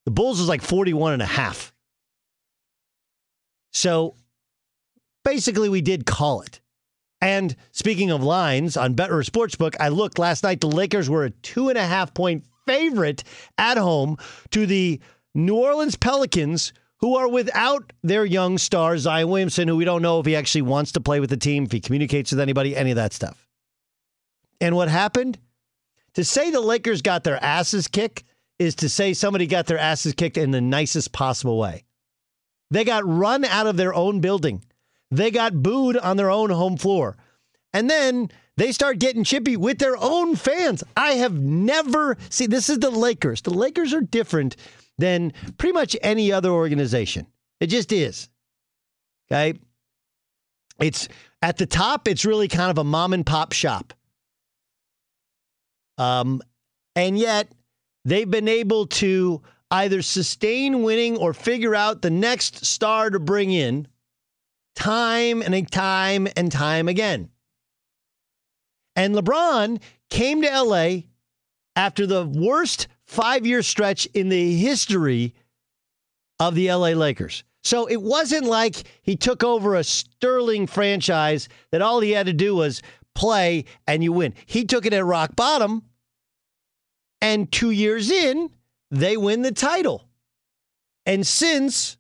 The 0.06 0.12
Bulls 0.12 0.40
is 0.40 0.48
like 0.48 0.62
41 0.62 1.14
and 1.14 1.22
a 1.24 1.26
half. 1.26 1.74
So 3.74 4.16
basically, 5.26 5.68
we 5.68 5.82
did 5.82 6.06
call 6.06 6.42
it. 6.42 6.62
And 7.22 7.56
speaking 7.72 8.12
of 8.12 8.22
lines 8.22 8.78
on 8.78 8.94
Better 8.94 9.16
Sportsbook, 9.16 9.76
I 9.80 9.90
looked 9.90 10.20
last 10.20 10.44
night. 10.44 10.62
The 10.62 10.68
Lakers 10.68 11.10
were 11.10 11.26
a 11.26 11.32
two 11.32 11.70
and 11.70 11.78
a 11.78 11.86
half 11.86 12.14
point 12.14 12.46
favorite 12.68 13.24
at 13.58 13.78
home 13.78 14.18
to 14.52 14.68
the 14.68 15.00
New 15.34 15.56
Orleans 15.56 15.96
Pelicans, 15.96 16.72
who 17.02 17.16
are 17.16 17.28
without 17.28 17.92
their 18.04 18.24
young 18.24 18.58
star, 18.58 18.98
Zion 18.98 19.28
Williamson, 19.28 19.68
who 19.68 19.76
we 19.76 19.86
don't 19.86 20.04
know 20.04 20.20
if 20.20 20.26
he 20.26 20.36
actually 20.36 20.62
wants 20.62 20.92
to 20.94 21.02
play 21.02 21.20
with 21.20 21.32
the 21.32 21.38
team, 21.38 21.64
if 21.64 21.72
he 21.72 21.82
communicates 21.82 22.32
with 22.32 22.40
anybody, 22.40 22.76
any 22.76 22.92
of 22.92 22.96
that 22.96 23.12
stuff. 23.12 23.48
And 24.60 24.76
what 24.76 24.88
happened? 24.88 25.40
To 26.14 26.24
say 26.24 26.52
the 26.52 26.62
Lakers 26.62 27.02
got 27.02 27.24
their 27.24 27.44
asses 27.44 27.88
kicked 27.88 28.24
is 28.60 28.76
to 28.76 28.90
say 28.90 29.14
somebody 29.14 29.48
got 29.48 29.66
their 29.66 29.80
asses 29.80 30.14
kicked 30.14 30.38
in 30.38 30.52
the 30.52 30.62
nicest 30.62 31.12
possible 31.12 31.58
way. 31.58 31.84
They 32.70 32.84
got 32.84 33.08
run 33.08 33.44
out 33.44 33.66
of 33.66 33.78
their 33.78 33.94
own 33.94 34.22
building. 34.22 34.64
They 35.10 35.32
got 35.32 35.64
booed 35.64 35.98
on 35.98 36.18
their 36.18 36.30
own 36.30 36.52
home 36.52 36.78
floor. 36.78 37.18
And 37.74 37.90
then 37.90 38.30
they 38.58 38.72
start 38.72 39.00
getting 39.00 39.24
chippy 39.24 39.58
with 39.58 39.80
their 39.80 39.98
own 39.98 40.36
fans. 40.36 40.84
I 40.96 41.14
have 41.14 41.34
never 41.34 42.18
seen 42.30 42.50
this 42.50 42.70
is 42.70 42.80
the 42.80 42.92
Lakers. 42.92 43.42
The 43.42 43.54
Lakers 43.54 43.94
are 43.94 44.02
different 44.02 44.56
than 44.98 45.34
pretty 45.58 45.74
much 45.74 45.96
any 46.02 46.32
other 46.32 46.50
organization. 46.50 47.28
It 47.60 47.68
just 47.68 47.92
is. 47.92 48.30
Okay? 49.32 49.60
It's 50.80 51.08
at 51.42 51.58
the 51.58 51.66
top, 51.66 52.08
it's 52.08 52.26
really 52.26 52.48
kind 52.48 52.72
of 52.72 52.78
a 52.78 52.84
mom 52.84 53.14
and 53.14 53.26
pop 53.26 53.54
shop, 53.54 53.94
Um, 55.98 56.42
and 56.96 57.18
yet, 57.18 57.52
they've 58.06 58.30
been 58.30 58.48
able 58.48 58.88
to 58.88 59.42
either 59.70 60.02
sustain 60.02 60.84
winning 60.84 61.18
or 61.18 61.34
figure 61.34 61.76
out 61.76 62.02
the 62.02 62.10
next 62.10 62.66
star 62.66 63.10
to 63.10 63.20
bring 63.20 63.52
in 63.52 63.88
time 64.76 65.42
and 65.42 65.72
time 65.72 66.28
and 66.36 66.52
time 66.52 66.88
again. 66.88 67.30
And 68.96 69.16
LeBron 69.16 69.82
came 70.10 70.42
to 70.42 70.62
LA 70.64 71.04
after 71.76 72.06
the 72.06 72.26
worst 72.26 72.88
five 73.12 73.46
year 73.46 73.62
stretch 73.62 74.06
in 74.14 74.30
the 74.30 74.56
history 74.56 75.36
of 76.40 76.56
the 76.56 76.72
LA 76.72 76.90
Lakers. 76.90 77.44
So 77.62 77.86
it 77.86 78.02
wasn't 78.02 78.46
like 78.46 78.84
he 79.04 79.18
took 79.18 79.44
over 79.44 79.76
a 79.76 79.84
sterling 79.84 80.66
franchise 80.66 81.50
that 81.72 81.82
all 81.82 82.00
he 82.00 82.12
had 82.12 82.28
to 82.28 82.34
do 82.34 82.56
was 82.56 82.82
play 83.14 83.66
and 83.86 84.02
you 84.02 84.14
win. 84.14 84.34
He 84.46 84.64
took 84.64 84.86
it 84.86 84.94
at 84.94 85.04
rock 85.04 85.36
bottom. 85.36 85.84
And 87.20 87.52
two 87.52 87.70
years 87.70 88.10
in, 88.10 88.50
they 88.90 89.18
win 89.18 89.42
the 89.42 89.52
title. 89.52 90.08
And 91.06 91.28
since 91.28 91.98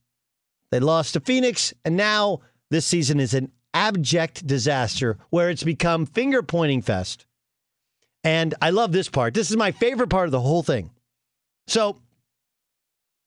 they 0.71 0.79
lost 0.79 1.13
to 1.13 1.19
Phoenix, 1.19 1.73
and 1.83 1.97
now 1.97 2.39
this 2.69 2.85
season 2.85 3.19
is 3.19 3.33
an 3.33 3.51
abject 3.73 4.47
disaster 4.47 5.17
where 5.29 5.49
it's 5.49 5.63
become 5.63 6.05
finger 6.05 6.41
pointing 6.41 6.81
fest. 6.81 7.25
And 8.23 8.55
I 8.61 8.69
love 8.69 8.93
this 8.93 9.09
part. 9.09 9.33
This 9.33 9.51
is 9.51 9.57
my 9.57 9.71
favorite 9.71 10.09
part 10.09 10.27
of 10.27 10.31
the 10.31 10.39
whole 10.39 10.63
thing. 10.63 10.89
So, 11.67 12.01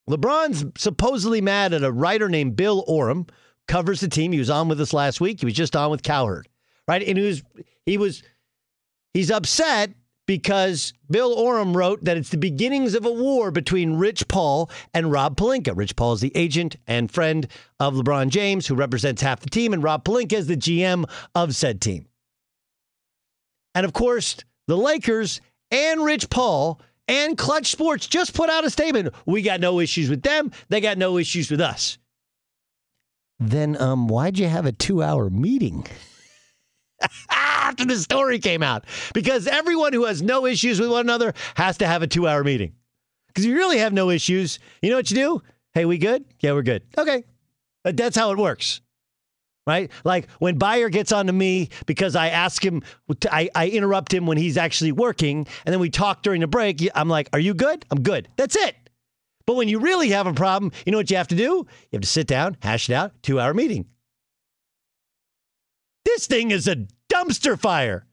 LeBron's 0.09 0.65
supposedly 0.81 1.41
mad 1.41 1.73
at 1.73 1.85
a 1.85 1.93
writer 1.93 2.29
named 2.29 2.57
Bill 2.57 2.85
Oram, 2.87 3.27
covers 3.67 4.01
the 4.01 4.09
team. 4.09 4.33
He 4.33 4.39
was 4.39 4.51
on 4.51 4.69
with 4.69 4.81
us 4.81 4.93
last 4.93 5.21
week. 5.21 5.41
He 5.41 5.47
was 5.47 5.55
just 5.55 5.77
on 5.77 5.91
with 5.91 6.03
Cowherd, 6.03 6.49
right? 6.87 7.03
And 7.03 7.19
he 7.19 7.25
was 7.25 7.43
he 7.87 7.99
was 7.99 8.23
he's 9.13 9.31
upset 9.31 9.91
because 10.27 10.93
Bill 11.11 11.33
Oram 11.33 11.77
wrote 11.77 12.05
that 12.05 12.17
it's 12.17 12.31
the 12.31 12.39
beginnings 12.39 12.95
of 12.95 13.05
a 13.05 13.13
war 13.13 13.51
between 13.51 13.95
Rich 13.95 14.27
Paul 14.29 14.71
and 14.93 15.13
Rob 15.13 15.37
Pelinka. 15.37 15.77
Rich 15.77 15.97
Paul 15.97 16.15
is 16.15 16.21
the 16.21 16.33
agent 16.35 16.77
and 16.87 17.11
friend 17.11 17.47
of 17.79 17.95
LeBron 17.95 18.29
James, 18.29 18.67
who 18.67 18.75
represents 18.75 19.21
half 19.23 19.41
the 19.41 19.51
team, 19.51 19.73
and 19.73 19.83
Rob 19.83 20.05
Pelinka 20.05 20.33
is 20.33 20.47
the 20.47 20.57
GM 20.57 21.05
of 21.35 21.55
said 21.55 21.81
team. 21.81 22.07
And 23.75 23.85
of 23.85 23.93
course, 23.93 24.37
the 24.67 24.77
Lakers 24.77 25.41
and 25.71 26.05
Rich 26.05 26.31
Paul 26.31 26.81
and 27.09 27.37
Clutch 27.37 27.71
Sports 27.71 28.07
just 28.07 28.35
put 28.35 28.51
out 28.51 28.65
a 28.65 28.71
statement. 28.71 29.15
We 29.27 29.43
got 29.43 29.61
no 29.61 29.81
issues 29.81 30.09
with 30.09 30.23
them. 30.23 30.53
They 30.69 30.81
got 30.81 30.99
no 30.99 31.19
issues 31.19 31.51
with 31.51 31.61
us. 31.61 31.99
Then 33.39 33.77
um, 33.81 34.09
why'd 34.09 34.39
you 34.39 34.49
have 34.49 34.67
a 34.67 34.73
two 34.73 35.03
hour 35.03 35.29
meeting? 35.29 35.87
After 37.31 37.85
the 37.85 37.97
story 37.97 38.39
came 38.39 38.63
out. 38.63 38.85
Because 39.13 39.47
everyone 39.47 39.93
who 39.93 40.05
has 40.05 40.23
no 40.23 40.47
issues 40.47 40.81
with 40.81 40.91
one 40.91 41.01
another 41.01 41.35
has 41.57 41.79
to 41.79 41.87
have 41.87 42.03
a 42.03 42.07
two 42.07 42.27
hour 42.29 42.45
meeting. 42.45 42.75
Because 43.29 43.45
you 43.45 43.57
really 43.57 43.79
have 43.79 43.93
no 43.93 44.11
issues, 44.11 44.59
you 44.81 44.91
know 44.91 44.97
what 44.97 45.11
you 45.11 45.17
do? 45.17 45.43
Hey, 45.73 45.85
we 45.85 45.99
good? 45.99 46.25
Yeah, 46.41 46.53
we're 46.53 46.63
good. 46.63 46.85
Okay. 46.97 47.25
That's 47.83 48.17
how 48.17 48.31
it 48.31 48.39
works 48.39 48.81
right? 49.67 49.91
Like 50.05 50.29
when 50.39 50.59
Beyer 50.59 50.89
gets 50.89 51.13
on 51.13 51.27
to 51.27 51.33
me 51.33 51.71
because 51.87 52.17
I 52.17 52.29
ask 52.29 52.65
him, 52.65 52.83
I, 53.31 53.49
I 53.55 53.69
interrupt 53.69 54.13
him 54.13 54.27
when 54.27 54.37
he's 54.37 54.57
actually 54.57 54.93
working, 54.93 55.47
and 55.65 55.73
then 55.73 55.81
we 55.81 55.91
talk 55.91 56.23
during 56.23 56.41
the 56.41 56.47
break. 56.47 56.87
I'm 56.95 57.09
like, 57.09 57.29
Are 57.33 57.39
you 57.39 57.55
good? 57.55 57.85
I'm 57.91 58.03
good. 58.03 58.29
That's 58.37 58.57
it. 58.57 58.77
But 59.47 59.57
when 59.57 59.69
you 59.69 59.79
really 59.79 60.11
have 60.11 60.27
a 60.27 60.33
problem, 60.33 60.73
you 60.87 60.93
know 60.93 60.99
what 60.99 61.11
you 61.11 61.17
have 61.17 61.29
to 61.29 61.37
do? 61.37 61.43
You 61.43 61.67
have 61.95 62.03
to 62.03 62.09
sit 62.09 62.27
down, 62.27 62.57
hash 62.63 62.89
it 62.89 62.95
out, 62.95 63.13
two 63.23 63.39
hour 63.39 63.53
meeting. 63.53 63.87
This 66.05 66.27
thing 66.27 66.51
is 66.51 66.69
a 66.69 66.87
dumpster 67.13 67.59
fire. 67.59 68.07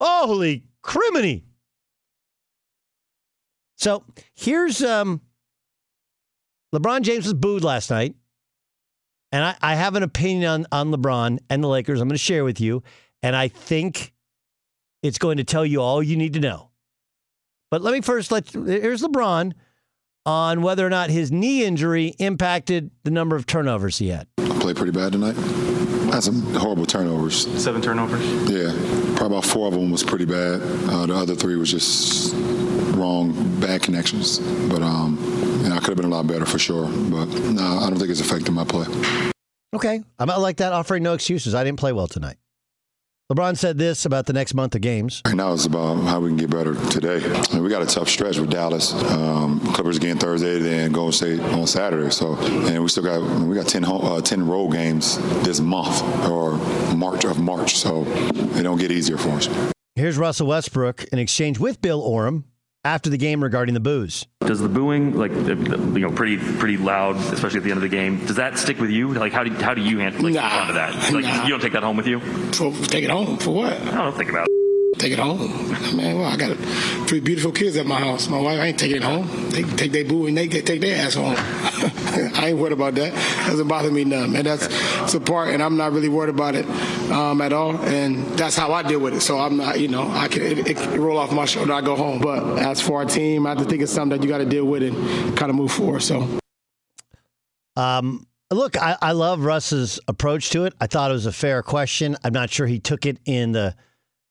Holy 0.00 0.64
criminy. 0.82 1.44
So 3.76 4.04
here's 4.34 4.82
um, 4.82 5.20
LeBron 6.74 7.02
James 7.02 7.24
was 7.24 7.34
booed 7.34 7.64
last 7.64 7.90
night. 7.90 8.14
And 9.34 9.44
I, 9.44 9.56
I 9.60 9.74
have 9.74 9.96
an 9.96 10.04
opinion 10.04 10.44
on, 10.48 10.66
on 10.70 10.92
LeBron 10.92 11.38
and 11.50 11.62
the 11.62 11.66
Lakers 11.66 12.00
I'm 12.00 12.06
going 12.06 12.14
to 12.14 12.18
share 12.18 12.44
with 12.44 12.60
you. 12.60 12.84
And 13.20 13.34
I 13.34 13.48
think 13.48 14.14
it's 15.02 15.18
going 15.18 15.38
to 15.38 15.44
tell 15.44 15.66
you 15.66 15.82
all 15.82 16.00
you 16.00 16.16
need 16.16 16.34
to 16.34 16.40
know. 16.40 16.70
But 17.68 17.82
let 17.82 17.92
me 17.92 18.00
first 18.00 18.30
let 18.30 18.48
here's 18.52 19.02
LeBron 19.02 19.52
on 20.24 20.62
whether 20.62 20.86
or 20.86 20.90
not 20.90 21.10
his 21.10 21.32
knee 21.32 21.64
injury 21.64 22.14
impacted 22.20 22.92
the 23.02 23.10
number 23.10 23.34
of 23.34 23.44
turnovers 23.44 23.98
he 23.98 24.06
had. 24.06 24.28
I 24.38 24.56
played 24.60 24.76
pretty 24.76 24.92
bad 24.92 25.10
tonight. 25.10 25.36
I 25.36 26.14
had 26.14 26.22
some 26.22 26.40
horrible 26.54 26.86
turnovers. 26.86 27.48
Seven 27.60 27.82
turnovers? 27.82 28.22
Yeah. 28.48 29.03
Probably 29.24 29.38
about 29.38 29.50
four 29.50 29.68
of 29.68 29.72
them 29.72 29.90
was 29.90 30.02
pretty 30.02 30.26
bad. 30.26 30.60
Uh, 30.60 31.06
the 31.06 31.14
other 31.14 31.34
three 31.34 31.56
was 31.56 31.70
just 31.70 32.34
wrong, 32.94 33.32
bad 33.58 33.80
connections. 33.80 34.38
But 34.68 34.82
um, 34.82 35.18
I 35.64 35.78
could 35.78 35.88
have 35.88 35.96
been 35.96 36.04
a 36.04 36.14
lot 36.14 36.26
better 36.26 36.44
for 36.44 36.58
sure. 36.58 36.84
But 36.84 37.24
no, 37.28 37.62
I 37.62 37.88
don't 37.88 37.96
think 37.98 38.10
it's 38.10 38.20
affecting 38.20 38.52
my 38.52 38.64
play. 38.64 38.84
Okay. 39.72 40.02
I'm 40.18 40.28
not 40.28 40.42
like 40.42 40.58
that, 40.58 40.74
offering 40.74 41.02
no 41.02 41.14
excuses. 41.14 41.54
I 41.54 41.64
didn't 41.64 41.78
play 41.78 41.92
well 41.94 42.06
tonight. 42.06 42.36
LeBron 43.32 43.56
said 43.56 43.78
this 43.78 44.04
about 44.04 44.26
the 44.26 44.34
next 44.34 44.52
month 44.52 44.74
of 44.74 44.82
games. 44.82 45.22
Right 45.24 45.34
now 45.34 45.54
it's 45.54 45.64
about 45.64 45.94
how 46.02 46.20
we 46.20 46.28
can 46.28 46.36
get 46.36 46.50
better 46.50 46.74
today. 46.90 47.24
I 47.24 47.54
mean, 47.54 47.62
we 47.62 47.70
got 47.70 47.80
a 47.80 47.86
tough 47.86 48.06
stretch 48.06 48.38
with 48.38 48.50
Dallas, 48.50 48.92
um, 49.12 49.60
Clippers 49.72 49.96
again 49.96 50.18
Thursday, 50.18 50.58
then 50.58 50.92
Golden 50.92 51.12
State 51.12 51.40
on 51.40 51.66
Saturday. 51.66 52.10
So, 52.10 52.36
and 52.36 52.82
we 52.82 52.88
still 52.88 53.02
got 53.02 53.22
we 53.40 53.54
got 53.54 53.66
10, 53.66 53.82
home, 53.82 54.04
uh, 54.04 54.20
10 54.20 54.46
road 54.46 54.72
games 54.72 55.16
this 55.42 55.58
month 55.58 56.02
or 56.28 56.52
March 56.94 57.24
of 57.24 57.40
March. 57.40 57.76
So 57.76 58.04
it 58.06 58.62
don't 58.62 58.78
get 58.78 58.92
easier 58.92 59.16
for 59.16 59.30
us. 59.30 59.48
Here's 59.94 60.18
Russell 60.18 60.48
Westbrook 60.48 61.04
in 61.04 61.18
exchange 61.18 61.58
with 61.58 61.80
Bill 61.80 62.02
Oram 62.02 62.44
after 62.84 63.10
the 63.10 63.16
game 63.16 63.42
regarding 63.42 63.74
the 63.74 63.80
booze. 63.80 64.26
Does 64.40 64.60
the 64.60 64.68
booing, 64.68 65.16
like 65.16 65.32
uh, 65.32 65.56
you 65.56 66.00
know, 66.00 66.10
pretty 66.10 66.36
pretty 66.36 66.76
loud, 66.76 67.16
especially 67.16 67.58
at 67.58 67.64
the 67.64 67.70
end 67.70 67.78
of 67.78 67.82
the 67.82 67.88
game, 67.88 68.24
does 68.26 68.36
that 68.36 68.58
stick 68.58 68.78
with 68.78 68.90
you? 68.90 69.14
Like, 69.14 69.32
how 69.32 69.42
do 69.42 69.52
how 69.54 69.74
do 69.74 69.80
you 69.80 69.98
handle 69.98 70.22
like, 70.22 70.34
nah, 70.34 70.72
that? 70.72 71.12
Like, 71.12 71.24
nah. 71.24 71.44
you 71.44 71.50
don't 71.50 71.60
take 71.60 71.72
that 71.72 71.82
home 71.82 71.96
with 71.96 72.06
you? 72.06 72.20
For, 72.20 72.72
take 72.86 73.04
it 73.04 73.10
home 73.10 73.38
for 73.38 73.50
what? 73.54 73.72
I 73.72 74.04
don't 74.04 74.16
think 74.16 74.30
about 74.30 74.46
it. 74.46 74.98
Take 74.98 75.12
it 75.12 75.18
home, 75.18 75.70
man. 75.96 76.18
Well, 76.18 76.24
I 76.24 76.36
got 76.36 76.56
three 77.08 77.20
beautiful 77.20 77.52
kids 77.52 77.76
at 77.76 77.84
my 77.84 77.98
house. 77.98 78.28
My 78.28 78.40
wife 78.40 78.60
I 78.60 78.66
ain't 78.66 78.78
taking 78.78 78.98
it 78.98 79.02
home. 79.02 79.50
They 79.50 79.62
take 79.62 79.92
their 79.92 80.04
boo 80.04 80.26
and 80.26 80.36
they 80.36 80.46
get, 80.46 80.66
take 80.66 80.80
their 80.80 81.04
ass 81.04 81.14
home. 81.14 81.34
I 82.34 82.48
ain't 82.48 82.58
worried 82.58 82.72
about 82.72 82.94
that. 82.94 83.12
Doesn't 83.46 83.68
bother 83.68 83.90
me 83.90 84.04
none, 84.04 84.36
and 84.36 84.46
that's 84.46 84.68
it's 85.02 85.14
a 85.14 85.20
part, 85.20 85.48
and 85.48 85.62
I'm 85.62 85.76
not 85.76 85.92
really 85.92 86.08
worried 86.08 86.30
about 86.30 86.54
it 86.54 86.66
um, 87.10 87.40
at 87.40 87.52
all. 87.52 87.76
And 87.76 88.24
that's 88.38 88.56
how 88.56 88.72
I 88.72 88.82
deal 88.82 89.00
with 89.00 89.14
it. 89.14 89.20
So 89.20 89.38
I'm 89.38 89.56
not, 89.56 89.80
you 89.80 89.88
know, 89.88 90.08
I 90.08 90.28
can 90.28 90.42
it, 90.42 90.70
it 90.70 90.98
roll 90.98 91.18
off 91.18 91.32
my 91.32 91.44
shoulder. 91.44 91.72
I 91.72 91.80
go 91.80 91.96
home. 91.96 92.20
But 92.20 92.58
as 92.58 92.80
for 92.80 93.00
our 93.00 93.04
team, 93.04 93.46
I 93.46 93.50
have 93.50 93.58
to 93.58 93.64
think 93.64 93.82
it's 93.82 93.92
something 93.92 94.18
that 94.18 94.24
you 94.24 94.30
got 94.30 94.38
to 94.38 94.46
deal 94.46 94.64
with 94.64 94.82
and 94.82 95.36
kind 95.36 95.50
of 95.50 95.56
move 95.56 95.72
forward. 95.72 96.02
So. 96.02 96.28
Um, 97.76 98.26
look, 98.50 98.76
I, 98.80 98.96
I 99.02 99.12
love 99.12 99.40
Russ's 99.40 99.98
approach 100.06 100.50
to 100.50 100.64
it. 100.64 100.74
I 100.80 100.86
thought 100.86 101.10
it 101.10 101.14
was 101.14 101.26
a 101.26 101.32
fair 101.32 101.62
question. 101.62 102.16
I'm 102.22 102.32
not 102.32 102.50
sure 102.50 102.66
he 102.66 102.78
took 102.78 103.06
it 103.06 103.18
in 103.24 103.52
the 103.52 103.74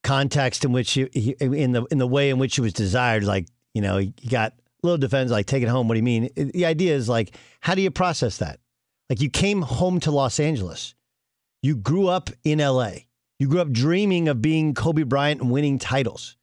context 0.04 0.66
in 0.66 0.72
which 0.72 0.92
he, 0.92 1.10
he 1.14 1.36
in 1.40 1.72
the 1.72 1.84
in 1.86 1.98
the 1.98 2.08
way 2.08 2.30
in 2.30 2.38
which 2.38 2.58
it 2.58 2.62
was 2.62 2.74
desired. 2.74 3.24
Like 3.24 3.48
you 3.74 3.82
know, 3.82 3.98
he 3.98 4.14
got 4.30 4.54
little 4.84 4.98
defense, 4.98 5.32
like 5.32 5.46
take 5.46 5.64
it 5.64 5.70
home. 5.70 5.88
What 5.88 5.96
do 5.96 6.00
you 6.00 6.04
mean? 6.04 6.30
The 6.36 6.66
idea 6.66 6.96
is 6.96 7.10
like, 7.10 7.36
how 7.62 7.76
do 7.76 7.82
you 7.82 7.92
process 7.92 8.38
that? 8.38 8.60
Like 9.10 9.22
you 9.22 9.30
came 9.30 9.62
home 9.62 10.00
to 10.02 10.12
Los 10.12 10.40
Angeles, 10.40 10.96
you 11.62 11.76
grew 11.76 12.08
up 12.08 12.30
in 12.44 12.60
L.A., 12.60 13.08
you 13.40 13.48
grew 13.48 13.62
up 13.62 13.72
dreaming 13.72 14.28
of 14.28 14.42
being 14.42 14.74
Kobe 14.74 15.04
Bryant 15.04 15.42
and 15.42 15.52
winning 15.52 15.80
titles. 15.80 16.38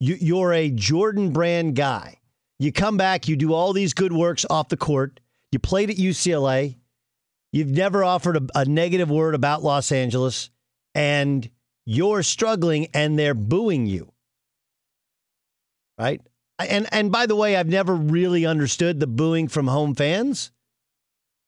You, 0.00 0.16
you're 0.20 0.52
a 0.52 0.70
Jordan 0.70 1.32
brand 1.32 1.76
guy. 1.76 2.20
You 2.58 2.72
come 2.72 2.96
back, 2.96 3.28
you 3.28 3.36
do 3.36 3.52
all 3.52 3.72
these 3.72 3.94
good 3.94 4.12
works 4.12 4.44
off 4.48 4.68
the 4.68 4.76
court. 4.76 5.20
You 5.50 5.58
played 5.58 5.90
at 5.90 5.96
UCLA. 5.96 6.76
You've 7.52 7.70
never 7.70 8.04
offered 8.04 8.36
a, 8.36 8.46
a 8.54 8.64
negative 8.64 9.10
word 9.10 9.34
about 9.34 9.62
Los 9.62 9.92
Angeles, 9.92 10.50
and 10.94 11.48
you're 11.86 12.22
struggling 12.22 12.88
and 12.94 13.18
they're 13.18 13.34
booing 13.34 13.86
you. 13.86 14.12
Right? 15.98 16.20
And 16.58 16.86
and 16.92 17.10
by 17.10 17.26
the 17.26 17.36
way, 17.36 17.56
I've 17.56 17.68
never 17.68 17.94
really 17.94 18.46
understood 18.46 19.00
the 19.00 19.06
booing 19.06 19.48
from 19.48 19.66
home 19.66 19.94
fans, 19.94 20.52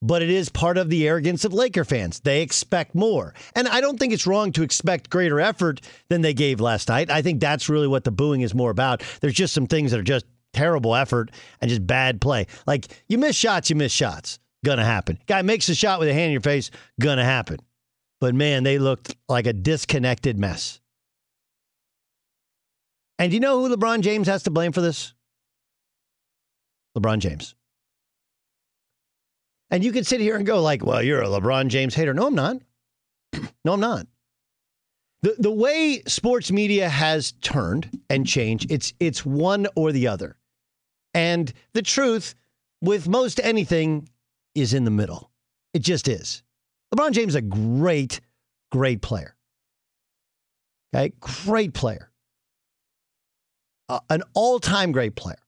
but 0.02 0.22
it 0.22 0.30
is 0.30 0.48
part 0.48 0.78
of 0.78 0.90
the 0.90 1.06
arrogance 1.06 1.44
of 1.44 1.52
Laker 1.52 1.84
fans. 1.84 2.20
They 2.20 2.42
expect 2.42 2.94
more. 2.94 3.34
And 3.54 3.68
I 3.68 3.80
don't 3.80 3.98
think 3.98 4.12
it's 4.12 4.26
wrong 4.26 4.52
to 4.52 4.62
expect 4.62 5.10
greater 5.10 5.40
effort 5.40 5.80
than 6.08 6.22
they 6.22 6.34
gave 6.34 6.60
last 6.60 6.88
night. 6.88 7.10
I 7.10 7.22
think 7.22 7.40
that's 7.40 7.68
really 7.68 7.86
what 7.86 8.04
the 8.04 8.10
booing 8.10 8.40
is 8.40 8.54
more 8.54 8.70
about. 8.70 9.02
There's 9.20 9.34
just 9.34 9.54
some 9.54 9.66
things 9.66 9.92
that 9.92 10.00
are 10.00 10.04
just 10.04 10.26
terrible 10.52 10.94
effort 10.94 11.30
and 11.60 11.68
just 11.68 11.86
bad 11.86 12.20
play. 12.20 12.46
Like 12.66 12.86
you 13.08 13.18
miss 13.18 13.36
shots, 13.36 13.70
you 13.70 13.76
miss 13.76 13.92
shots. 13.92 14.38
Gonna 14.64 14.84
happen. 14.84 15.18
Guy 15.26 15.42
makes 15.42 15.68
a 15.68 15.74
shot 15.74 16.00
with 16.00 16.08
a 16.08 16.14
hand 16.14 16.26
in 16.26 16.32
your 16.32 16.40
face, 16.40 16.70
gonna 16.98 17.24
happen. 17.24 17.58
But 18.20 18.34
man, 18.34 18.64
they 18.64 18.78
looked 18.78 19.14
like 19.28 19.46
a 19.46 19.52
disconnected 19.52 20.38
mess. 20.38 20.80
And 23.18 23.32
you 23.32 23.40
know 23.40 23.60
who 23.60 23.74
LeBron 23.74 24.00
James 24.00 24.26
has 24.28 24.42
to 24.44 24.50
blame 24.50 24.72
for 24.72 24.80
this? 24.80 25.14
LeBron 26.96 27.18
James. 27.18 27.54
And 29.70 29.84
you 29.84 29.92
can 29.92 30.04
sit 30.04 30.20
here 30.20 30.36
and 30.36 30.46
go 30.46 30.62
like, 30.62 30.84
"Well, 30.84 31.02
you're 31.02 31.22
a 31.22 31.26
LeBron 31.26 31.68
James 31.68 31.94
hater." 31.94 32.14
No, 32.14 32.28
I'm 32.28 32.34
not. 32.34 32.58
no, 33.64 33.72
I'm 33.72 33.80
not. 33.80 34.06
The 35.22 35.34
the 35.38 35.50
way 35.50 36.02
sports 36.06 36.52
media 36.52 36.88
has 36.88 37.32
turned 37.40 38.00
and 38.08 38.26
changed, 38.26 38.70
it's 38.70 38.92
it's 39.00 39.26
one 39.26 39.66
or 39.74 39.92
the 39.92 40.06
other. 40.08 40.36
And 41.14 41.52
the 41.72 41.82
truth 41.82 42.34
with 42.80 43.08
most 43.08 43.40
anything 43.42 44.08
is 44.54 44.72
in 44.74 44.84
the 44.84 44.90
middle. 44.90 45.30
It 45.74 45.80
just 45.80 46.08
is. 46.08 46.42
LeBron 46.94 47.12
James 47.12 47.30
is 47.30 47.36
a 47.36 47.42
great, 47.42 48.20
great 48.70 49.02
player. 49.02 49.34
Okay, 50.94 51.12
great 51.20 51.74
player. 51.74 52.10
Uh, 53.88 54.00
an 54.10 54.22
all-time 54.34 54.92
great 54.92 55.14
player. 55.14 55.38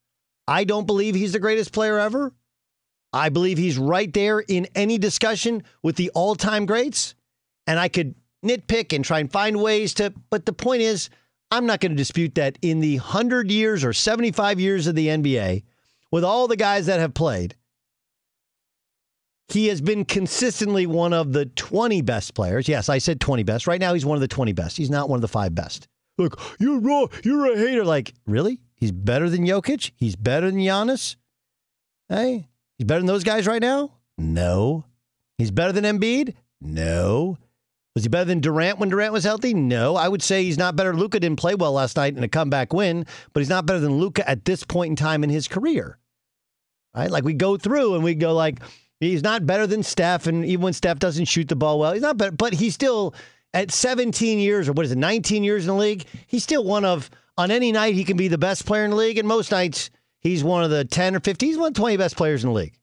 I 0.46 0.64
don't 0.64 0.86
believe 0.86 1.14
he's 1.14 1.32
the 1.32 1.40
greatest 1.40 1.72
player 1.72 1.98
ever. 1.98 2.32
I 3.12 3.30
believe 3.30 3.58
he's 3.58 3.78
right 3.78 4.12
there 4.12 4.40
in 4.40 4.68
any 4.74 4.98
discussion 4.98 5.62
with 5.82 5.96
the 5.96 6.10
all-time 6.10 6.66
greats. 6.66 7.14
And 7.66 7.78
I 7.78 7.88
could 7.88 8.14
nitpick 8.44 8.94
and 8.94 9.04
try 9.04 9.18
and 9.18 9.30
find 9.30 9.60
ways 9.60 9.94
to, 9.94 10.12
but 10.30 10.46
the 10.46 10.52
point 10.52 10.82
is, 10.82 11.10
I'm 11.50 11.66
not 11.66 11.80
going 11.80 11.92
to 11.92 11.96
dispute 11.96 12.34
that 12.36 12.58
in 12.62 12.80
the 12.80 12.96
100 12.96 13.50
years 13.50 13.84
or 13.84 13.92
75 13.92 14.60
years 14.60 14.86
of 14.86 14.94
the 14.94 15.08
NBA, 15.08 15.64
with 16.10 16.24
all 16.24 16.46
the 16.46 16.56
guys 16.56 16.86
that 16.86 17.00
have 17.00 17.14
played, 17.14 17.56
he 19.48 19.68
has 19.68 19.80
been 19.80 20.04
consistently 20.04 20.86
one 20.86 21.14
of 21.14 21.32
the 21.32 21.46
20 21.46 22.02
best 22.02 22.34
players. 22.34 22.68
Yes, 22.68 22.88
I 22.88 22.98
said 22.98 23.20
20 23.20 23.42
best. 23.44 23.66
Right 23.66 23.80
now, 23.80 23.94
he's 23.94 24.04
one 24.04 24.16
of 24.16 24.20
the 24.20 24.28
20 24.28 24.52
best. 24.52 24.76
He's 24.76 24.90
not 24.90 25.08
one 25.08 25.16
of 25.16 25.22
the 25.22 25.28
five 25.28 25.54
best. 25.54 25.88
Look, 26.18 26.40
you're 26.58 26.80
wrong. 26.80 27.08
You're 27.22 27.52
a 27.52 27.56
hater. 27.56 27.84
Like, 27.84 28.12
really? 28.26 28.60
He's 28.76 28.92
better 28.92 29.30
than 29.30 29.46
Jokic? 29.46 29.92
He's 29.96 30.16
better 30.16 30.50
than 30.50 30.60
Giannis? 30.60 31.16
Hey, 32.08 32.48
he's 32.76 32.86
better 32.86 33.00
than 33.00 33.06
those 33.06 33.24
guys 33.24 33.46
right 33.46 33.62
now? 33.62 33.92
No. 34.16 34.84
He's 35.36 35.50
better 35.50 35.72
than 35.72 35.84
Embiid? 35.84 36.34
No. 36.60 37.38
Was 37.94 38.04
he 38.04 38.08
better 38.08 38.24
than 38.24 38.40
Durant 38.40 38.78
when 38.78 38.88
Durant 38.88 39.12
was 39.12 39.24
healthy? 39.24 39.54
No. 39.54 39.96
I 39.96 40.08
would 40.08 40.22
say 40.22 40.44
he's 40.44 40.58
not 40.58 40.76
better. 40.76 40.94
Luka 40.94 41.20
didn't 41.20 41.38
play 41.38 41.54
well 41.54 41.72
last 41.72 41.96
night 41.96 42.16
in 42.16 42.22
a 42.22 42.28
comeback 42.28 42.72
win, 42.72 43.06
but 43.32 43.40
he's 43.40 43.48
not 43.48 43.66
better 43.66 43.80
than 43.80 43.98
Luka 43.98 44.28
at 44.28 44.44
this 44.44 44.64
point 44.64 44.90
in 44.90 44.96
time 44.96 45.22
in 45.24 45.30
his 45.30 45.48
career. 45.48 45.98
Right? 46.94 47.10
Like 47.10 47.24
we 47.24 47.34
go 47.34 47.56
through 47.56 47.94
and 47.94 48.02
we 48.02 48.14
go 48.14 48.34
like, 48.34 48.60
he's 49.00 49.22
not 49.22 49.46
better 49.46 49.66
than 49.66 49.82
Steph, 49.82 50.26
and 50.26 50.44
even 50.44 50.62
when 50.62 50.72
Steph 50.72 50.98
doesn't 50.98 51.26
shoot 51.26 51.48
the 51.48 51.56
ball 51.56 51.78
well, 51.78 51.92
he's 51.92 52.02
not 52.02 52.16
better, 52.16 52.32
but 52.32 52.54
he's 52.54 52.74
still 52.74 53.14
at 53.54 53.70
17 53.70 54.38
years 54.38 54.68
or 54.68 54.72
what 54.72 54.84
is 54.84 54.92
it, 54.92 54.98
19 54.98 55.44
years 55.44 55.64
in 55.64 55.68
the 55.68 55.80
league, 55.80 56.04
he's 56.26 56.42
still 56.42 56.64
one 56.64 56.84
of 56.84 57.10
on 57.36 57.50
any 57.50 57.72
night 57.72 57.94
he 57.94 58.04
can 58.04 58.16
be 58.16 58.28
the 58.28 58.38
best 58.38 58.66
player 58.66 58.84
in 58.84 58.90
the 58.90 58.96
league, 58.96 59.18
and 59.18 59.26
most 59.26 59.52
nights 59.52 59.90
he's 60.20 60.42
one 60.42 60.64
of 60.64 60.70
the 60.70 60.84
10 60.84 61.16
or 61.16 61.20
15, 61.20 61.48
he's 61.48 61.58
one 61.58 61.68
of 61.68 61.74
the 61.74 61.80
20 61.80 61.96
best 61.96 62.16
players 62.16 62.42
in 62.44 62.50
the 62.50 62.54
league. 62.54 62.74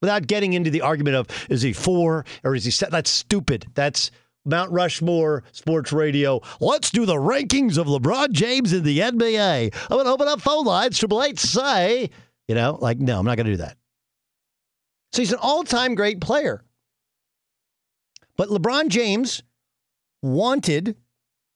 Without 0.00 0.26
getting 0.26 0.54
into 0.54 0.70
the 0.70 0.80
argument 0.80 1.16
of 1.16 1.26
is 1.50 1.60
he 1.60 1.74
four 1.74 2.24
or 2.42 2.54
is 2.54 2.64
he 2.64 2.70
set? 2.70 2.90
That's 2.90 3.10
stupid. 3.10 3.66
That's 3.74 4.10
Mount 4.46 4.72
Rushmore 4.72 5.44
Sports 5.52 5.92
Radio. 5.92 6.40
Let's 6.60 6.90
do 6.90 7.04
the 7.04 7.14
rankings 7.14 7.76
of 7.76 7.86
LeBron 7.86 8.32
James 8.32 8.72
in 8.72 8.82
the 8.82 8.98
NBA. 9.00 9.74
I'm 9.74 9.88
going 9.88 10.06
to 10.06 10.10
open 10.10 10.28
up 10.28 10.40
phone 10.40 10.64
lines. 10.64 10.98
Triple 10.98 11.22
Eight 11.22 11.38
say, 11.38 12.08
you 12.48 12.54
know, 12.54 12.78
like, 12.80 12.98
no, 12.98 13.18
I'm 13.18 13.26
not 13.26 13.36
going 13.36 13.46
to 13.46 13.52
do 13.52 13.58
that. 13.58 13.76
So 15.12 15.20
he's 15.20 15.32
an 15.32 15.38
all 15.42 15.64
time 15.64 15.94
great 15.94 16.20
player. 16.20 16.64
But 18.36 18.48
LeBron 18.48 18.88
James 18.88 19.42
wanted 20.22 20.96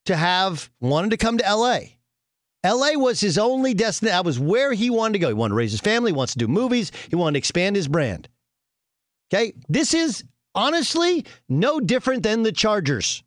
to 0.07 0.17
have, 0.17 0.71
wanted 0.81 1.11
to 1.11 1.17
come 1.17 1.39
to 1.39 1.45
LA. 1.45 1.79
LA 2.65 2.93
was 2.95 3.21
his 3.21 3.37
only 3.37 3.75
destination. 3.75 4.15
That 4.15 4.25
was 4.25 4.39
where 4.39 4.73
he 4.73 4.91
wanted 4.91 5.15
to 5.15 5.19
go. 5.19 5.29
He 5.29 5.35
wanted 5.35 5.51
to 5.51 5.57
raise 5.57 5.73
his 5.73 5.81
family, 5.81 6.13
wants 6.13 6.33
to 6.33 6.39
do 6.39 6.49
movies, 6.49 6.93
he 7.09 7.17
wanted 7.17 7.35
to 7.35 7.39
expand 7.39 7.77
his 7.77 7.89
brand. 7.89 8.29
Okay. 9.33 9.55
This 9.69 9.93
is 9.95 10.25
honestly 10.55 11.27
no 11.49 11.81
different 11.81 12.23
than 12.23 12.43
the 12.43 12.53
Chargers. 12.53 13.23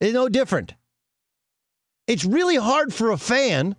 It's 0.00 0.14
no 0.14 0.28
different. 0.28 0.74
It's 2.06 2.24
really 2.24 2.56
hard 2.56 2.94
for 2.94 3.10
a 3.10 3.18
fan 3.18 3.76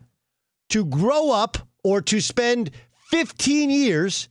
to 0.69 0.85
grow 0.85 1.31
up 1.31 1.57
or 1.83 2.01
to 2.01 2.21
spend 2.21 2.71
15 3.09 3.69
years 3.69 4.29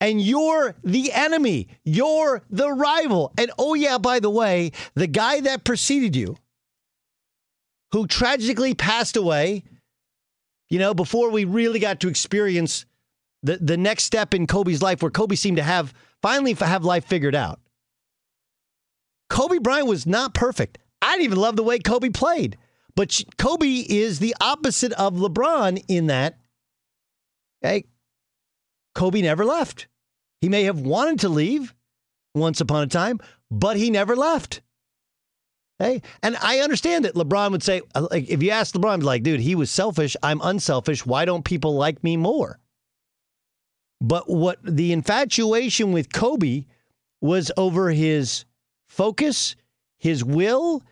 and 0.00 0.20
you're 0.20 0.74
the 0.84 1.12
enemy. 1.12 1.68
You're 1.84 2.42
the 2.50 2.70
rival. 2.70 3.32
And 3.38 3.50
oh, 3.58 3.74
yeah, 3.74 3.98
by 3.98 4.20
the 4.20 4.30
way, 4.30 4.72
the 4.94 5.06
guy 5.06 5.40
that 5.40 5.64
preceded 5.64 6.14
you, 6.14 6.36
who 7.92 8.06
tragically 8.06 8.74
passed 8.74 9.16
away, 9.16 9.62
you 10.68 10.78
know, 10.78 10.92
before 10.92 11.30
we 11.30 11.44
really 11.44 11.78
got 11.78 12.00
to 12.00 12.08
experience 12.08 12.84
the, 13.42 13.58
the 13.58 13.76
next 13.76 14.04
step 14.04 14.34
in 14.34 14.46
Kobe's 14.46 14.82
life, 14.82 15.02
where 15.02 15.10
Kobe 15.10 15.36
seemed 15.36 15.56
to 15.58 15.62
have 15.62 15.94
finally 16.20 16.52
have 16.54 16.84
life 16.84 17.04
figured 17.04 17.34
out. 17.34 17.60
Kobe 19.30 19.58
Bryant 19.58 19.88
was 19.88 20.06
not 20.06 20.34
perfect. 20.34 20.78
I 21.00 21.12
didn't 21.12 21.24
even 21.24 21.38
love 21.38 21.56
the 21.56 21.62
way 21.62 21.78
Kobe 21.78 22.10
played. 22.10 22.56
But 22.94 23.20
Kobe 23.38 23.84
is 23.88 24.18
the 24.18 24.34
opposite 24.40 24.92
of 24.92 25.14
LeBron 25.14 25.84
in 25.86 26.06
that, 26.06 26.38
okay, 27.62 27.84
Kobe 28.96 29.20
never 29.22 29.44
left. 29.44 29.86
He 30.40 30.48
may 30.48 30.64
have 30.64 30.80
wanted 30.80 31.20
to 31.20 31.28
leave 31.28 31.74
once 32.34 32.60
upon 32.60 32.82
a 32.82 32.86
time, 32.88 33.20
but 33.50 33.76
he 33.76 33.90
never 33.90 34.16
left. 34.16 34.62
Hey, 35.78 36.00
and 36.22 36.36
I 36.40 36.60
understand 36.60 37.04
that 37.04 37.14
LeBron 37.14 37.50
would 37.50 37.62
say, 37.62 37.82
uh, 37.94 38.08
like, 38.10 38.28
if 38.28 38.42
you 38.42 38.50
ask 38.50 38.74
LeBron, 38.74 39.02
like, 39.02 39.22
dude, 39.22 39.40
he 39.40 39.54
was 39.54 39.70
selfish. 39.70 40.16
I'm 40.22 40.40
unselfish. 40.42 41.04
Why 41.04 41.26
don't 41.26 41.44
people 41.44 41.74
like 41.74 42.02
me 42.02 42.16
more? 42.16 42.58
But 44.00 44.28
what 44.28 44.58
the 44.62 44.92
infatuation 44.92 45.92
with 45.92 46.12
Kobe 46.12 46.64
was 47.20 47.52
over 47.58 47.90
his 47.90 48.46
focus, 48.88 49.56
his 49.98 50.24
will, 50.24 50.82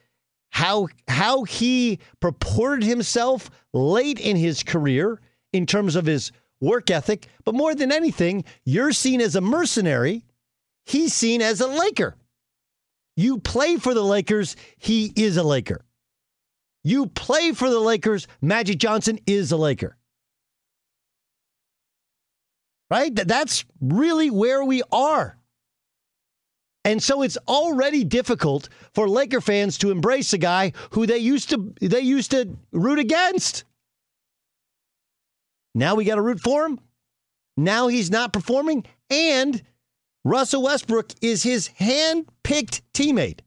how 0.51 0.89
how 1.09 1.45
he 1.45 1.99
purported 2.21 2.85
himself 2.85 3.51
late 3.73 4.21
in 4.21 4.37
his 4.37 4.63
career 4.63 5.21
in 5.55 5.65
terms 5.65 5.97
of 5.97 6.05
his 6.07 6.31
work 6.61 6.91
ethic, 6.91 7.29
but 7.45 7.55
more 7.55 7.75
than 7.75 7.93
anything, 7.93 8.45
you're 8.65 8.93
seen 8.93 9.21
as 9.21 9.37
a 9.37 9.41
mercenary, 9.41 10.25
he's 10.87 11.13
seen 11.13 11.43
as 11.43 11.61
a 11.61 11.67
Laker. 11.67 12.17
You 13.17 13.39
play 13.39 13.77
for 13.77 13.95
the 13.95 14.03
Lakers, 14.03 14.57
he 14.79 15.13
is 15.17 15.37
a 15.37 15.43
Laker. 15.43 15.85
You 16.83 17.07
play 17.07 17.53
for 17.53 17.71
the 17.71 17.79
Lakers, 17.79 18.27
Magic 18.43 18.79
Johnson 18.79 19.19
is 19.27 19.53
a 19.53 19.57
Laker. 19.57 19.97
Right? 22.91 23.15
That's 23.15 23.65
really 23.81 24.31
where 24.31 24.65
we 24.65 24.83
are. 24.93 25.39
And 26.85 27.03
so 27.03 27.23
it's 27.23 27.39
already 27.49 28.05
difficult 28.05 28.69
for 28.93 29.09
Laker 29.09 29.41
fans 29.41 29.79
to 29.79 29.91
embrace 29.91 30.35
a 30.35 30.39
guy 30.39 30.73
who 30.91 31.07
they 31.07 31.17
used 31.17 31.49
to 31.51 31.73
they 31.81 32.01
used 32.01 32.31
to 32.33 32.57
root 32.73 32.99
against. 32.99 33.65
Now 35.75 35.95
we 35.95 36.05
got 36.05 36.17
to 36.17 36.23
root 36.23 36.41
for 36.41 36.65
him. 36.65 36.81
Now 37.57 37.89
he's 37.89 38.11
not 38.11 38.33
performing 38.33 38.85
and 39.11 39.63
Russell 40.25 40.63
Westbrook 40.63 41.13
is 41.21 41.43
his 41.43 41.69
hand-picked 41.69 42.83
teammate. 42.95 43.41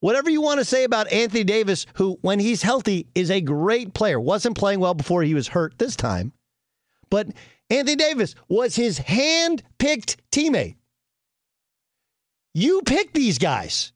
Whatever 0.00 0.30
you 0.30 0.40
want 0.40 0.60
to 0.60 0.64
say 0.64 0.84
about 0.84 1.10
Anthony 1.10 1.44
Davis, 1.44 1.86
who, 1.94 2.18
when 2.20 2.38
he's 2.38 2.62
healthy, 2.62 3.08
is 3.14 3.30
a 3.30 3.40
great 3.40 3.94
player, 3.94 4.20
wasn't 4.20 4.56
playing 4.56 4.78
well 4.78 4.94
before 4.94 5.22
he 5.22 5.34
was 5.34 5.48
hurt 5.48 5.78
this 5.78 5.96
time. 5.96 6.32
But 7.10 7.28
Anthony 7.70 7.96
Davis 7.96 8.34
was 8.48 8.76
his 8.76 8.98
hand 8.98 9.62
picked 9.78 10.18
teammate. 10.30 10.76
You 12.52 12.82
pick 12.82 13.12
these 13.12 13.38
guys. 13.38 13.92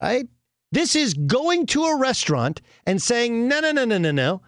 Right? 0.00 0.28
This 0.72 0.94
is 0.94 1.12
going 1.14 1.66
to 1.66 1.84
a 1.84 1.98
restaurant 1.98 2.62
and 2.86 3.02
saying, 3.02 3.48
no, 3.48 3.60
no, 3.60 3.72
no, 3.72 3.84
no, 3.84 3.98
no, 3.98 4.12
no. 4.12 4.42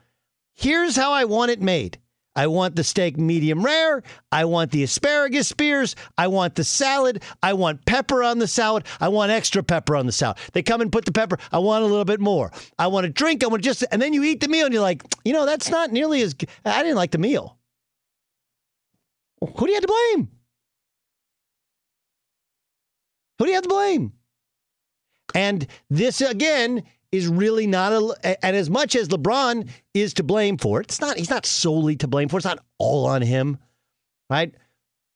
Here's 0.54 0.96
how 0.96 1.12
I 1.12 1.24
want 1.24 1.50
it 1.50 1.60
made. 1.60 1.98
I 2.34 2.46
want 2.46 2.76
the 2.76 2.84
steak 2.84 3.18
medium 3.18 3.62
rare. 3.62 4.02
I 4.30 4.46
want 4.46 4.70
the 4.70 4.82
asparagus 4.82 5.48
spears. 5.48 5.94
I 6.16 6.28
want 6.28 6.54
the 6.54 6.64
salad. 6.64 7.22
I 7.42 7.52
want 7.52 7.84
pepper 7.84 8.22
on 8.22 8.38
the 8.38 8.46
salad. 8.46 8.86
I 9.00 9.08
want 9.08 9.30
extra 9.30 9.62
pepper 9.62 9.96
on 9.96 10.06
the 10.06 10.12
salad. 10.12 10.38
They 10.52 10.62
come 10.62 10.80
and 10.80 10.90
put 10.90 11.04
the 11.04 11.12
pepper. 11.12 11.38
I 11.52 11.58
want 11.58 11.84
a 11.84 11.86
little 11.86 12.06
bit 12.06 12.20
more. 12.20 12.50
I 12.78 12.86
want 12.86 13.04
a 13.04 13.10
drink. 13.10 13.44
I 13.44 13.48
want 13.48 13.62
just, 13.62 13.84
and 13.92 14.00
then 14.00 14.14
you 14.14 14.24
eat 14.24 14.40
the 14.40 14.48
meal 14.48 14.64
and 14.64 14.72
you're 14.72 14.82
like, 14.82 15.02
you 15.24 15.34
know, 15.34 15.44
that's 15.44 15.68
not 15.68 15.92
nearly 15.92 16.22
as, 16.22 16.34
I 16.64 16.82
didn't 16.82 16.96
like 16.96 17.10
the 17.10 17.18
meal. 17.18 17.58
Who 19.40 19.66
do 19.66 19.68
you 19.68 19.74
have 19.74 19.82
to 19.82 19.88
blame? 19.88 20.28
Who 23.38 23.44
do 23.44 23.50
you 23.50 23.56
have 23.56 23.64
to 23.64 23.68
blame? 23.68 24.12
And 25.34 25.66
this 25.90 26.20
again 26.20 26.84
is 27.12 27.28
really 27.28 27.66
not 27.66 27.92
a 27.92 28.44
and 28.44 28.56
as 28.56 28.70
much 28.70 28.96
as 28.96 29.08
LeBron 29.08 29.68
is 29.94 30.14
to 30.14 30.22
blame 30.22 30.56
for 30.56 30.80
it, 30.80 30.86
it's 30.86 31.00
not 31.00 31.18
he's 31.18 31.30
not 31.30 31.46
solely 31.46 31.94
to 31.96 32.08
blame 32.08 32.28
for 32.28 32.36
it. 32.36 32.40
It's 32.40 32.46
not 32.46 32.64
all 32.78 33.06
on 33.06 33.22
him. 33.22 33.58
Right? 34.28 34.54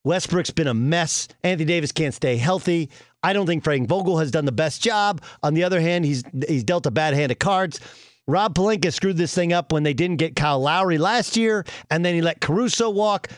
Westbrook's 0.04 0.50
been 0.50 0.68
a 0.68 0.74
mess. 0.74 1.26
Anthony 1.42 1.64
Davis 1.64 1.90
can't 1.90 2.14
stay 2.14 2.36
healthy. 2.36 2.90
I 3.24 3.32
don't 3.32 3.46
think 3.46 3.64
Frank 3.64 3.88
Vogel 3.88 4.18
has 4.18 4.30
done 4.30 4.44
the 4.44 4.52
best 4.52 4.80
job. 4.80 5.20
On 5.42 5.54
the 5.54 5.64
other 5.64 5.80
hand, 5.80 6.04
he's 6.04 6.22
he's 6.46 6.62
dealt 6.62 6.86
a 6.86 6.92
bad 6.92 7.14
hand 7.14 7.32
of 7.32 7.40
cards. 7.40 7.80
Rob 8.28 8.54
Pelinka 8.54 8.92
screwed 8.92 9.16
this 9.16 9.34
thing 9.34 9.52
up 9.52 9.72
when 9.72 9.82
they 9.82 9.94
didn't 9.94 10.16
get 10.16 10.36
Kyle 10.36 10.60
Lowry 10.60 10.98
last 10.98 11.36
year, 11.36 11.64
and 11.90 12.04
then 12.04 12.14
he 12.14 12.22
let 12.22 12.40
Caruso 12.40 12.90
walk. 12.90 13.28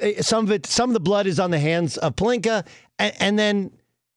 Eh, 0.00 0.22
some 0.22 0.44
of 0.44 0.50
it, 0.50 0.66
some 0.66 0.90
of 0.90 0.94
the 0.94 1.00
blood 1.00 1.26
is 1.26 1.40
on 1.40 1.50
the 1.50 1.58
hands 1.58 1.96
of 1.98 2.16
Pelinka, 2.16 2.66
and, 2.98 3.14
and 3.20 3.38
then 3.38 3.70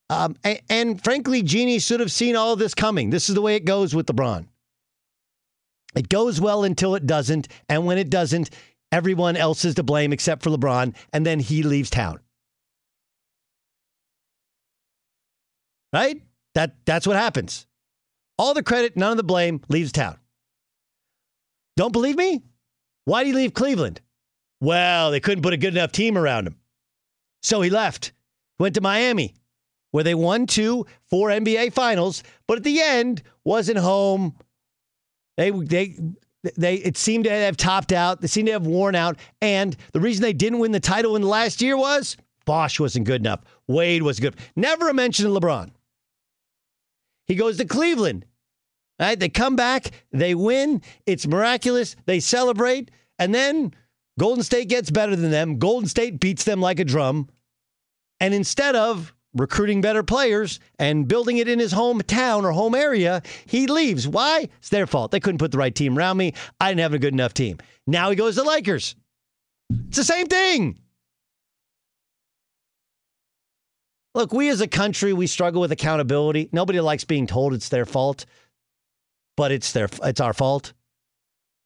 Um, 0.09 0.35
and, 0.43 0.61
and 0.69 1.03
frankly, 1.03 1.41
Jeanie 1.41 1.79
should 1.79 1.99
have 1.99 2.11
seen 2.11 2.35
all 2.35 2.55
this 2.55 2.73
coming. 2.73 3.09
This 3.09 3.29
is 3.29 3.35
the 3.35 3.41
way 3.41 3.55
it 3.55 3.65
goes 3.65 3.93
with 3.93 4.07
LeBron. 4.07 4.47
It 5.95 6.09
goes 6.09 6.39
well 6.39 6.63
until 6.63 6.95
it 6.95 7.05
doesn't. 7.05 7.47
And 7.67 7.85
when 7.85 7.97
it 7.97 8.09
doesn't, 8.09 8.49
everyone 8.91 9.35
else 9.35 9.65
is 9.65 9.75
to 9.75 9.83
blame 9.83 10.13
except 10.13 10.43
for 10.43 10.49
LeBron. 10.49 10.95
And 11.11 11.25
then 11.25 11.39
he 11.39 11.63
leaves 11.63 11.89
town. 11.89 12.19
Right? 15.91 16.21
That, 16.55 16.75
that's 16.85 17.07
what 17.07 17.15
happens. 17.15 17.65
All 18.37 18.53
the 18.53 18.63
credit, 18.63 18.95
none 18.95 19.11
of 19.11 19.17
the 19.17 19.23
blame, 19.23 19.61
leaves 19.67 19.91
town. 19.91 20.17
Don't 21.75 21.91
believe 21.91 22.15
me? 22.15 22.43
Why 23.05 23.23
did 23.23 23.29
he 23.29 23.35
leave 23.35 23.53
Cleveland? 23.53 24.01
Well, 24.59 25.11
they 25.11 25.19
couldn't 25.19 25.43
put 25.43 25.53
a 25.53 25.57
good 25.57 25.75
enough 25.75 25.91
team 25.91 26.17
around 26.17 26.47
him. 26.47 26.57
So 27.41 27.61
he 27.61 27.69
left, 27.69 28.11
went 28.59 28.75
to 28.75 28.81
Miami, 28.81 29.35
where 29.91 30.03
they 30.03 30.15
won 30.15 30.45
two, 30.45 30.85
four 31.09 31.29
NBA 31.29 31.73
finals, 31.73 32.23
but 32.47 32.57
at 32.57 32.63
the 32.63 32.81
end 32.81 33.23
wasn't 33.43 33.79
home. 33.79 34.35
They 35.37 35.51
they 35.51 35.95
they 36.55 36.75
it 36.75 36.97
seemed 36.97 37.25
to 37.25 37.29
have 37.31 37.57
topped 37.57 37.91
out. 37.91 38.21
They 38.21 38.27
seemed 38.27 38.47
to 38.47 38.53
have 38.53 38.67
worn 38.67 38.95
out. 38.95 39.17
And 39.41 39.75
the 39.93 39.99
reason 39.99 40.21
they 40.21 40.33
didn't 40.33 40.59
win 40.59 40.71
the 40.71 40.79
title 40.79 41.15
in 41.15 41.21
the 41.21 41.27
last 41.27 41.61
year 41.61 41.77
was 41.77 42.17
Bosh 42.45 42.79
wasn't 42.79 43.05
good 43.05 43.21
enough. 43.21 43.41
Wade 43.67 44.03
was 44.03 44.19
good. 44.19 44.35
Never 44.55 44.89
a 44.89 44.93
mention 44.93 45.25
of 45.25 45.33
LeBron. 45.33 45.71
He 47.25 47.35
goes 47.35 47.57
to 47.57 47.65
Cleveland. 47.65 48.25
Right? 48.99 49.19
They 49.19 49.29
come 49.29 49.55
back, 49.55 49.91
they 50.11 50.33
win. 50.33 50.81
It's 51.05 51.27
miraculous. 51.27 51.95
They 52.07 52.19
celebrate, 52.19 52.89
and 53.19 53.35
then 53.35 53.75
Golden 54.17 54.43
State 54.43 54.69
gets 54.69 54.89
better 54.89 55.15
than 55.15 55.29
them. 55.29 55.59
Golden 55.59 55.87
State 55.87 56.19
beats 56.19 56.45
them 56.45 56.61
like 56.61 56.79
a 56.79 56.83
drum. 56.83 57.29
And 58.19 58.33
instead 58.33 58.75
of 58.75 59.13
recruiting 59.33 59.81
better 59.81 60.03
players 60.03 60.59
and 60.79 61.07
building 61.07 61.37
it 61.37 61.47
in 61.47 61.59
his 61.59 61.73
hometown 61.73 62.43
or 62.43 62.51
home 62.51 62.75
area, 62.75 63.21
he 63.45 63.67
leaves. 63.67 64.07
Why? 64.07 64.47
It's 64.57 64.69
their 64.69 64.87
fault. 64.87 65.11
They 65.11 65.19
couldn't 65.19 65.39
put 65.39 65.51
the 65.51 65.57
right 65.57 65.73
team 65.73 65.97
around 65.97 66.17
me. 66.17 66.33
I 66.59 66.69
didn't 66.69 66.81
have 66.81 66.93
a 66.93 66.99
good 66.99 67.13
enough 67.13 67.33
team. 67.33 67.57
Now 67.85 68.09
he 68.09 68.15
goes 68.15 68.35
to 68.35 68.43
Lakers. 68.43 68.95
It's 69.69 69.97
the 69.97 70.03
same 70.03 70.27
thing. 70.27 70.79
Look, 74.15 74.33
we 74.33 74.49
as 74.49 74.61
a 74.61 74.67
country, 74.67 75.13
we 75.13 75.27
struggle 75.27 75.61
with 75.61 75.71
accountability. 75.71 76.49
Nobody 76.51 76.79
likes 76.79 77.03
being 77.03 77.27
told 77.27 77.53
it's 77.53 77.69
their 77.69 77.85
fault, 77.85 78.25
but 79.35 79.51
it's 79.51 79.73
their 79.73 79.89
it's 80.03 80.19
our 80.19 80.33
fault. 80.33 80.73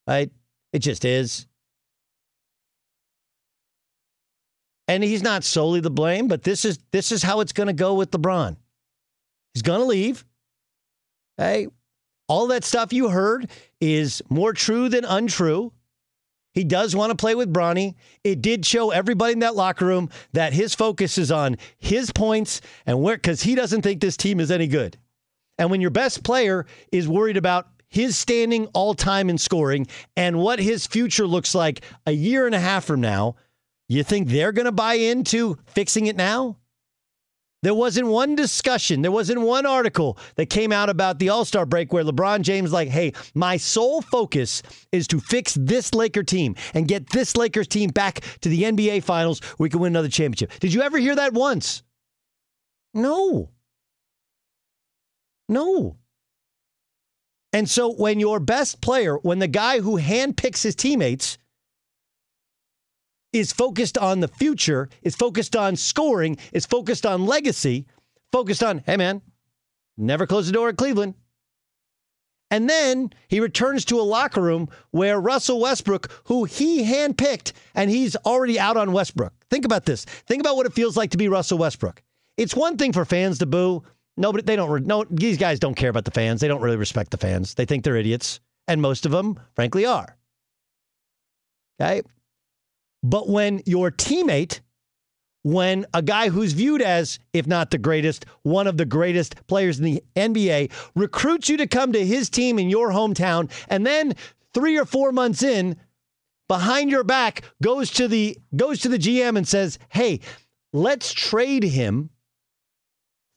Right? 0.05 0.31
It 0.73 0.79
just 0.79 1.05
is. 1.05 1.47
And 4.87 5.03
he's 5.03 5.23
not 5.23 5.43
solely 5.43 5.79
the 5.79 5.89
blame, 5.89 6.27
but 6.27 6.43
this 6.43 6.65
is 6.65 6.79
this 6.91 7.11
is 7.11 7.23
how 7.23 7.39
it's 7.39 7.53
going 7.53 7.67
to 7.67 7.73
go 7.73 7.93
with 7.93 8.11
LeBron. 8.11 8.57
He's 9.53 9.63
going 9.63 9.79
to 9.79 9.85
leave. 9.85 10.25
Hey, 11.37 11.67
all 12.27 12.47
that 12.47 12.63
stuff 12.63 12.93
you 12.93 13.09
heard 13.09 13.49
is 13.79 14.21
more 14.29 14.53
true 14.53 14.89
than 14.89 15.05
untrue. 15.05 15.71
He 16.53 16.63
does 16.63 16.95
want 16.95 17.11
to 17.11 17.15
play 17.15 17.35
with 17.35 17.53
Bronny. 17.53 17.95
It 18.23 18.41
did 18.41 18.65
show 18.65 18.91
everybody 18.91 19.33
in 19.33 19.39
that 19.39 19.55
locker 19.55 19.85
room 19.85 20.09
that 20.33 20.53
his 20.53 20.75
focus 20.75 21.17
is 21.17 21.31
on 21.31 21.57
his 21.77 22.11
points 22.11 22.61
and 22.85 23.01
where 23.01 23.15
because 23.15 23.41
he 23.41 23.55
doesn't 23.55 23.81
think 23.81 24.01
this 24.01 24.17
team 24.17 24.39
is 24.39 24.51
any 24.51 24.67
good. 24.67 24.97
And 25.57 25.69
when 25.69 25.81
your 25.81 25.91
best 25.91 26.23
player 26.23 26.65
is 26.91 27.07
worried 27.07 27.37
about 27.37 27.67
his 27.87 28.17
standing 28.17 28.67
all 28.67 28.93
time 28.93 29.29
in 29.29 29.37
scoring 29.37 29.87
and 30.15 30.39
what 30.39 30.59
his 30.59 30.87
future 30.87 31.27
looks 31.27 31.53
like 31.53 31.81
a 32.05 32.11
year 32.11 32.45
and 32.45 32.55
a 32.55 32.59
half 32.59 32.85
from 32.85 33.01
now, 33.01 33.35
you 33.95 34.03
think 34.03 34.27
they're 34.27 34.51
going 34.51 34.65
to 34.65 34.71
buy 34.71 34.95
into 34.95 35.57
fixing 35.67 36.07
it 36.07 36.15
now? 36.15 36.57
There 37.63 37.75
wasn't 37.75 38.07
one 38.07 38.35
discussion, 38.35 39.03
there 39.03 39.11
wasn't 39.11 39.41
one 39.41 39.67
article 39.67 40.17
that 40.35 40.49
came 40.49 40.71
out 40.71 40.89
about 40.89 41.19
the 41.19 41.29
All 41.29 41.45
Star 41.45 41.65
break 41.65 41.93
where 41.93 42.03
LeBron 42.03 42.41
James, 42.41 42.73
like, 42.73 42.89
hey, 42.89 43.13
my 43.35 43.57
sole 43.57 44.01
focus 44.01 44.63
is 44.91 45.07
to 45.07 45.19
fix 45.19 45.53
this 45.53 45.93
Laker 45.93 46.23
team 46.23 46.55
and 46.73 46.87
get 46.87 47.09
this 47.09 47.37
Lakers 47.37 47.67
team 47.67 47.91
back 47.91 48.21
to 48.41 48.49
the 48.49 48.63
NBA 48.63 49.03
Finals. 49.03 49.41
We 49.59 49.69
can 49.69 49.79
win 49.79 49.93
another 49.93 50.09
championship. 50.09 50.59
Did 50.59 50.73
you 50.73 50.81
ever 50.81 50.97
hear 50.97 51.15
that 51.15 51.33
once? 51.33 51.83
No. 52.95 53.51
No. 55.47 55.97
And 57.53 57.69
so 57.69 57.93
when 57.93 58.19
your 58.19 58.39
best 58.39 58.81
player, 58.81 59.17
when 59.17 59.39
the 59.39 59.47
guy 59.47 59.81
who 59.81 59.99
handpicks 59.99 60.63
his 60.63 60.75
teammates 60.75 61.37
is 63.33 63.51
focused 63.51 63.97
on 63.97 64.19
the 64.19 64.27
future, 64.27 64.89
is 65.03 65.15
focused 65.15 65.55
on 65.55 65.75
scoring, 65.75 66.37
is 66.53 66.65
focused 66.65 67.05
on 67.05 67.25
legacy, 67.25 67.85
focused 68.31 68.63
on, 68.63 68.83
hey 68.85 68.97
man, 68.97 69.21
never 69.97 70.27
close 70.27 70.47
the 70.47 70.53
door 70.53 70.69
at 70.69 70.77
Cleveland. 70.77 71.15
And 72.49 72.69
then 72.69 73.13
he 73.29 73.39
returns 73.39 73.85
to 73.85 73.99
a 73.99 74.03
locker 74.03 74.41
room 74.41 74.69
where 74.91 75.21
Russell 75.21 75.61
Westbrook, 75.61 76.11
who 76.25 76.43
he 76.43 76.83
handpicked, 76.83 77.53
and 77.73 77.89
he's 77.89 78.17
already 78.17 78.59
out 78.59 78.75
on 78.75 78.91
Westbrook. 78.91 79.33
Think 79.49 79.63
about 79.63 79.85
this. 79.85 80.03
Think 80.03 80.41
about 80.41 80.57
what 80.57 80.65
it 80.65 80.73
feels 80.73 80.97
like 80.97 81.11
to 81.11 81.17
be 81.17 81.29
Russell 81.29 81.57
Westbrook. 81.57 82.03
It's 82.35 82.55
one 82.55 82.77
thing 82.77 82.91
for 82.91 83.05
fans 83.05 83.39
to 83.39 83.45
boo. 83.45 83.83
Nobody, 84.17 84.43
they 84.43 84.57
don't. 84.57 84.85
No, 84.85 85.05
these 85.09 85.37
guys 85.37 85.59
don't 85.59 85.75
care 85.75 85.89
about 85.89 86.03
the 86.03 86.11
fans. 86.11 86.41
They 86.41 86.49
don't 86.49 86.61
really 86.61 86.75
respect 86.75 87.11
the 87.11 87.17
fans. 87.17 87.53
They 87.53 87.63
think 87.63 87.85
they're 87.85 87.95
idiots, 87.95 88.41
and 88.67 88.81
most 88.81 89.05
of 89.05 89.13
them, 89.13 89.39
frankly, 89.55 89.85
are. 89.85 90.17
Okay, 91.79 92.01
but 93.03 93.27
when 93.27 93.61
your 93.65 93.91
teammate, 93.91 94.59
when 95.43 95.85
a 95.93 96.01
guy 96.01 96.29
who's 96.29 96.53
viewed 96.53 96.81
as, 96.81 97.19
if 97.33 97.47
not 97.47 97.71
the 97.71 97.77
greatest, 97.77 98.25
one 98.43 98.67
of 98.67 98.77
the 98.77 98.85
greatest 98.85 99.35
players 99.47 99.79
in 99.79 99.85
the 99.85 100.03
NBA, 100.15 100.71
recruits 100.95 101.49
you 101.49 101.57
to 101.57 101.67
come 101.67 101.93
to 101.93 102.05
his 102.05 102.29
team 102.29 102.59
in 102.59 102.69
your 102.69 102.89
hometown, 102.89 103.51
and 103.67 103.85
then 103.85 104.13
three 104.53 104.77
or 104.77 104.85
four 104.85 105.11
months 105.11 105.41
in, 105.41 105.77
behind 106.47 106.91
your 106.91 107.03
back, 107.03 107.43
goes 107.63 107.89
to 107.91 108.07
the 108.07 108.37
goes 108.55 108.79
to 108.81 108.89
the 108.89 108.99
GM 108.99 109.37
and 109.37 109.47
says, 109.47 109.79
"Hey, 109.89 110.19
let's 110.73 111.11
trade 111.11 111.63
him 111.63 112.11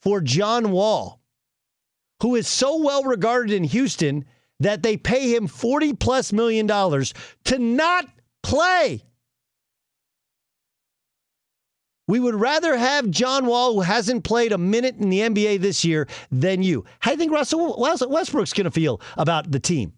for 0.02 0.20
John 0.20 0.72
Wall, 0.72 1.22
who 2.20 2.34
is 2.34 2.48
so 2.48 2.82
well 2.82 3.04
regarded 3.04 3.54
in 3.54 3.64
Houston 3.64 4.26
that 4.60 4.82
they 4.82 4.96
pay 4.96 5.34
him 5.34 5.46
40 5.46 5.94
plus 5.94 6.32
million 6.32 6.66
dollars 6.66 7.14
to 7.44 7.58
not 7.58 8.08
play." 8.42 9.04
We 12.06 12.20
would 12.20 12.34
rather 12.34 12.76
have 12.76 13.10
John 13.10 13.46
Wall, 13.46 13.74
who 13.74 13.80
hasn't 13.80 14.24
played 14.24 14.52
a 14.52 14.58
minute 14.58 14.96
in 14.96 15.08
the 15.08 15.20
NBA 15.20 15.60
this 15.60 15.84
year, 15.84 16.06
than 16.30 16.62
you. 16.62 16.84
How 17.00 17.12
do 17.12 17.14
you 17.14 17.18
think 17.18 17.32
Russell 17.32 17.76
Westbrook's 17.78 18.52
going 18.52 18.66
to 18.66 18.70
feel 18.70 19.00
about 19.16 19.50
the 19.50 19.58
team? 19.60 19.94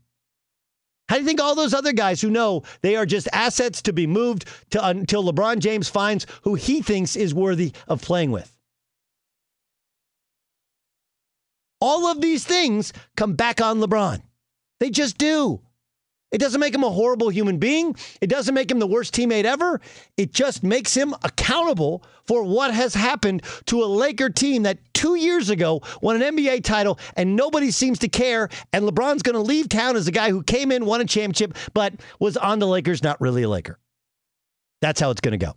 How 1.09 1.17
do 1.17 1.23
you 1.23 1.27
think 1.27 1.41
all 1.41 1.55
those 1.55 1.75
other 1.75 1.93
guys 1.93 2.21
who 2.21 2.31
know 2.31 2.63
they 2.83 2.97
are 2.97 3.07
just 3.07 3.29
assets 3.33 3.83
to 3.83 3.93
be 3.93 4.07
moved 4.07 4.47
to, 4.71 4.87
until 4.87 5.25
LeBron 5.25 5.59
James 5.59 5.89
finds 5.89 6.27
who 6.43 6.55
he 6.55 6.81
thinks 6.83 7.17
is 7.17 7.35
worthy 7.35 7.73
of 7.89 8.03
playing 8.03 8.31
with? 8.31 8.53
All 11.81 12.07
of 12.07 12.21
these 12.21 12.45
things 12.45 12.93
come 13.17 13.35
back 13.35 13.61
on 13.61 13.81
LeBron. 13.81 14.23
They 14.81 14.91
just 14.91 15.19
do. 15.19 15.61
It 16.33 16.39
doesn't 16.39 16.61
make 16.61 16.74
him 16.74 16.83
a 16.83 16.91
horrible 16.91 17.29
human 17.29 17.59
being. 17.59 17.95
It 18.20 18.27
doesn't 18.29 18.55
make 18.55 18.70
him 18.70 18.79
the 18.79 18.87
worst 18.87 19.14
teammate 19.14 19.45
ever. 19.45 19.81
It 20.16 20.33
just 20.33 20.62
makes 20.62 20.93
him 20.95 21.14
accountable 21.22 22.05
for 22.24 22.43
what 22.43 22.74
has 22.74 22.95
happened 22.95 23.43
to 23.66 23.85
a 23.85 23.87
Laker 23.87 24.29
team 24.29 24.64
that 24.64 24.79
two 24.93 25.14
years 25.14 25.51
ago 25.51 25.83
won 26.03 26.20
an 26.20 26.37
NBA 26.37 26.64
title 26.64 26.99
and 27.16 27.37
nobody 27.37 27.70
seems 27.70 28.01
to 28.01 28.09
care. 28.09 28.49
And 28.72 28.85
LeBron's 28.85 29.22
going 29.22 29.35
to 29.35 29.41
leave 29.41 29.68
town 29.68 29.95
as 29.95 30.09
a 30.09 30.12
guy 30.12 30.31
who 30.31 30.43
came 30.43 30.72
in, 30.72 30.85
won 30.85 31.01
a 31.01 31.05
championship, 31.05 31.57
but 31.74 31.95
was 32.18 32.37
on 32.37 32.59
the 32.59 32.66
Lakers, 32.66 33.03
not 33.03 33.20
really 33.20 33.45
a 33.45 33.49
Laker. 33.49 33.79
That's 34.83 35.01
how 35.01 35.11
it's 35.11 35.20
going 35.20 35.39
to 35.39 35.47
go. 35.47 35.55